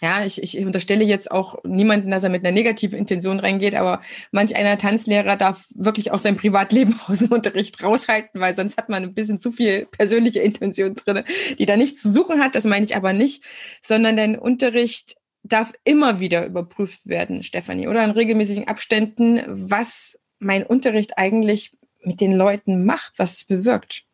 Ja, 0.00 0.24
ich, 0.24 0.40
ich 0.42 0.64
unterstelle 0.64 1.04
jetzt 1.04 1.30
auch 1.30 1.56
niemanden, 1.64 2.12
dass 2.12 2.22
er 2.22 2.28
mit 2.28 2.44
einer 2.44 2.54
negativen 2.54 2.96
Intention 2.96 3.40
reingeht, 3.40 3.74
aber 3.74 4.00
manch 4.30 4.54
einer 4.54 4.78
Tanzlehrer 4.78 5.34
darf 5.34 5.66
wirklich 5.74 6.12
auch 6.12 6.20
sein 6.20 6.36
Privatleben 6.36 6.94
aus 7.08 7.18
dem 7.18 7.32
Unterricht 7.32 7.82
raushalten, 7.82 8.40
weil 8.40 8.54
sonst 8.54 8.76
hat 8.76 8.88
man 8.88 9.02
ein 9.02 9.14
bisschen 9.14 9.40
zu 9.40 9.50
viel 9.50 9.86
persönliche 9.86 10.40
Intention 10.40 10.94
drin, 10.94 11.24
die 11.58 11.66
da 11.66 11.76
nichts 11.76 12.02
zu 12.02 12.12
suchen 12.12 12.40
hat. 12.40 12.54
Das 12.54 12.64
meine 12.64 12.86
ich 12.86 12.94
aber 12.94 13.12
nicht, 13.12 13.42
sondern 13.82 14.16
dein 14.16 14.38
Unterricht 14.38 15.16
darf 15.48 15.72
immer 15.84 16.20
wieder 16.20 16.46
überprüft 16.46 17.06
werden, 17.06 17.42
Stefanie, 17.42 17.88
oder 17.88 18.04
in 18.04 18.10
regelmäßigen 18.10 18.68
Abständen, 18.68 19.42
was 19.48 20.22
mein 20.38 20.64
Unterricht 20.64 21.18
eigentlich 21.18 21.76
mit 22.02 22.20
den 22.20 22.32
Leuten 22.32 22.84
macht, 22.84 23.14
was 23.18 23.36
es 23.36 23.44
bewirkt. 23.44 24.04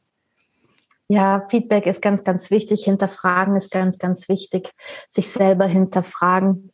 Ja, 1.08 1.46
Feedback 1.50 1.86
ist 1.86 2.00
ganz, 2.00 2.24
ganz 2.24 2.50
wichtig. 2.50 2.84
Hinterfragen 2.84 3.56
ist 3.56 3.70
ganz, 3.70 3.98
ganz 3.98 4.28
wichtig. 4.28 4.70
Sich 5.10 5.28
selber 5.28 5.66
hinterfragen. 5.66 6.70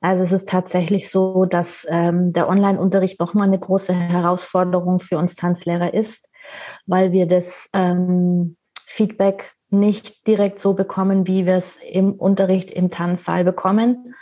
Also 0.00 0.22
es 0.22 0.32
ist 0.32 0.48
tatsächlich 0.48 1.10
so, 1.10 1.44
dass 1.44 1.86
ähm, 1.88 2.32
der 2.32 2.48
Online-Unterricht 2.48 3.20
nochmal 3.20 3.46
eine 3.46 3.58
große 3.58 3.94
Herausforderung 3.94 4.98
für 4.98 5.18
uns 5.18 5.36
Tanzlehrer 5.36 5.94
ist, 5.94 6.28
weil 6.86 7.12
wir 7.12 7.26
das 7.26 7.68
ähm, 7.72 8.56
Feedback 8.86 9.54
nicht 9.72 10.26
direkt 10.26 10.60
so 10.60 10.74
bekommen, 10.74 11.26
wie 11.26 11.46
wir 11.46 11.54
es 11.54 11.76
im 11.76 12.12
Unterricht 12.12 12.70
im 12.70 12.90
Tanzsaal 12.90 13.44
bekommen. 13.44 14.14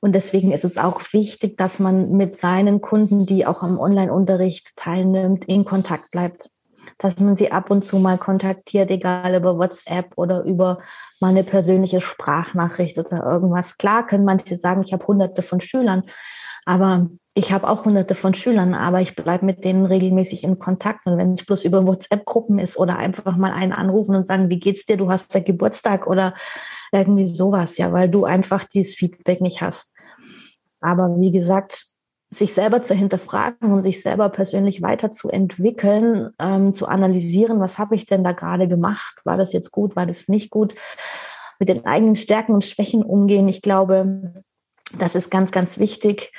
Und 0.00 0.12
deswegen 0.12 0.52
ist 0.52 0.64
es 0.64 0.78
auch 0.78 1.00
wichtig, 1.12 1.56
dass 1.56 1.78
man 1.78 2.12
mit 2.12 2.36
seinen 2.36 2.80
Kunden, 2.80 3.26
die 3.26 3.46
auch 3.46 3.62
am 3.62 3.78
Online-Unterricht 3.78 4.76
teilnimmt, 4.76 5.44
in 5.46 5.64
Kontakt 5.64 6.10
bleibt. 6.10 6.50
Dass 6.98 7.18
man 7.18 7.36
sie 7.36 7.50
ab 7.50 7.70
und 7.70 7.84
zu 7.84 7.98
mal 7.98 8.16
kontaktiert, 8.16 8.90
egal 8.90 9.34
über 9.34 9.58
WhatsApp 9.58 10.12
oder 10.16 10.44
über 10.44 10.78
mal 11.20 11.30
eine 11.30 11.42
persönliche 11.42 12.00
Sprachnachricht 12.00 12.98
oder 12.98 13.24
irgendwas. 13.24 13.76
Klar 13.76 14.06
können 14.06 14.24
manche 14.24 14.56
sagen, 14.56 14.82
ich 14.84 14.92
habe 14.92 15.06
hunderte 15.06 15.42
von 15.42 15.60
Schülern, 15.60 16.04
aber 16.64 17.08
ich 17.38 17.52
habe 17.52 17.68
auch 17.68 17.84
hunderte 17.84 18.14
von 18.14 18.32
Schülern, 18.32 18.72
aber 18.72 19.02
ich 19.02 19.14
bleibe 19.14 19.44
mit 19.44 19.62
denen 19.62 19.84
regelmäßig 19.84 20.42
in 20.42 20.58
Kontakt. 20.58 21.04
Und 21.04 21.18
wenn 21.18 21.34
es 21.34 21.44
bloß 21.44 21.66
über 21.66 21.86
WhatsApp-Gruppen 21.86 22.58
ist 22.58 22.78
oder 22.78 22.96
einfach 22.96 23.36
mal 23.36 23.52
einen 23.52 23.74
anrufen 23.74 24.16
und 24.16 24.26
sagen, 24.26 24.48
wie 24.48 24.58
geht's 24.58 24.86
dir, 24.86 24.96
du 24.96 25.10
hast 25.10 25.34
ja 25.34 25.40
Geburtstag 25.40 26.06
oder 26.06 26.32
irgendwie 26.92 27.26
sowas, 27.26 27.76
ja, 27.76 27.92
weil 27.92 28.08
du 28.08 28.24
einfach 28.24 28.64
dieses 28.64 28.94
Feedback 28.94 29.42
nicht 29.42 29.60
hast. 29.60 29.92
Aber 30.80 31.20
wie 31.20 31.30
gesagt, 31.30 31.84
sich 32.30 32.54
selber 32.54 32.80
zu 32.80 32.94
hinterfragen 32.94 33.70
und 33.70 33.82
sich 33.82 34.00
selber 34.00 34.30
persönlich 34.30 34.80
weiterzuentwickeln, 34.80 36.30
ähm, 36.38 36.72
zu 36.72 36.88
analysieren, 36.88 37.60
was 37.60 37.78
habe 37.78 37.96
ich 37.96 38.06
denn 38.06 38.24
da 38.24 38.32
gerade 38.32 38.66
gemacht? 38.66 39.20
War 39.24 39.36
das 39.36 39.52
jetzt 39.52 39.72
gut? 39.72 39.94
War 39.94 40.06
das 40.06 40.28
nicht 40.28 40.48
gut? 40.48 40.74
Mit 41.58 41.68
den 41.68 41.84
eigenen 41.84 42.16
Stärken 42.16 42.54
und 42.54 42.64
Schwächen 42.64 43.02
umgehen. 43.02 43.46
Ich 43.46 43.60
glaube, 43.60 44.42
das 44.98 45.14
ist 45.14 45.30
ganz, 45.30 45.50
ganz 45.50 45.78
wichtig 45.78 46.32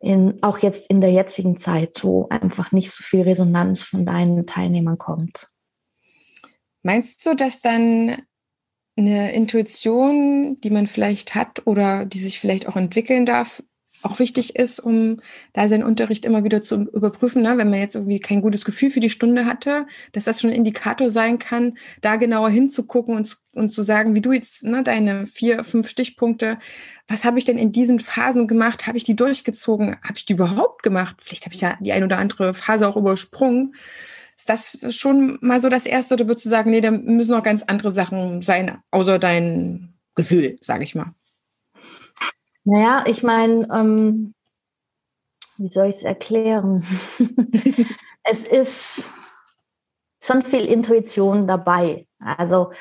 in, 0.00 0.42
auch 0.42 0.58
jetzt 0.58 0.88
in 0.90 1.00
der 1.00 1.12
jetzigen 1.12 1.58
Zeit, 1.58 2.02
wo 2.02 2.26
einfach 2.30 2.72
nicht 2.72 2.90
so 2.90 3.02
viel 3.02 3.22
Resonanz 3.22 3.82
von 3.82 4.06
deinen 4.06 4.46
Teilnehmern 4.46 4.98
kommt. 4.98 5.48
Meinst 6.82 7.24
du, 7.26 7.34
dass 7.34 7.60
dann 7.60 8.22
eine 8.96 9.32
Intuition, 9.32 10.60
die 10.60 10.70
man 10.70 10.86
vielleicht 10.86 11.34
hat 11.34 11.66
oder 11.66 12.06
die 12.06 12.18
sich 12.18 12.40
vielleicht 12.40 12.66
auch 12.66 12.76
entwickeln 12.76 13.26
darf, 13.26 13.62
auch 14.02 14.18
wichtig 14.18 14.56
ist, 14.56 14.80
um 14.80 15.20
da 15.52 15.68
seinen 15.68 15.84
Unterricht 15.84 16.24
immer 16.24 16.44
wieder 16.44 16.62
zu 16.62 16.76
überprüfen, 16.92 17.42
ne? 17.42 17.58
wenn 17.58 17.70
man 17.70 17.80
jetzt 17.80 17.94
irgendwie 17.94 18.20
kein 18.20 18.40
gutes 18.40 18.64
Gefühl 18.64 18.90
für 18.90 19.00
die 19.00 19.10
Stunde 19.10 19.44
hatte, 19.44 19.86
dass 20.12 20.24
das 20.24 20.40
schon 20.40 20.50
ein 20.50 20.56
Indikator 20.56 21.10
sein 21.10 21.38
kann, 21.38 21.74
da 22.00 22.16
genauer 22.16 22.50
hinzugucken 22.50 23.14
und, 23.14 23.36
und 23.54 23.72
zu 23.72 23.82
sagen, 23.82 24.14
wie 24.14 24.20
du 24.20 24.32
jetzt 24.32 24.64
ne, 24.64 24.82
deine 24.82 25.26
vier, 25.26 25.64
fünf 25.64 25.88
Stichpunkte, 25.88 26.58
was 27.08 27.24
habe 27.24 27.38
ich 27.38 27.44
denn 27.44 27.58
in 27.58 27.72
diesen 27.72 28.00
Phasen 28.00 28.46
gemacht? 28.46 28.86
Habe 28.86 28.96
ich 28.96 29.04
die 29.04 29.16
durchgezogen? 29.16 29.96
Habe 30.02 30.16
ich 30.16 30.24
die 30.24 30.34
überhaupt 30.34 30.82
gemacht? 30.82 31.16
Vielleicht 31.20 31.44
habe 31.44 31.54
ich 31.54 31.60
ja 31.60 31.76
die 31.80 31.92
ein 31.92 32.04
oder 32.04 32.18
andere 32.18 32.54
Phase 32.54 32.88
auch 32.88 32.96
übersprungen. 32.96 33.74
Ist 34.36 34.48
das 34.48 34.96
schon 34.96 35.36
mal 35.42 35.60
so 35.60 35.68
das 35.68 35.84
Erste 35.84 36.14
oder 36.14 36.26
würdest 36.26 36.46
du 36.46 36.48
sagen, 36.48 36.70
nee, 36.70 36.80
da 36.80 36.90
müssen 36.90 37.32
noch 37.32 37.42
ganz 37.42 37.62
andere 37.62 37.90
Sachen 37.90 38.40
sein, 38.40 38.78
außer 38.90 39.18
dein 39.18 39.92
Gefühl, 40.14 40.56
sage 40.62 40.84
ich 40.84 40.94
mal? 40.94 41.14
Naja, 42.64 43.04
ich 43.06 43.22
meine, 43.22 43.66
ähm, 43.72 44.34
wie 45.56 45.70
soll 45.70 45.86
ich 45.86 45.96
es 45.96 46.02
erklären? 46.02 46.84
es 48.24 48.40
ist 48.40 49.10
schon 50.22 50.42
viel 50.42 50.66
Intuition 50.66 51.46
dabei. 51.46 52.06
Also 52.18 52.72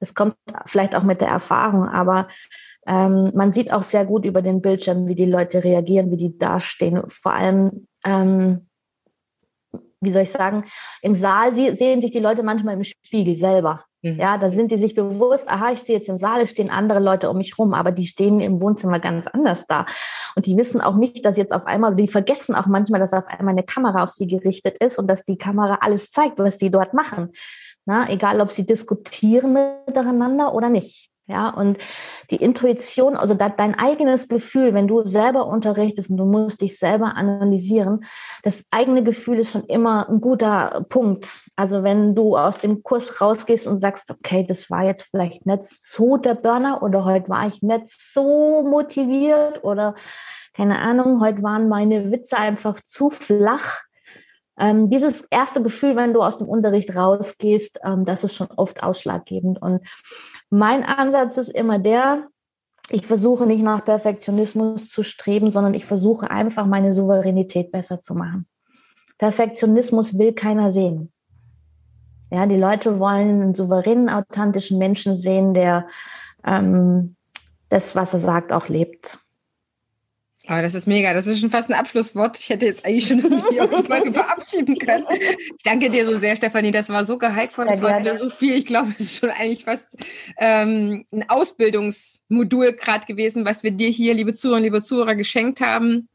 es 0.00 0.14
kommt 0.14 0.36
vielleicht 0.66 0.94
auch 0.94 1.02
mit 1.02 1.20
der 1.20 1.28
Erfahrung, 1.28 1.88
aber 1.88 2.28
ähm, 2.86 3.32
man 3.34 3.52
sieht 3.52 3.72
auch 3.72 3.82
sehr 3.82 4.04
gut 4.04 4.24
über 4.24 4.42
den 4.42 4.60
Bildschirm, 4.60 5.06
wie 5.06 5.14
die 5.14 5.26
Leute 5.26 5.64
reagieren, 5.64 6.10
wie 6.10 6.16
die 6.16 6.38
dastehen. 6.38 7.02
Vor 7.08 7.32
allem, 7.32 7.88
ähm, 8.04 8.68
wie 10.00 10.10
soll 10.10 10.22
ich 10.22 10.30
sagen, 10.30 10.64
im 11.02 11.14
Saal 11.14 11.54
sehen 11.54 12.02
sich 12.02 12.10
die 12.10 12.20
Leute 12.20 12.42
manchmal 12.42 12.74
im 12.74 12.84
Spiegel 12.84 13.36
selber. 13.36 13.84
Mhm. 14.04 14.20
Ja, 14.20 14.36
da 14.36 14.50
sind 14.50 14.70
die 14.70 14.76
sich 14.76 14.94
bewusst, 14.94 15.48
aha, 15.48 15.72
ich 15.72 15.78
stehe 15.78 15.98
jetzt 15.98 16.10
im 16.10 16.18
Saal, 16.18 16.42
es 16.42 16.50
stehen 16.50 16.68
andere 16.68 17.00
Leute 17.00 17.30
um 17.30 17.38
mich 17.38 17.58
rum, 17.58 17.72
aber 17.72 17.90
die 17.90 18.06
stehen 18.06 18.38
im 18.38 18.60
Wohnzimmer 18.60 19.00
ganz 19.00 19.26
anders 19.26 19.64
da. 19.66 19.86
Und 20.36 20.44
die 20.44 20.58
wissen 20.58 20.82
auch 20.82 20.96
nicht, 20.96 21.24
dass 21.24 21.38
jetzt 21.38 21.54
auf 21.54 21.64
einmal, 21.64 21.96
die 21.96 22.06
vergessen 22.06 22.54
auch 22.54 22.66
manchmal, 22.66 23.00
dass 23.00 23.14
auf 23.14 23.26
einmal 23.28 23.52
eine 23.52 23.62
Kamera 23.62 24.04
auf 24.04 24.10
sie 24.10 24.26
gerichtet 24.26 24.76
ist 24.78 24.98
und 24.98 25.06
dass 25.08 25.24
die 25.24 25.38
Kamera 25.38 25.78
alles 25.80 26.10
zeigt, 26.10 26.38
was 26.38 26.58
sie 26.58 26.70
dort 26.70 26.92
machen. 26.92 27.32
Na, 27.86 28.10
egal, 28.10 28.42
ob 28.42 28.50
sie 28.50 28.66
diskutieren 28.66 29.54
miteinander 29.86 30.54
oder 30.54 30.68
nicht. 30.68 31.10
Ja, 31.26 31.48
und 31.48 31.78
die 32.30 32.36
Intuition, 32.36 33.16
also 33.16 33.32
dein 33.32 33.74
eigenes 33.74 34.28
Gefühl, 34.28 34.74
wenn 34.74 34.86
du 34.86 35.06
selber 35.06 35.46
unterrichtest 35.46 36.10
und 36.10 36.18
du 36.18 36.26
musst 36.26 36.60
dich 36.60 36.78
selber 36.78 37.16
analysieren, 37.16 38.04
das 38.42 38.62
eigene 38.70 39.02
Gefühl 39.02 39.38
ist 39.38 39.52
schon 39.52 39.64
immer 39.64 40.06
ein 40.10 40.20
guter 40.20 40.84
Punkt. 40.90 41.48
Also 41.56 41.82
wenn 41.82 42.14
du 42.14 42.36
aus 42.36 42.58
dem 42.58 42.82
Kurs 42.82 43.22
rausgehst 43.22 43.66
und 43.66 43.78
sagst, 43.78 44.10
okay, 44.10 44.44
das 44.46 44.68
war 44.68 44.84
jetzt 44.84 45.04
vielleicht 45.04 45.46
nicht 45.46 45.64
so 45.64 46.18
der 46.18 46.34
Burner 46.34 46.82
oder 46.82 47.06
heute 47.06 47.30
war 47.30 47.48
ich 47.48 47.62
nicht 47.62 47.86
so 47.88 48.62
motiviert 48.62 49.64
oder 49.64 49.94
keine 50.52 50.78
Ahnung, 50.78 51.22
heute 51.22 51.42
waren 51.42 51.70
meine 51.70 52.12
Witze 52.12 52.36
einfach 52.36 52.78
zu 52.80 53.08
flach. 53.08 53.80
Ähm, 54.58 54.88
dieses 54.90 55.22
erste 55.30 55.62
Gefühl, 55.62 55.96
wenn 55.96 56.12
du 56.12 56.22
aus 56.22 56.38
dem 56.38 56.48
Unterricht 56.48 56.94
rausgehst, 56.94 57.80
ähm, 57.84 58.04
das 58.04 58.24
ist 58.24 58.34
schon 58.34 58.48
oft 58.56 58.82
ausschlaggebend. 58.82 59.60
Und 59.60 59.80
mein 60.50 60.84
Ansatz 60.84 61.36
ist 61.38 61.50
immer 61.50 61.78
der, 61.78 62.28
ich 62.90 63.06
versuche 63.06 63.46
nicht 63.46 63.62
nach 63.62 63.84
Perfektionismus 63.84 64.88
zu 64.88 65.02
streben, 65.02 65.50
sondern 65.50 65.74
ich 65.74 65.86
versuche 65.86 66.30
einfach 66.30 66.66
meine 66.66 66.92
Souveränität 66.92 67.72
besser 67.72 68.02
zu 68.02 68.14
machen. 68.14 68.46
Perfektionismus 69.18 70.18
will 70.18 70.32
keiner 70.32 70.72
sehen. 70.72 71.12
Ja, 72.30 72.46
die 72.46 72.56
Leute 72.56 72.98
wollen 72.98 73.42
einen 73.42 73.54
souveränen, 73.54 74.08
authentischen 74.08 74.78
Menschen 74.78 75.14
sehen, 75.14 75.54
der 75.54 75.86
ähm, 76.44 77.16
das, 77.68 77.96
was 77.96 78.12
er 78.12 78.20
sagt, 78.20 78.52
auch 78.52 78.68
lebt. 78.68 79.18
Oh, 80.46 80.60
das 80.60 80.74
ist 80.74 80.86
mega. 80.86 81.14
Das 81.14 81.26
ist 81.26 81.40
schon 81.40 81.48
fast 81.48 81.70
ein 81.70 81.78
Abschlusswort. 81.78 82.38
Ich 82.38 82.50
hätte 82.50 82.66
jetzt 82.66 82.84
eigentlich 82.84 83.06
schon 83.06 83.18
irgendwie 83.18 83.60
auf 83.62 83.70
die 83.70 83.82
Folge 83.82 84.12
verabschieden 84.12 84.76
können. 84.76 85.06
Ich 85.10 85.62
danke 85.64 85.88
dir 85.88 86.04
so 86.04 86.18
sehr, 86.18 86.36
Stefanie. 86.36 86.70
Das 86.70 86.90
war 86.90 87.06
so 87.06 87.16
gehaltvoll. 87.16 87.66
Das 87.66 87.80
war 87.80 87.98
wieder 87.98 88.18
so 88.18 88.28
viel. 88.28 88.54
Ich 88.54 88.66
glaube, 88.66 88.90
es 88.90 89.00
ist 89.00 89.20
schon 89.20 89.30
eigentlich 89.30 89.64
fast 89.64 89.96
ähm, 90.36 91.06
ein 91.12 91.28
Ausbildungsmodul 91.30 92.74
gerade 92.74 93.06
gewesen, 93.06 93.46
was 93.46 93.62
wir 93.62 93.70
dir 93.70 93.88
hier, 93.88 94.12
liebe 94.12 94.34
Zuhörer, 94.34 94.60
liebe 94.60 94.82
Zuhörer, 94.82 95.14
geschenkt 95.14 95.62
haben. 95.62 96.10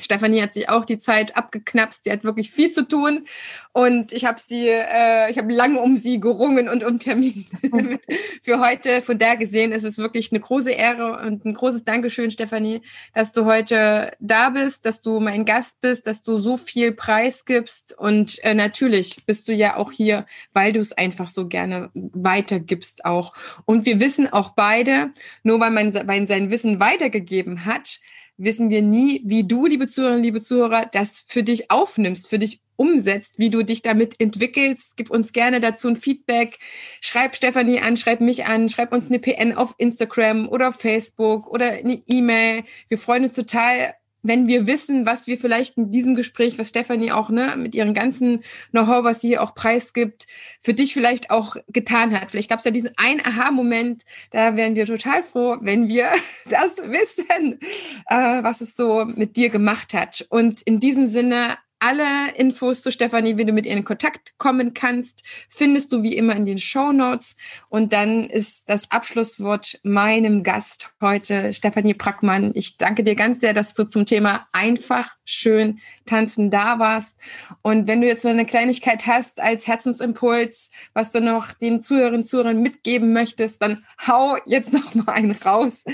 Stefanie 0.00 0.40
hat 0.40 0.54
sich 0.54 0.70
auch 0.70 0.86
die 0.86 0.96
Zeit 0.96 1.36
abgeknapst. 1.36 2.04
Sie 2.04 2.12
hat 2.12 2.24
wirklich 2.24 2.50
viel 2.50 2.70
zu 2.70 2.88
tun 2.88 3.26
und 3.72 4.12
ich 4.12 4.24
habe 4.24 4.40
sie, 4.40 4.68
äh, 4.68 5.30
ich 5.30 5.36
habe 5.36 5.52
lange 5.52 5.80
um 5.80 5.96
sie 5.96 6.18
gerungen 6.18 6.68
und 6.68 6.82
um 6.82 6.98
Termin 6.98 7.46
für 8.42 8.60
heute. 8.60 9.02
Von 9.02 9.18
der 9.18 9.36
gesehen 9.36 9.70
ist 9.70 9.84
es 9.84 9.98
wirklich 9.98 10.32
eine 10.32 10.40
große 10.40 10.70
Ehre 10.70 11.18
und 11.18 11.44
ein 11.44 11.52
großes 11.52 11.84
Dankeschön, 11.84 12.30
Stefanie, 12.30 12.80
dass 13.14 13.32
du 13.32 13.44
heute 13.44 14.12
da 14.18 14.48
bist, 14.48 14.86
dass 14.86 15.02
du 15.02 15.20
mein 15.20 15.44
Gast 15.44 15.80
bist, 15.82 16.06
dass 16.06 16.22
du 16.22 16.38
so 16.38 16.56
viel 16.56 16.92
Preis 16.92 17.44
gibst 17.44 17.96
und 17.98 18.42
äh, 18.44 18.54
natürlich 18.54 19.26
bist 19.26 19.46
du 19.46 19.52
ja 19.52 19.76
auch 19.76 19.92
hier, 19.92 20.24
weil 20.54 20.72
du 20.72 20.80
es 20.80 20.92
einfach 20.92 21.28
so 21.28 21.48
gerne 21.48 21.90
weitergibst 21.92 23.04
auch. 23.04 23.34
Und 23.66 23.84
wir 23.84 24.00
wissen 24.00 24.32
auch 24.32 24.50
beide, 24.50 25.10
nur 25.42 25.60
weil 25.60 25.70
man 25.70 25.90
sein 25.90 26.50
Wissen 26.50 26.80
weitergegeben 26.80 27.66
hat, 27.66 28.00
wissen 28.42 28.70
wir 28.70 28.82
nie, 28.82 29.22
wie 29.24 29.44
du, 29.44 29.66
liebe 29.66 29.86
Zuhörerinnen, 29.86 30.24
liebe 30.24 30.40
Zuhörer, 30.40 30.86
das 30.90 31.24
für 31.26 31.42
dich 31.42 31.70
aufnimmst, 31.70 32.28
für 32.28 32.38
dich 32.38 32.60
umsetzt, 32.76 33.38
wie 33.38 33.50
du 33.50 33.62
dich 33.62 33.82
damit 33.82 34.18
entwickelst. 34.20 34.96
Gib 34.96 35.10
uns 35.10 35.32
gerne 35.32 35.60
dazu 35.60 35.88
ein 35.88 35.96
Feedback. 35.96 36.58
Schreib 37.00 37.36
Stefanie 37.36 37.80
an, 37.80 37.96
schreib 37.96 38.20
mich 38.20 38.46
an, 38.46 38.68
schreib 38.68 38.92
uns 38.92 39.06
eine 39.06 39.20
PN 39.20 39.54
auf 39.54 39.74
Instagram 39.78 40.48
oder 40.48 40.72
Facebook 40.72 41.48
oder 41.48 41.70
eine 41.70 42.02
E-Mail. 42.06 42.64
Wir 42.88 42.98
freuen 42.98 43.24
uns 43.24 43.34
total 43.34 43.94
wenn 44.22 44.46
wir 44.46 44.66
wissen, 44.66 45.06
was 45.06 45.26
wir 45.26 45.36
vielleicht 45.36 45.76
in 45.76 45.90
diesem 45.90 46.14
Gespräch, 46.14 46.58
was 46.58 46.68
Stefanie 46.68 47.12
auch 47.12 47.28
ne, 47.28 47.54
mit 47.56 47.74
ihren 47.74 47.94
ganzen 47.94 48.40
Know-how, 48.70 49.04
was 49.04 49.20
sie 49.20 49.38
auch 49.38 49.54
preisgibt, 49.54 50.26
für 50.60 50.74
dich 50.74 50.94
vielleicht 50.94 51.30
auch 51.30 51.56
getan 51.68 52.18
hat. 52.18 52.30
Vielleicht 52.30 52.50
gab 52.50 52.60
es 52.60 52.64
ja 52.64 52.70
diesen 52.70 52.90
einen 52.96 53.20
Aha-Moment, 53.20 54.02
da 54.30 54.56
wären 54.56 54.76
wir 54.76 54.86
total 54.86 55.22
froh, 55.22 55.56
wenn 55.60 55.88
wir 55.88 56.10
das 56.50 56.78
wissen, 56.78 57.58
äh, 58.06 58.42
was 58.42 58.60
es 58.60 58.76
so 58.76 59.04
mit 59.04 59.36
dir 59.36 59.50
gemacht 59.50 59.94
hat. 59.94 60.26
Und 60.28 60.62
in 60.62 60.78
diesem 60.78 61.06
Sinne 61.06 61.56
alle 61.82 62.32
Infos 62.36 62.80
zu 62.80 62.92
Stefanie, 62.92 63.38
wie 63.38 63.44
du 63.44 63.52
mit 63.52 63.66
ihr 63.66 63.72
in 63.72 63.84
Kontakt 63.84 64.38
kommen 64.38 64.72
kannst, 64.72 65.24
findest 65.48 65.92
du 65.92 66.04
wie 66.04 66.16
immer 66.16 66.36
in 66.36 66.46
den 66.46 66.58
Show 66.58 66.92
Notes. 66.92 67.36
Und 67.70 67.92
dann 67.92 68.24
ist 68.24 68.70
das 68.70 68.92
Abschlusswort 68.92 69.80
meinem 69.82 70.44
Gast 70.44 70.92
heute, 71.00 71.52
Stefanie 71.52 71.94
Brackmann. 71.94 72.52
Ich 72.54 72.76
danke 72.76 73.02
dir 73.02 73.16
ganz 73.16 73.40
sehr, 73.40 73.52
dass 73.52 73.74
du 73.74 73.84
zum 73.84 74.06
Thema 74.06 74.46
einfach 74.52 75.16
schön 75.24 75.80
tanzen 76.06 76.50
da 76.50 76.78
warst. 76.78 77.18
Und 77.62 77.88
wenn 77.88 78.00
du 78.00 78.06
jetzt 78.06 78.22
noch 78.22 78.30
eine 78.30 78.46
Kleinigkeit 78.46 79.06
hast 79.08 79.40
als 79.40 79.66
Herzensimpuls, 79.66 80.70
was 80.94 81.10
du 81.10 81.20
noch 81.20 81.52
den 81.52 81.82
Zuhörerinnen 81.82 82.20
und 82.20 82.24
Zuhörern 82.24 82.62
mitgeben 82.62 83.12
möchtest, 83.12 83.60
dann 83.60 83.84
hau 84.06 84.36
jetzt 84.46 84.72
noch 84.72 84.94
mal 84.94 85.12
einen 85.12 85.32
raus, 85.32 85.84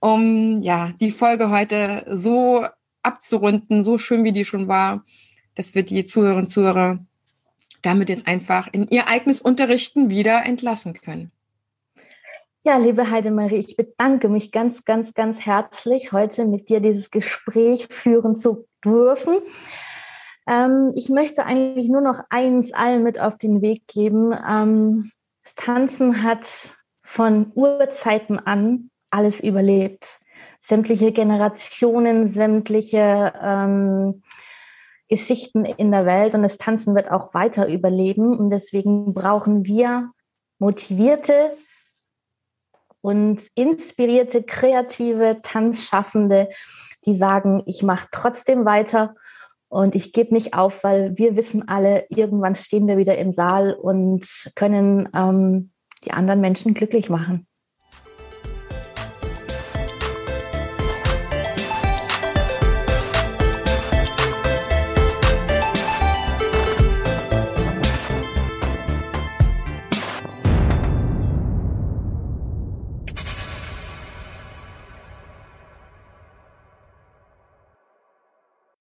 um 0.00 0.62
ja 0.62 0.92
die 0.98 1.10
Folge 1.10 1.50
heute 1.50 2.06
so 2.08 2.64
abzurunden, 3.06 3.82
so 3.82 3.98
schön 3.98 4.24
wie 4.24 4.32
die 4.32 4.44
schon 4.44 4.68
war, 4.68 5.04
dass 5.54 5.74
wir 5.74 5.82
die 5.82 6.04
Zuhörerinnen 6.04 6.44
und 6.44 6.50
Zuhörer 6.50 6.98
damit 7.82 8.08
jetzt 8.08 8.26
einfach 8.26 8.68
in 8.72 8.88
ihr 8.88 9.08
eigenes 9.08 9.40
Unterrichten 9.40 10.10
wieder 10.10 10.44
entlassen 10.44 10.94
können. 10.94 11.30
Ja, 12.64 12.78
liebe 12.78 13.10
Heidemarie, 13.10 13.58
ich 13.58 13.76
bedanke 13.76 14.28
mich 14.28 14.50
ganz, 14.50 14.84
ganz, 14.84 15.14
ganz 15.14 15.38
herzlich, 15.40 16.10
heute 16.10 16.46
mit 16.46 16.68
dir 16.68 16.80
dieses 16.80 17.12
Gespräch 17.12 17.86
führen 17.88 18.34
zu 18.34 18.66
dürfen. 18.84 19.38
Ähm, 20.48 20.92
ich 20.96 21.08
möchte 21.08 21.46
eigentlich 21.46 21.88
nur 21.88 22.00
noch 22.00 22.20
eins 22.28 22.72
allen 22.72 23.04
mit 23.04 23.20
auf 23.20 23.38
den 23.38 23.62
Weg 23.62 23.86
geben. 23.86 24.32
Ähm, 24.32 25.12
das 25.44 25.54
Tanzen 25.54 26.24
hat 26.24 26.46
von 27.04 27.52
Urzeiten 27.54 28.40
an 28.40 28.90
alles 29.10 29.38
überlebt 29.38 30.18
sämtliche 30.66 31.12
Generationen, 31.12 32.26
sämtliche 32.26 33.32
ähm, 33.40 34.22
Geschichten 35.08 35.64
in 35.64 35.92
der 35.92 36.06
Welt 36.06 36.34
und 36.34 36.42
das 36.42 36.58
Tanzen 36.58 36.94
wird 36.96 37.10
auch 37.10 37.34
weiter 37.34 37.68
überleben. 37.68 38.36
Und 38.36 38.50
deswegen 38.50 39.14
brauchen 39.14 39.64
wir 39.64 40.10
motivierte 40.58 41.52
und 43.00 43.46
inspirierte, 43.54 44.42
kreative 44.42 45.38
Tanzschaffende, 45.42 46.48
die 47.04 47.14
sagen, 47.14 47.62
ich 47.66 47.84
mache 47.84 48.08
trotzdem 48.10 48.64
weiter 48.64 49.14
und 49.68 49.94
ich 49.94 50.12
gebe 50.12 50.34
nicht 50.34 50.54
auf, 50.54 50.82
weil 50.82 51.16
wir 51.16 51.36
wissen 51.36 51.68
alle, 51.68 52.06
irgendwann 52.08 52.56
stehen 52.56 52.88
wir 52.88 52.96
wieder 52.96 53.16
im 53.18 53.30
Saal 53.30 53.74
und 53.74 54.50
können 54.56 55.08
ähm, 55.14 55.70
die 56.04 56.12
anderen 56.12 56.40
Menschen 56.40 56.74
glücklich 56.74 57.08
machen. 57.08 57.46